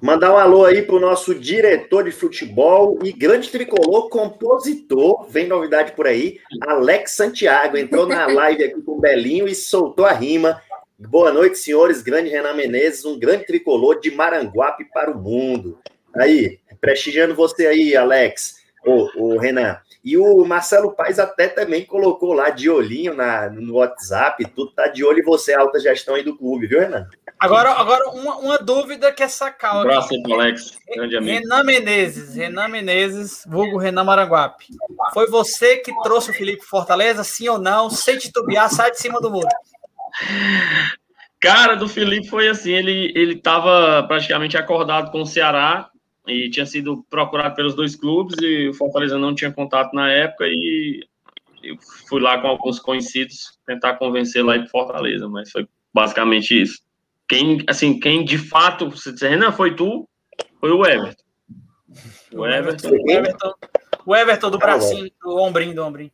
[0.00, 5.46] Mandar um alô aí para o nosso diretor de futebol e grande tricolor, compositor, vem
[5.46, 10.12] novidade por aí, Alex Santiago, entrou na live aqui com o Belinho e soltou a
[10.12, 10.62] rima.
[10.96, 15.78] Boa noite, senhores, grande Renan Menezes, um grande tricolor de Maranguape para o mundo.
[16.16, 19.78] Aí, prestigiando você aí, Alex, o, Renan.
[20.04, 24.86] E o Marcelo Paes até também colocou lá de olhinho na, no WhatsApp, tudo tá
[24.86, 27.08] de olho em você, alta gestão aí do clube, viu, Renan?
[27.40, 29.76] Agora, agora uma, uma dúvida que é sacar.
[29.76, 30.78] Um abraço Alex.
[30.94, 31.38] Grande amigo.
[31.38, 34.66] Renan Menezes, Renan Menezes, vulgo Renan Maranguape.
[35.14, 37.88] Foi você que trouxe o Felipe Fortaleza, sim ou não?
[37.88, 39.48] Sem titubear, sai de cima do muro.
[41.40, 45.90] Cara, do Felipe foi assim, ele ele estava praticamente acordado com o Ceará
[46.26, 50.46] e tinha sido procurado pelos dois clubes e o Fortaleza não tinha contato na época
[50.46, 51.06] e
[51.62, 51.76] eu
[52.08, 56.82] fui lá com alguns conhecidos tentar convencer lá para Fortaleza, mas foi basicamente isso.
[57.28, 60.08] Quem, assim, quem de fato, você dizer, Renan, foi tu,
[60.60, 61.24] foi o Everton.
[62.32, 62.90] O Everton.
[62.90, 63.54] O Everton,
[64.04, 66.10] o Everton do bracinho, do ombrinho, do ombrinho.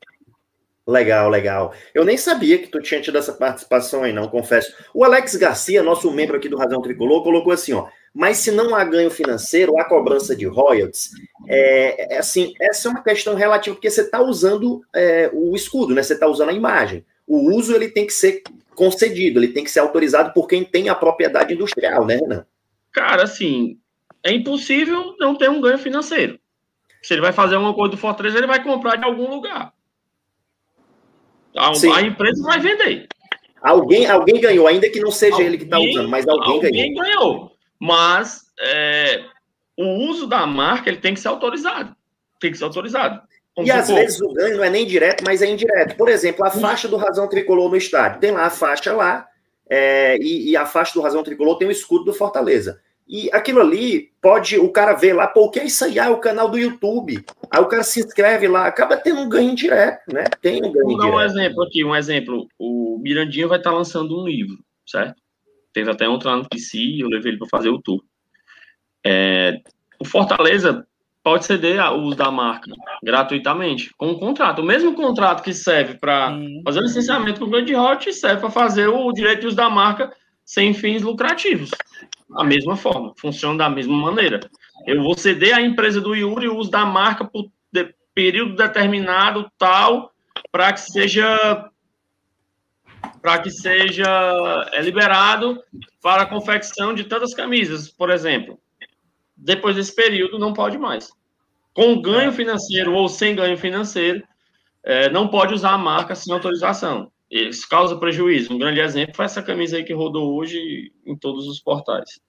[0.87, 1.73] Legal, legal.
[1.95, 4.73] Eu nem sabia que tu tinha tido essa participação aí, não, confesso.
[4.95, 7.89] O Alex Garcia, nosso membro aqui do Razão Tricolor, colocou assim, ó.
[8.13, 11.11] Mas se não há ganho financeiro, há cobrança de royalties,
[11.47, 15.95] é, é assim, essa é uma questão relativa, porque você está usando é, o escudo,
[15.95, 16.03] né?
[16.03, 17.05] Você está usando a imagem.
[17.27, 18.43] O uso ele tem que ser
[18.75, 22.47] concedido, ele tem que ser autorizado por quem tem a propriedade industrial, né, Renan?
[22.93, 23.79] Cara, assim,
[24.25, 26.39] é impossível não ter um ganho financeiro.
[27.03, 29.73] Se ele vai fazer uma coisa do Fortaleza, ele vai comprar de algum lugar.
[31.57, 33.09] A, a empresa vai vender.
[33.63, 36.95] Alguém, alguém ganhou, ainda que não seja alguém, ele que está usando, mas alguém, alguém
[36.95, 36.95] ganhou.
[36.95, 37.50] Alguém ganhou.
[37.81, 39.25] Mas é,
[39.77, 41.97] o uso da marca ele tem que ser autorizado.
[42.39, 43.23] Tem que ser autorizado.
[43.59, 45.97] e às vezes o ganho não é nem direto, mas é indireto.
[45.97, 48.21] Por exemplo, a faixa do Razão Tricolor no estádio.
[48.21, 49.27] Tem lá a faixa lá,
[49.69, 52.81] é, e, e, a faixa do Razão Tricolor tem o escudo do Fortaleza.
[53.09, 55.99] E aquilo ali pode o cara ver lá, pô, o que é isso aí?
[55.99, 57.25] Ah, é o canal do YouTube.
[57.51, 60.25] Aí o cara se inscreve lá, acaba tendo um ganho direto, né?
[60.41, 62.47] Tem um ganho Vou dar um exemplo aqui, um exemplo.
[62.59, 65.21] O Mirandinha vai estar lançando um livro, certo?
[65.73, 68.03] Teve até um lá no PC, eu levei ele para fazer o tour.
[69.05, 69.61] É,
[69.99, 70.87] o Fortaleza
[71.23, 72.71] pode ceder o uso da marca
[73.03, 74.61] gratuitamente, com um contrato.
[74.61, 78.51] O mesmo contrato que serve para fazer o licenciamento com o Grande Hot serve para
[78.51, 80.13] fazer o direito de uso da marca
[80.45, 81.71] sem fins lucrativos
[82.31, 84.41] da mesma forma, funciona da mesma maneira.
[84.87, 89.51] Eu vou ceder à empresa do Yuri o uso da marca por de, período determinado,
[89.59, 90.13] tal,
[90.51, 91.69] para que seja
[93.21, 94.09] para que seja
[94.73, 95.63] é, liberado
[96.03, 98.59] para a confecção de tantas camisas, por exemplo.
[99.37, 101.11] Depois desse período, não pode mais.
[101.73, 104.23] Com ganho financeiro ou sem ganho financeiro,
[104.83, 107.11] é, não pode usar a marca sem autorização.
[107.31, 108.53] Isso causa prejuízo.
[108.53, 112.21] Um grande exemplo foi essa camisa aí que rodou hoje em todos os portais.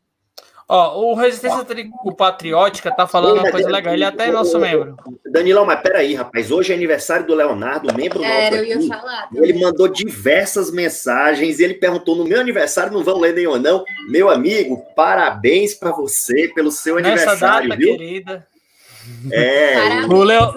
[0.68, 1.66] Ó, o Resistência
[2.04, 3.94] o Patriótica tá falando uma coisa legal.
[3.94, 4.96] Ele é até é nosso membro.
[5.26, 6.52] Danilão, mas peraí, rapaz.
[6.52, 8.64] Hoje é aniversário do Leonardo, membro é, nosso.
[8.64, 9.30] eu ia falar.
[9.34, 13.60] Ele mandou diversas mensagens e ele perguntou: no meu aniversário não vão ler nem ou
[13.60, 13.84] não.
[14.10, 17.98] Meu amigo, parabéns para você pelo seu Nessa aniversário, data, viu?
[17.98, 18.48] querida.
[19.32, 19.74] É.
[19.76, 20.54] Parabéns, o Léo.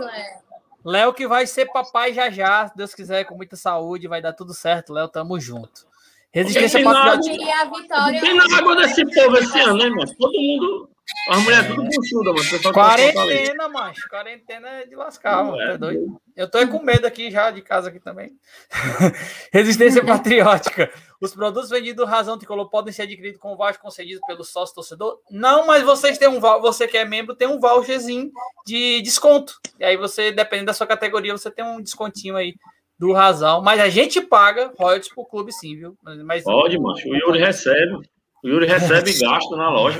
[0.84, 4.34] Léo que vai ser papai já já, se Deus quiser, com muita saúde, vai dar
[4.34, 5.86] tudo certo, Léo, tamo junto.
[6.34, 7.36] Resistência patriótica.
[7.36, 10.16] Não tem água desse povo esse ano, né, mano?
[10.18, 10.90] Todo mundo.
[11.28, 12.72] As mulheres tudo buchuda, mano.
[12.72, 14.08] Quarentena, macho.
[14.08, 15.60] Quarentena é de lascar, mano.
[15.60, 16.20] É, doido.
[16.34, 18.36] Eu tô com medo aqui já de casa aqui também.
[19.52, 20.90] Resistência patriótica.
[21.20, 25.20] Os produtos vendidos Razão Tricolor podem ser adquiridos com voucher concedido pelo sócio torcedor?
[25.30, 28.32] Não, mas vocês têm um você que é membro tem um voucherzinho
[28.66, 29.60] de desconto.
[29.78, 32.54] E aí você, dependendo da sua categoria, você tem um descontinho aí
[32.98, 35.96] do Razão, mas a gente paga royalties pro clube sim, viu?
[36.24, 37.08] Mas, Pode, macho.
[37.08, 37.94] O Yuri recebe.
[38.42, 39.98] O Yuri recebe e gasta na loja.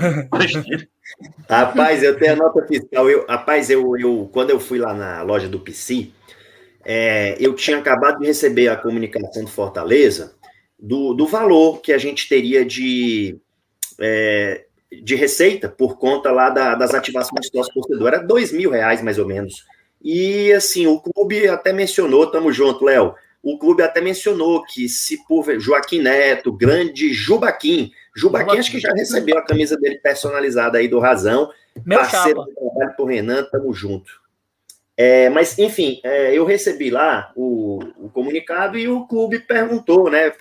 [1.48, 3.10] rapaz, eu tenho a nota fiscal.
[3.10, 6.10] Eu, rapaz, eu, eu, quando eu fui lá na loja do PC,
[6.84, 10.34] é, eu tinha acabado de receber a comunicação do Fortaleza
[10.78, 13.38] do, do valor que a gente teria de,
[13.98, 14.64] é,
[15.02, 18.08] de receita por conta lá da, das ativações do nosso torcedor.
[18.08, 19.64] Era dois mil reais, mais ou menos.
[20.04, 23.14] E assim, o clube até mencionou, tamo junto, Léo.
[23.42, 28.92] O clube até mencionou que se por Joaquim Neto, grande Jubaquim, Jubaquim acho que já
[28.92, 31.50] recebeu a camisa dele personalizada aí do Razão.
[31.84, 32.50] Meu parceiro chapa.
[32.50, 34.22] do trabalho por Renan, tamo junto.
[34.96, 40.32] É, mas, enfim, é, eu recebi lá o, o, comunicado e o clube perguntou, né?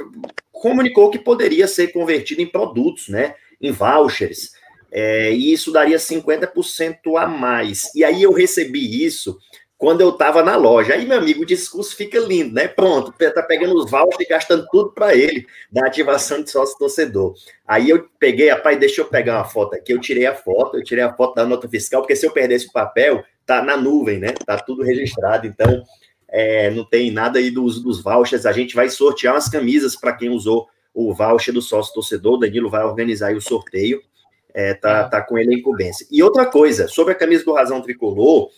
[0.52, 3.34] Comunicou que poderia ser convertido em produtos, né?
[3.60, 4.52] Em vouchers.
[4.92, 7.90] É, e isso daria 50% a mais.
[7.96, 9.40] E aí eu recebi isso
[9.84, 10.94] quando eu estava na loja.
[10.94, 12.70] Aí, meu amigo, o discurso fica lindo, né?
[12.70, 17.34] Pronto, tá pegando os vouchers e gastando tudo para ele, da ativação de sócio torcedor.
[17.68, 19.92] Aí eu peguei, rapaz, deixa eu pegar uma foto aqui.
[19.92, 22.68] Eu tirei a foto, eu tirei a foto da nota fiscal, porque se eu perdesse
[22.68, 24.34] o papel, tá na nuvem, né?
[24.46, 25.48] Tá tudo registrado.
[25.48, 25.84] Então,
[26.30, 28.46] é, não tem nada aí do uso dos vouchers.
[28.46, 32.36] A gente vai sortear umas camisas para quem usou o voucher do sócio torcedor.
[32.36, 34.02] O Danilo vai organizar aí o sorteio
[34.54, 36.08] é, tá, tá com ele em incumbência.
[36.10, 38.50] E outra coisa, sobre a camisa do Razão Tricolor,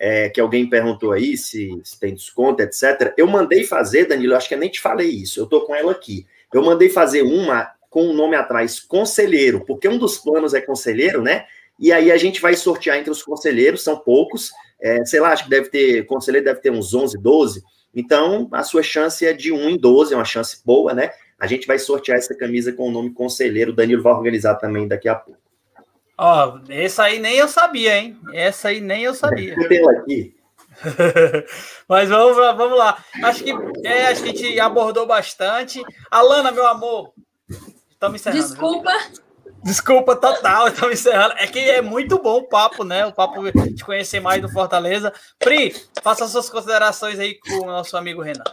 [0.00, 3.12] é, que alguém perguntou aí se, se, tem desconto, etc.
[3.18, 5.92] Eu mandei fazer, Danilo, acho que eu nem te falei isso, eu tô com ela
[5.92, 6.26] aqui.
[6.52, 11.20] Eu mandei fazer uma com o nome atrás, conselheiro, porque um dos planos é conselheiro,
[11.20, 11.44] né?
[11.78, 14.50] E aí a gente vai sortear entre os conselheiros, são poucos,
[14.80, 17.62] é, sei lá, acho que deve ter, conselheiro deve ter uns 11, 12,
[17.94, 21.10] então a sua chance é de 1 em 12, é uma chance boa, né?
[21.38, 23.72] A gente vai sortear essa camisa com o nome conselheiro.
[23.72, 25.39] O Danilo vai organizar também daqui a pouco.
[26.22, 28.20] Ó, oh, essa aí nem eu sabia, hein?
[28.34, 29.54] Essa aí nem eu sabia.
[29.56, 30.36] Eu tenho aqui.
[31.88, 33.02] Mas vamos lá, vamos lá.
[33.24, 33.50] Acho que,
[33.82, 35.82] é, acho que a gente abordou bastante.
[36.10, 37.14] Alana, meu amor,
[37.90, 38.42] estamos encerrando.
[38.42, 38.92] Desculpa.
[39.64, 41.36] Desculpa total, estamos encerrando.
[41.38, 43.06] É que é muito bom o papo, né?
[43.06, 45.14] O papo de conhecer mais do Fortaleza.
[45.38, 48.44] Pri, faça suas considerações aí com o nosso amigo Renan.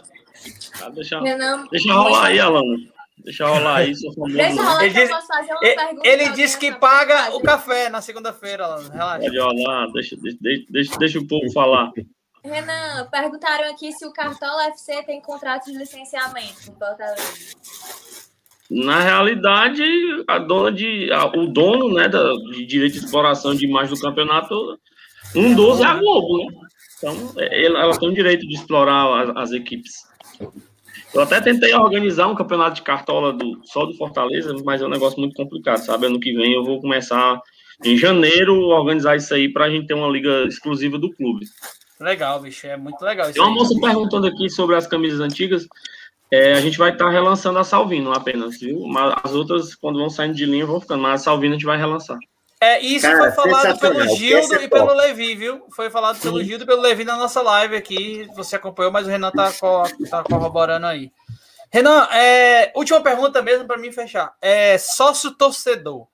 [0.80, 2.78] Ah, deixa, Renan, deixa rolar aí, Alana.
[3.24, 4.36] Deixa rolar famoso.
[4.36, 5.10] Deixa rolar ele diz,
[5.62, 8.66] ele, ele disse que paga o café na segunda-feira.
[8.90, 9.20] Relaxa.
[9.20, 11.90] Pode rolar, deixa, deixa, deixa, deixa o povo falar.
[12.44, 17.56] Renan, perguntaram aqui se o Cartola FC tem contrato de licenciamento com Fortaleza.
[18.70, 19.82] Na realidade,
[20.28, 24.00] a dona de, a, o dono né, da, de direito de exploração de imagem do
[24.00, 24.78] campeonato,
[25.34, 26.46] um dos é a Globo, né?
[26.98, 29.92] Então, é, ela tem o direito de explorar as, as equipes.
[31.14, 34.90] Eu até tentei organizar um campeonato de cartola do, só do Fortaleza, mas é um
[34.90, 36.06] negócio muito complicado, sabe?
[36.06, 37.40] Ano que vem eu vou começar
[37.84, 41.46] em janeiro organizar isso aí para a gente ter uma liga exclusiva do clube.
[42.00, 43.32] Legal, bicho, é muito legal.
[43.32, 45.66] Tem uma moça perguntando aqui sobre as camisas antigas.
[46.30, 48.84] É, a gente vai estar tá relançando a Salvino apenas, viu?
[49.22, 51.78] As outras, quando vão saindo de linha, vão ficando, mas a Salvino a gente vai
[51.78, 52.18] relançar.
[52.60, 55.66] É, isso Cara, foi falado pelo Gildo e pelo Levi, viu?
[55.70, 58.28] Foi falado pelo Gildo e pelo Levi na nossa live aqui.
[58.34, 61.12] Você acompanhou, mas o Renan tá, co tá corroborando aí.
[61.70, 64.34] Renan, é, última pergunta mesmo para mim fechar.
[64.40, 66.08] É sócio torcedor.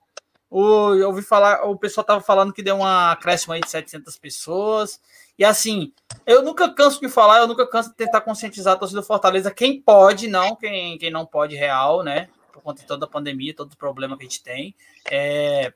[0.51, 4.19] O, eu ouvi falar, o pessoal tava falando que deu uma acréscimo aí de 700
[4.19, 5.01] pessoas.
[5.39, 5.93] E assim,
[6.27, 9.51] eu nunca canso de falar, eu nunca canso de tentar conscientizar a torcida do Fortaleza,
[9.51, 12.29] quem pode, não, quem, quem não pode real, né?
[12.53, 14.75] Por conta de toda a pandemia, todo o problema que a gente tem.
[15.11, 15.73] É,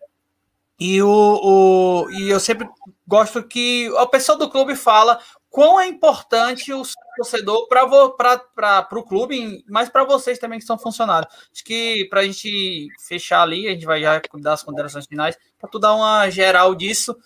[0.78, 2.68] e, o, o, e eu sempre
[3.06, 5.18] gosto que a pessoa do clube fala
[5.50, 6.82] quão é importante o
[7.16, 11.32] torcedor para o clube, mas para vocês também que são funcionários.
[11.52, 15.36] Acho que para a gente fechar ali, a gente vai já dar as considerações finais,
[15.58, 17.16] para tu dar uma geral disso,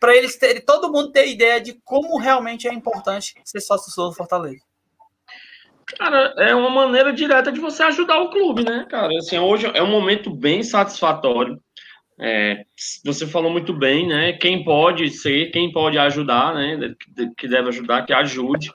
[0.00, 4.12] para eles terem, todo mundo ter ideia de como realmente é importante ser sócio do
[4.12, 4.64] Fortaleza.
[5.96, 9.16] Cara, é uma maneira direta de você ajudar o clube, né, cara?
[9.18, 11.62] Assim, hoje é um momento bem satisfatório.
[12.18, 12.64] É,
[13.04, 14.32] você falou muito bem, né?
[14.32, 16.94] Quem pode ser, quem pode ajudar, né?
[17.36, 18.72] Que deve ajudar, que ajude.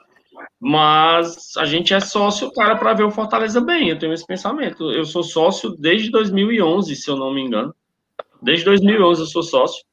[0.60, 3.90] Mas a gente é sócio, cara, para ver o Fortaleza bem.
[3.90, 4.92] Eu tenho esse pensamento.
[4.92, 7.74] Eu sou sócio desde 2011, se eu não me engano.
[8.42, 9.84] Desde 2011 eu sou sócio.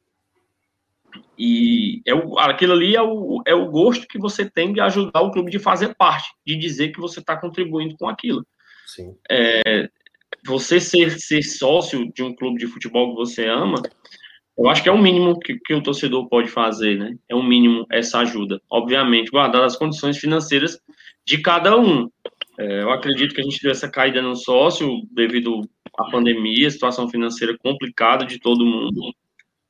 [1.39, 5.21] E é o, aquilo ali é o, é o gosto que você tem de ajudar
[5.21, 8.45] o clube de fazer parte, de dizer que você está contribuindo com aquilo.
[8.87, 9.17] Sim.
[9.31, 9.89] É,
[10.49, 13.83] você ser, ser sócio de um clube de futebol que você ama,
[14.59, 17.15] eu acho que é o mínimo que, que o torcedor pode fazer, né?
[17.29, 18.61] É o mínimo essa ajuda.
[18.69, 20.81] Obviamente, guardar as condições financeiras
[21.25, 22.11] de cada um.
[22.59, 25.61] É, eu acredito que a gente deu essa caída no sócio devido
[25.97, 29.15] à pandemia, situação financeira complicada de todo mundo.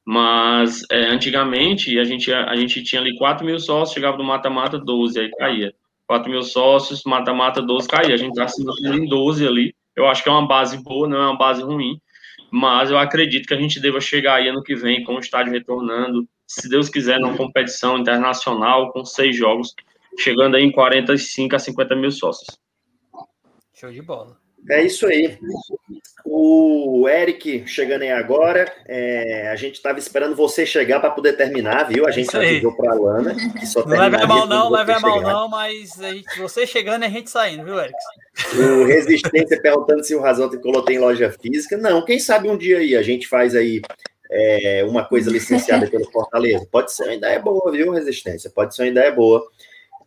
[0.06, 4.78] Mas é, antigamente a gente, a gente tinha ali 4 mil sócios, chegava no mata-mata
[4.78, 5.74] 12, aí caía.
[6.06, 8.14] 4 mil sócios, mata-mata 12, caía.
[8.14, 9.74] A gente está assinando em 12 ali.
[9.98, 12.00] Eu acho que é uma base boa, não é uma base ruim
[12.50, 15.52] mas eu acredito que a gente deva chegar aí ano que vem com o estádio
[15.52, 19.74] retornando, se Deus quiser, numa competição internacional com seis jogos,
[20.18, 22.58] chegando aí em 45 a 50 mil sócios.
[23.74, 24.47] Show de bola.
[24.70, 25.38] É isso aí.
[26.24, 28.70] O Eric chegando aí agora.
[28.86, 32.06] É, a gente estava esperando você chegar para poder terminar, viu?
[32.06, 33.36] A gente avisou para a Lana.
[33.86, 37.10] Não leve a mal, não, leve a mal, não, mas gente, você chegando e a
[37.10, 37.96] gente saindo, viu, Eric?
[38.56, 41.76] O Resistência perguntando se o Razão Tricolor tem loja física.
[41.76, 43.80] Não, quem sabe um dia aí a gente faz aí
[44.30, 46.66] é, uma coisa licenciada pelo Fortaleza.
[46.70, 48.50] Pode ser uma ideia boa, viu, Resistência?
[48.50, 49.42] Pode ser uma ideia boa.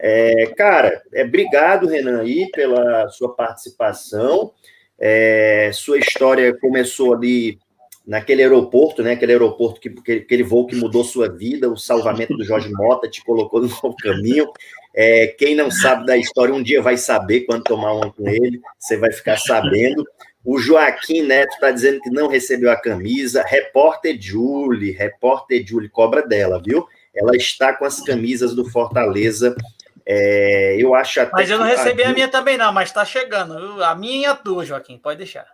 [0.04, 4.52] É, cara, é, obrigado, Renan, aí, pela sua participação.
[5.00, 7.60] É, sua história começou ali
[8.06, 9.12] naquele aeroporto, né?
[9.12, 13.24] Aquele aeroporto que aquele voo que mudou sua vida, o salvamento do Jorge Mota te
[13.24, 14.52] colocou no novo caminho.
[14.96, 18.60] É, quem não sabe da história, um dia vai saber quando tomar uma com ele,
[18.80, 20.04] você vai ficar sabendo.
[20.44, 23.44] O Joaquim Neto está dizendo que não recebeu a camisa.
[23.44, 26.88] Repórter Julie, repórter Julie, cobra dela, viu?
[27.16, 29.56] Ela está com as camisas do Fortaleza
[30.14, 31.32] é, eu acho até.
[31.32, 33.82] Mas eu não recebi a, a minha também, não, mas está chegando.
[33.82, 35.48] A minha e a tua, Joaquim, pode deixar.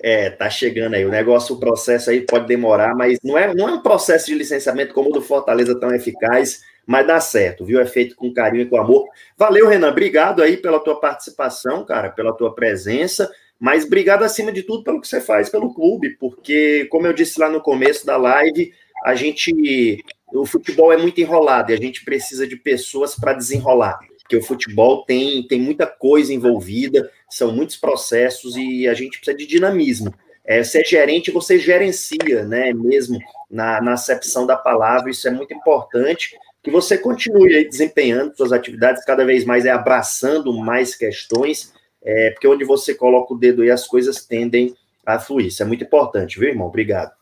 [0.00, 1.04] É, tá chegando aí.
[1.04, 4.34] O negócio, o processo aí pode demorar, mas não é, não é um processo de
[4.34, 7.80] licenciamento como o do Fortaleza tão eficaz, mas dá certo, viu?
[7.80, 9.08] É feito com carinho e com amor.
[9.36, 9.88] Valeu, Renan.
[9.88, 13.28] Obrigado aí pela tua participação, cara, pela tua presença,
[13.58, 17.40] mas obrigado acima de tudo pelo que você faz pelo clube, porque, como eu disse
[17.40, 18.72] lá no começo da live,
[19.04, 20.04] a gente
[20.34, 24.42] o futebol é muito enrolado e a gente precisa de pessoas para desenrolar, porque o
[24.42, 30.12] futebol tem, tem muita coisa envolvida, são muitos processos e a gente precisa de dinamismo.
[30.44, 33.18] É, você é gerente, você gerencia, né, mesmo
[33.50, 38.52] na, na acepção da palavra, isso é muito importante, que você continue aí desempenhando suas
[38.52, 43.62] atividades, cada vez mais é abraçando mais questões, é, porque onde você coloca o dedo
[43.62, 44.74] aí, as coisas tendem
[45.04, 45.46] a fluir.
[45.46, 46.66] Isso é muito importante, viu, irmão?
[46.66, 47.12] Obrigado.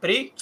[0.00, 0.32] Pri?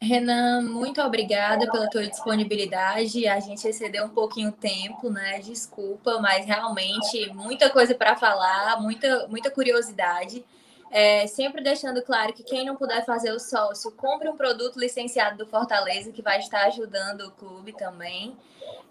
[0.00, 3.26] Renan, muito obrigada pela tua disponibilidade.
[3.26, 5.40] A gente excedeu um pouquinho o tempo, né?
[5.40, 10.44] Desculpa, mas realmente muita coisa para falar, muita, muita curiosidade.
[10.90, 15.36] É, sempre deixando claro que quem não puder fazer o sócio, compre um produto licenciado
[15.36, 18.36] do Fortaleza, que vai estar ajudando o clube também.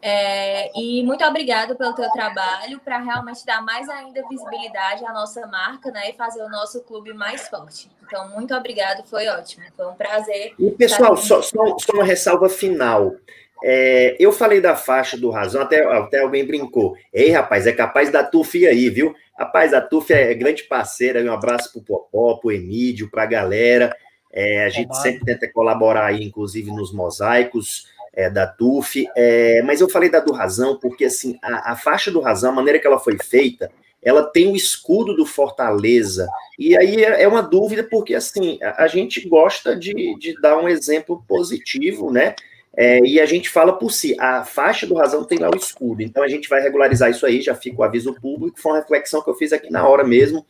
[0.01, 5.47] É, e muito obrigada pelo teu trabalho para realmente dar mais ainda visibilidade à nossa
[5.47, 7.89] marca né, e fazer o nosso clube mais forte.
[8.07, 10.53] Então, muito obrigado, foi ótimo, foi um prazer.
[10.57, 13.15] E pessoal, só, só, só, uma ressalva final.
[13.63, 16.95] É, eu falei da faixa do Razão, até, até alguém brincou.
[17.13, 19.13] Ei, rapaz, é capaz da TUF aí, viu?
[19.37, 23.95] Rapaz, a TUF é grande parceira, um abraço pro Popó, pro Emílio, pra galera.
[24.31, 29.79] É, a gente sempre tenta colaborar aí, inclusive, nos mosaicos é, da TUF, é, mas
[29.79, 32.87] eu falei da do Razão, porque assim, a, a, faixa do Razão, a maneira que
[32.87, 33.71] ela foi feita,
[34.07, 38.87] ela tem o escudo do Fortaleza, e aí é, é uma dúvida, porque assim, a,
[38.87, 42.33] gente gosta de, de, dar um exemplo positivo, né?
[42.73, 46.01] É, e a gente fala por si, a faixa do Razão tem lá o escudo,
[46.01, 49.21] então a gente vai regularizar isso aí, já fica o aviso público, foi uma reflexão
[49.21, 50.45] que eu fiz aqui na hora mesmo,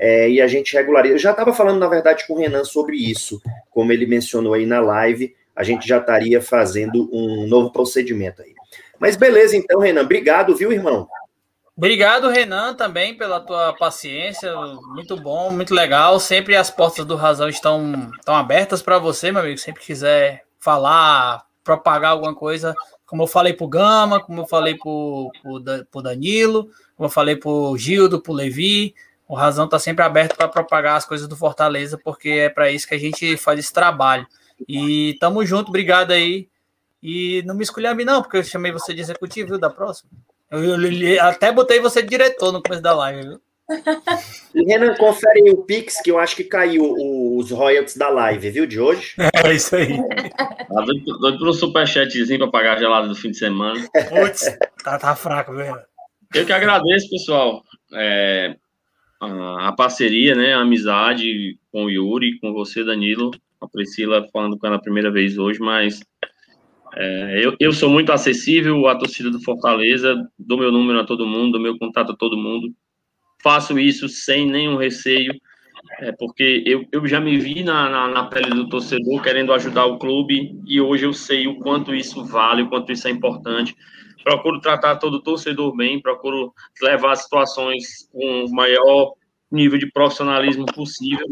[0.00, 1.14] é, e a gente regulariza.
[1.14, 4.66] Eu já estava falando, na verdade, com o Renan sobre isso, como ele mencionou aí
[4.66, 8.52] na live, a gente já estaria fazendo um novo procedimento aí.
[8.98, 11.06] Mas beleza, então, Renan, obrigado, viu, irmão?
[11.76, 14.54] Obrigado, Renan, também pela tua paciência.
[14.94, 16.18] Muito bom, muito legal.
[16.18, 19.58] Sempre as portas do Razão estão, estão abertas para você, meu amigo.
[19.58, 22.74] Sempre quiser falar, propagar alguma coisa,
[23.04, 25.30] Como eu falei pro Gama, como eu falei pro,
[25.90, 28.94] pro, Danilo, como eu falei pro Gildo, pro Levi,
[29.28, 32.88] o Razão tá sempre aberto para propagar as coisas do Fortaleza, porque é para isso
[32.88, 34.26] que a gente faz esse trabalho.
[34.66, 36.48] E tamo junto, obrigado aí.
[37.02, 39.68] E não me escolha a mim, não, porque eu chamei você de executivo, viu, da
[39.68, 40.10] próxima.
[40.50, 43.40] Eu, eu, eu, até botei você de diretor no começo da live, viu?
[44.54, 46.94] E Renan, confere o Pix, que eu acho que caiu
[47.36, 49.14] os royalties da live, viu, de hoje?
[49.44, 49.96] É isso aí.
[49.96, 53.80] Tá doido, doido pro superchatzinho para pagar a gelada do fim de semana.
[54.08, 55.78] Putz, tá, tá fraco, velho.
[56.34, 57.62] Eu que agradeço, pessoal.
[57.92, 58.56] É,
[59.20, 64.58] a, a, parceria, né, a amizade com o Yuri, com você, Danilo, a Priscila falando
[64.58, 66.00] com ela a primeira vez hoje, mas
[66.96, 71.26] é, eu, eu sou muito acessível à torcida do Fortaleza, dou meu número a todo
[71.26, 72.72] mundo, dou meu contato a todo mundo,
[73.42, 75.34] faço isso sem nenhum receio,
[76.00, 79.84] é, porque eu, eu já me vi na, na, na, pele do torcedor querendo ajudar
[79.84, 83.76] o clube e hoje eu sei o quanto isso vale, o quanto isso é importante.
[84.24, 86.52] Procuro tratar todo torcedor bem, procuro
[86.82, 89.12] levar situações com o maior
[89.52, 91.26] nível de profissionalismo possível.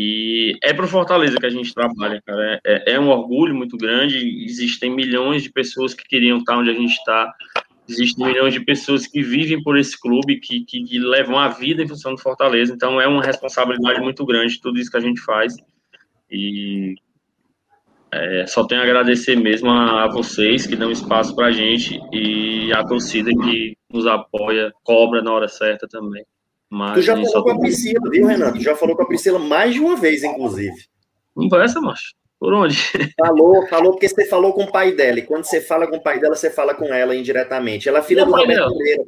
[0.00, 2.60] E é para o Fortaleza que a gente trabalha, cara.
[2.64, 4.44] É, é, um orgulho muito grande.
[4.44, 7.34] Existem milhões de pessoas que queriam estar onde a gente está.
[7.88, 11.82] Existem milhões de pessoas que vivem por esse clube, que, que, que, levam a vida
[11.82, 12.72] em função do Fortaleza.
[12.72, 15.56] Então, é uma responsabilidade muito grande tudo isso que a gente faz.
[16.30, 16.94] E
[18.12, 22.00] é, só tenho a agradecer mesmo a, a vocês que dão espaço para a gente
[22.12, 26.24] e a torcida que nos apoia, cobra na hora certa também.
[26.70, 28.60] Mas tu já falou com a Priscila, viu, Renato?
[28.60, 30.76] Já falou com a Priscila mais de uma vez, inclusive.
[31.34, 32.14] Conversa, macho.
[32.38, 32.76] Por onde?
[33.18, 35.18] Falou, falou porque você falou com o pai dela.
[35.18, 37.88] E quando você fala com o pai dela, você fala com ela indiretamente.
[37.88, 39.04] Ela é filha do Roberto Pereira.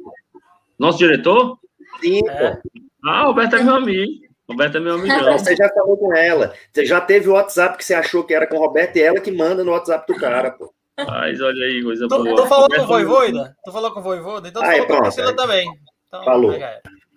[0.77, 1.57] Nosso diretor?
[2.01, 2.51] Sim, é.
[2.51, 2.69] pô.
[3.05, 4.25] Ah, o Roberto é meu amigo.
[4.49, 5.13] Roberto é meu amigo.
[5.31, 6.53] Você já falou com ela.
[6.73, 9.19] Você já teve o WhatsApp que você achou que era com o Roberto e ela
[9.21, 10.73] que manda no WhatsApp do cara, pô.
[10.97, 12.35] Mas olha aí, coisa tô, boa.
[12.35, 13.57] Tô falando com o Voivoda?
[13.63, 14.49] Tô falando com o Voivoda?
[14.49, 15.65] Então ah, é, com a Priscila também.
[16.07, 16.53] Então, falou.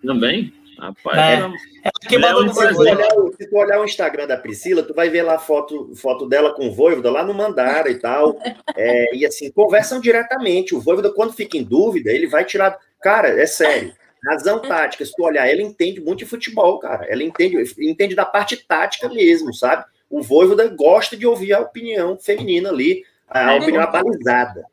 [0.05, 0.53] Também?
[0.77, 1.87] Rapaz, é.
[1.87, 5.09] é que mandou se, tu olhar, se tu olhar o Instagram da Priscila, tu vai
[5.09, 8.37] ver lá foto, foto dela com o Voivoda lá no Mandara e tal.
[8.75, 10.75] É, e assim, conversam diretamente.
[10.75, 12.77] O Voivoda, quando fica em dúvida, ele vai tirar.
[13.01, 13.93] Cara, é sério.
[14.27, 17.05] Razão tática, se tu olhar, ela entende muito de futebol, cara.
[17.05, 19.85] Ela entende, entende da parte tática mesmo, sabe?
[20.09, 24.65] O Voivoda gosta de ouvir a opinião feminina ali, a é, opinião abalizada.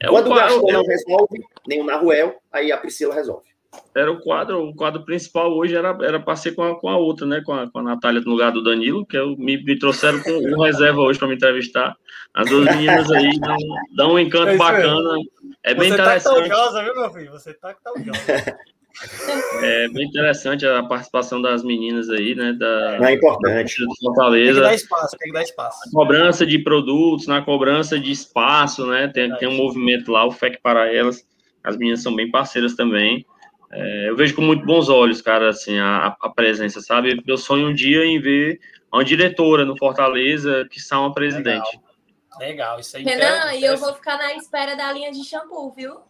[0.00, 3.55] É Quando o, o Gastão não resolve, nem o Naruel, aí a Priscila resolve
[3.94, 6.96] era o quadro, o quadro principal hoje era era para ser com a, com a
[6.96, 7.42] outra, né?
[7.44, 10.20] Com a, com a Natália no lugar do Danilo, que eu, é me, me trouxeram
[10.22, 11.96] com um reserva hoje para me entrevistar.
[12.34, 13.56] As duas meninas aí dão,
[13.94, 15.18] dão um encanto é bacana.
[15.62, 16.42] É bem Você tá interessante.
[16.42, 17.30] Você tá orgulhosa, viu, meu filho?
[17.32, 18.56] Você tá que tá orgulhosa.
[19.62, 22.52] É bem interessante a participação das meninas aí, né?
[22.52, 23.78] Da, Não é importante.
[23.78, 24.52] Do Fortaleza.
[24.52, 25.78] Tem que dar espaço, tem que dar espaço.
[25.86, 29.08] Na cobrança de produtos, na cobrança de espaço, né?
[29.08, 31.26] Tem, tem um movimento lá, o FEC para elas.
[31.62, 33.26] As meninas são bem parceiras também.
[33.72, 37.22] É, eu vejo com muito bons olhos, cara, assim, a, a, presença, sabe?
[37.26, 38.60] Eu sonho um dia em ver
[38.92, 41.78] uma diretora no Fortaleza que são uma presidente.
[42.38, 43.04] Legal, Legal isso aí.
[43.04, 46.00] Renan, e eu vou ficar na espera da linha de shampoo, viu?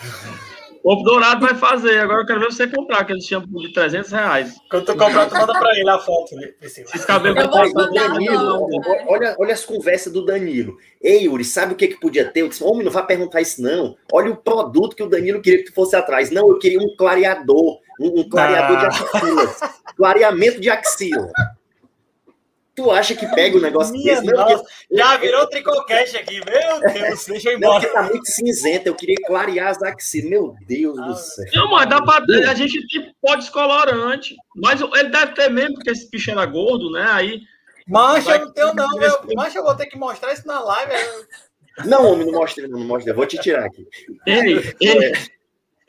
[0.82, 1.98] O Dourado vai fazer.
[1.98, 4.54] Agora eu quero ver você comprar aquele shampoo de 300 reais.
[4.70, 6.34] Quando tu comprar, tu manda pra ele a foto.
[6.60, 7.48] Esses cabelos
[7.92, 8.66] Danilo,
[9.06, 10.76] olha, olha as conversas do Danilo.
[11.02, 12.40] Ei, Yuri, sabe o que, que podia ter?
[12.40, 13.96] Eu disse, homem, não vai perguntar isso, não.
[14.12, 16.30] Olha o produto que o Danilo queria que tu fosse atrás.
[16.30, 17.78] Não, eu queria um clareador.
[18.00, 18.88] Um, um clareador ah.
[18.88, 19.60] de axilas.
[19.96, 21.30] Clareamento de axila.
[22.80, 24.32] Tu acha que pega o negócio Minha desse?
[24.32, 24.72] Não, porque...
[24.90, 27.86] Já virou tricocast aqui, meu Deus, deixa eu ir embora.
[27.86, 31.44] Não, tá muito cinzenta, eu queria clarear as axilas, meu Deus ah, do céu.
[31.52, 36.10] Não, mas dá pra, a gente pode descolorante, mas ele deve ter mesmo, porque esse
[36.10, 37.40] bicho era gordo, né, aí...
[37.86, 40.92] Mancha, eu não tenho não, meu, mancha eu vou ter que mostrar isso na live.
[41.84, 43.86] Não, homem, não mostra, não mostra, vou te tirar aqui.
[44.26, 45.12] Ele, ele, é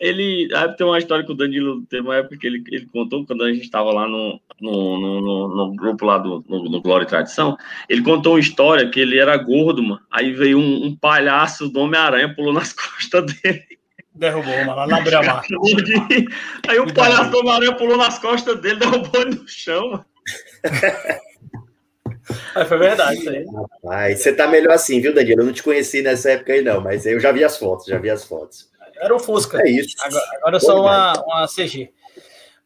[0.02, 3.23] ele ah, tem uma história que o Danilo teve uma época que ele, ele contou
[3.23, 7.06] quando a gente estava lá no, no, no, no, grupo lá do no, no, Glória
[7.06, 7.56] e Tradição.
[7.88, 10.02] Ele contou uma história que ele era gordo, mano.
[10.10, 13.64] Aí veio um, um palhaço do Homem-Aranha, pulou nas costas dele.
[14.15, 15.22] Derrubou, mano, lá na beira
[16.68, 20.06] Aí um palhaço do Homem-Aranha pulou nas costas dele, derrubou ele no chão, mano.
[22.56, 23.45] Mas foi verdade isso aí.
[23.84, 25.41] Rapaz, você tá melhor assim, viu, Danilo?
[25.41, 27.98] Eu não te conheci nessa época aí, não, mas eu já vi as fotos, já
[27.98, 28.70] vi as fotos.
[29.02, 29.60] Era o Fusca.
[29.61, 29.95] É isso.
[29.99, 31.91] Agora, agora eu sou uma, uma CG.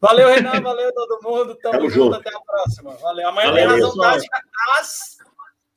[0.00, 0.60] Valeu, Renan.
[0.60, 1.54] Valeu, todo mundo.
[1.56, 2.16] Tamo, Tamo junto.
[2.16, 2.92] Até a próxima.
[2.96, 3.28] Valeu.
[3.28, 4.40] Amanhã valeu, tem razão tática
[4.78, 5.16] às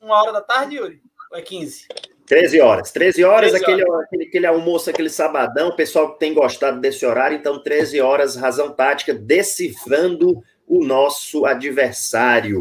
[0.02, 1.02] uma hora da tarde, Yuri?
[1.32, 1.88] Ou é 15?
[2.26, 2.92] 13 horas.
[2.92, 4.06] 13 horas, 13 aquele, horas.
[4.06, 5.70] Aquele, aquele almoço, aquele sabadão.
[5.70, 7.38] O pessoal que tem gostado desse horário.
[7.38, 12.60] Então, 13 horas, razão tática, decifrando o nosso adversário.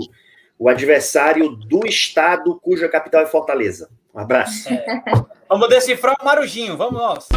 [0.59, 3.91] o adversário do estado cuja capital é Fortaleza.
[4.15, 4.69] Um abraço.
[4.69, 5.03] É.
[5.49, 7.29] Vamos decifrar o Marujinho, vamos nós.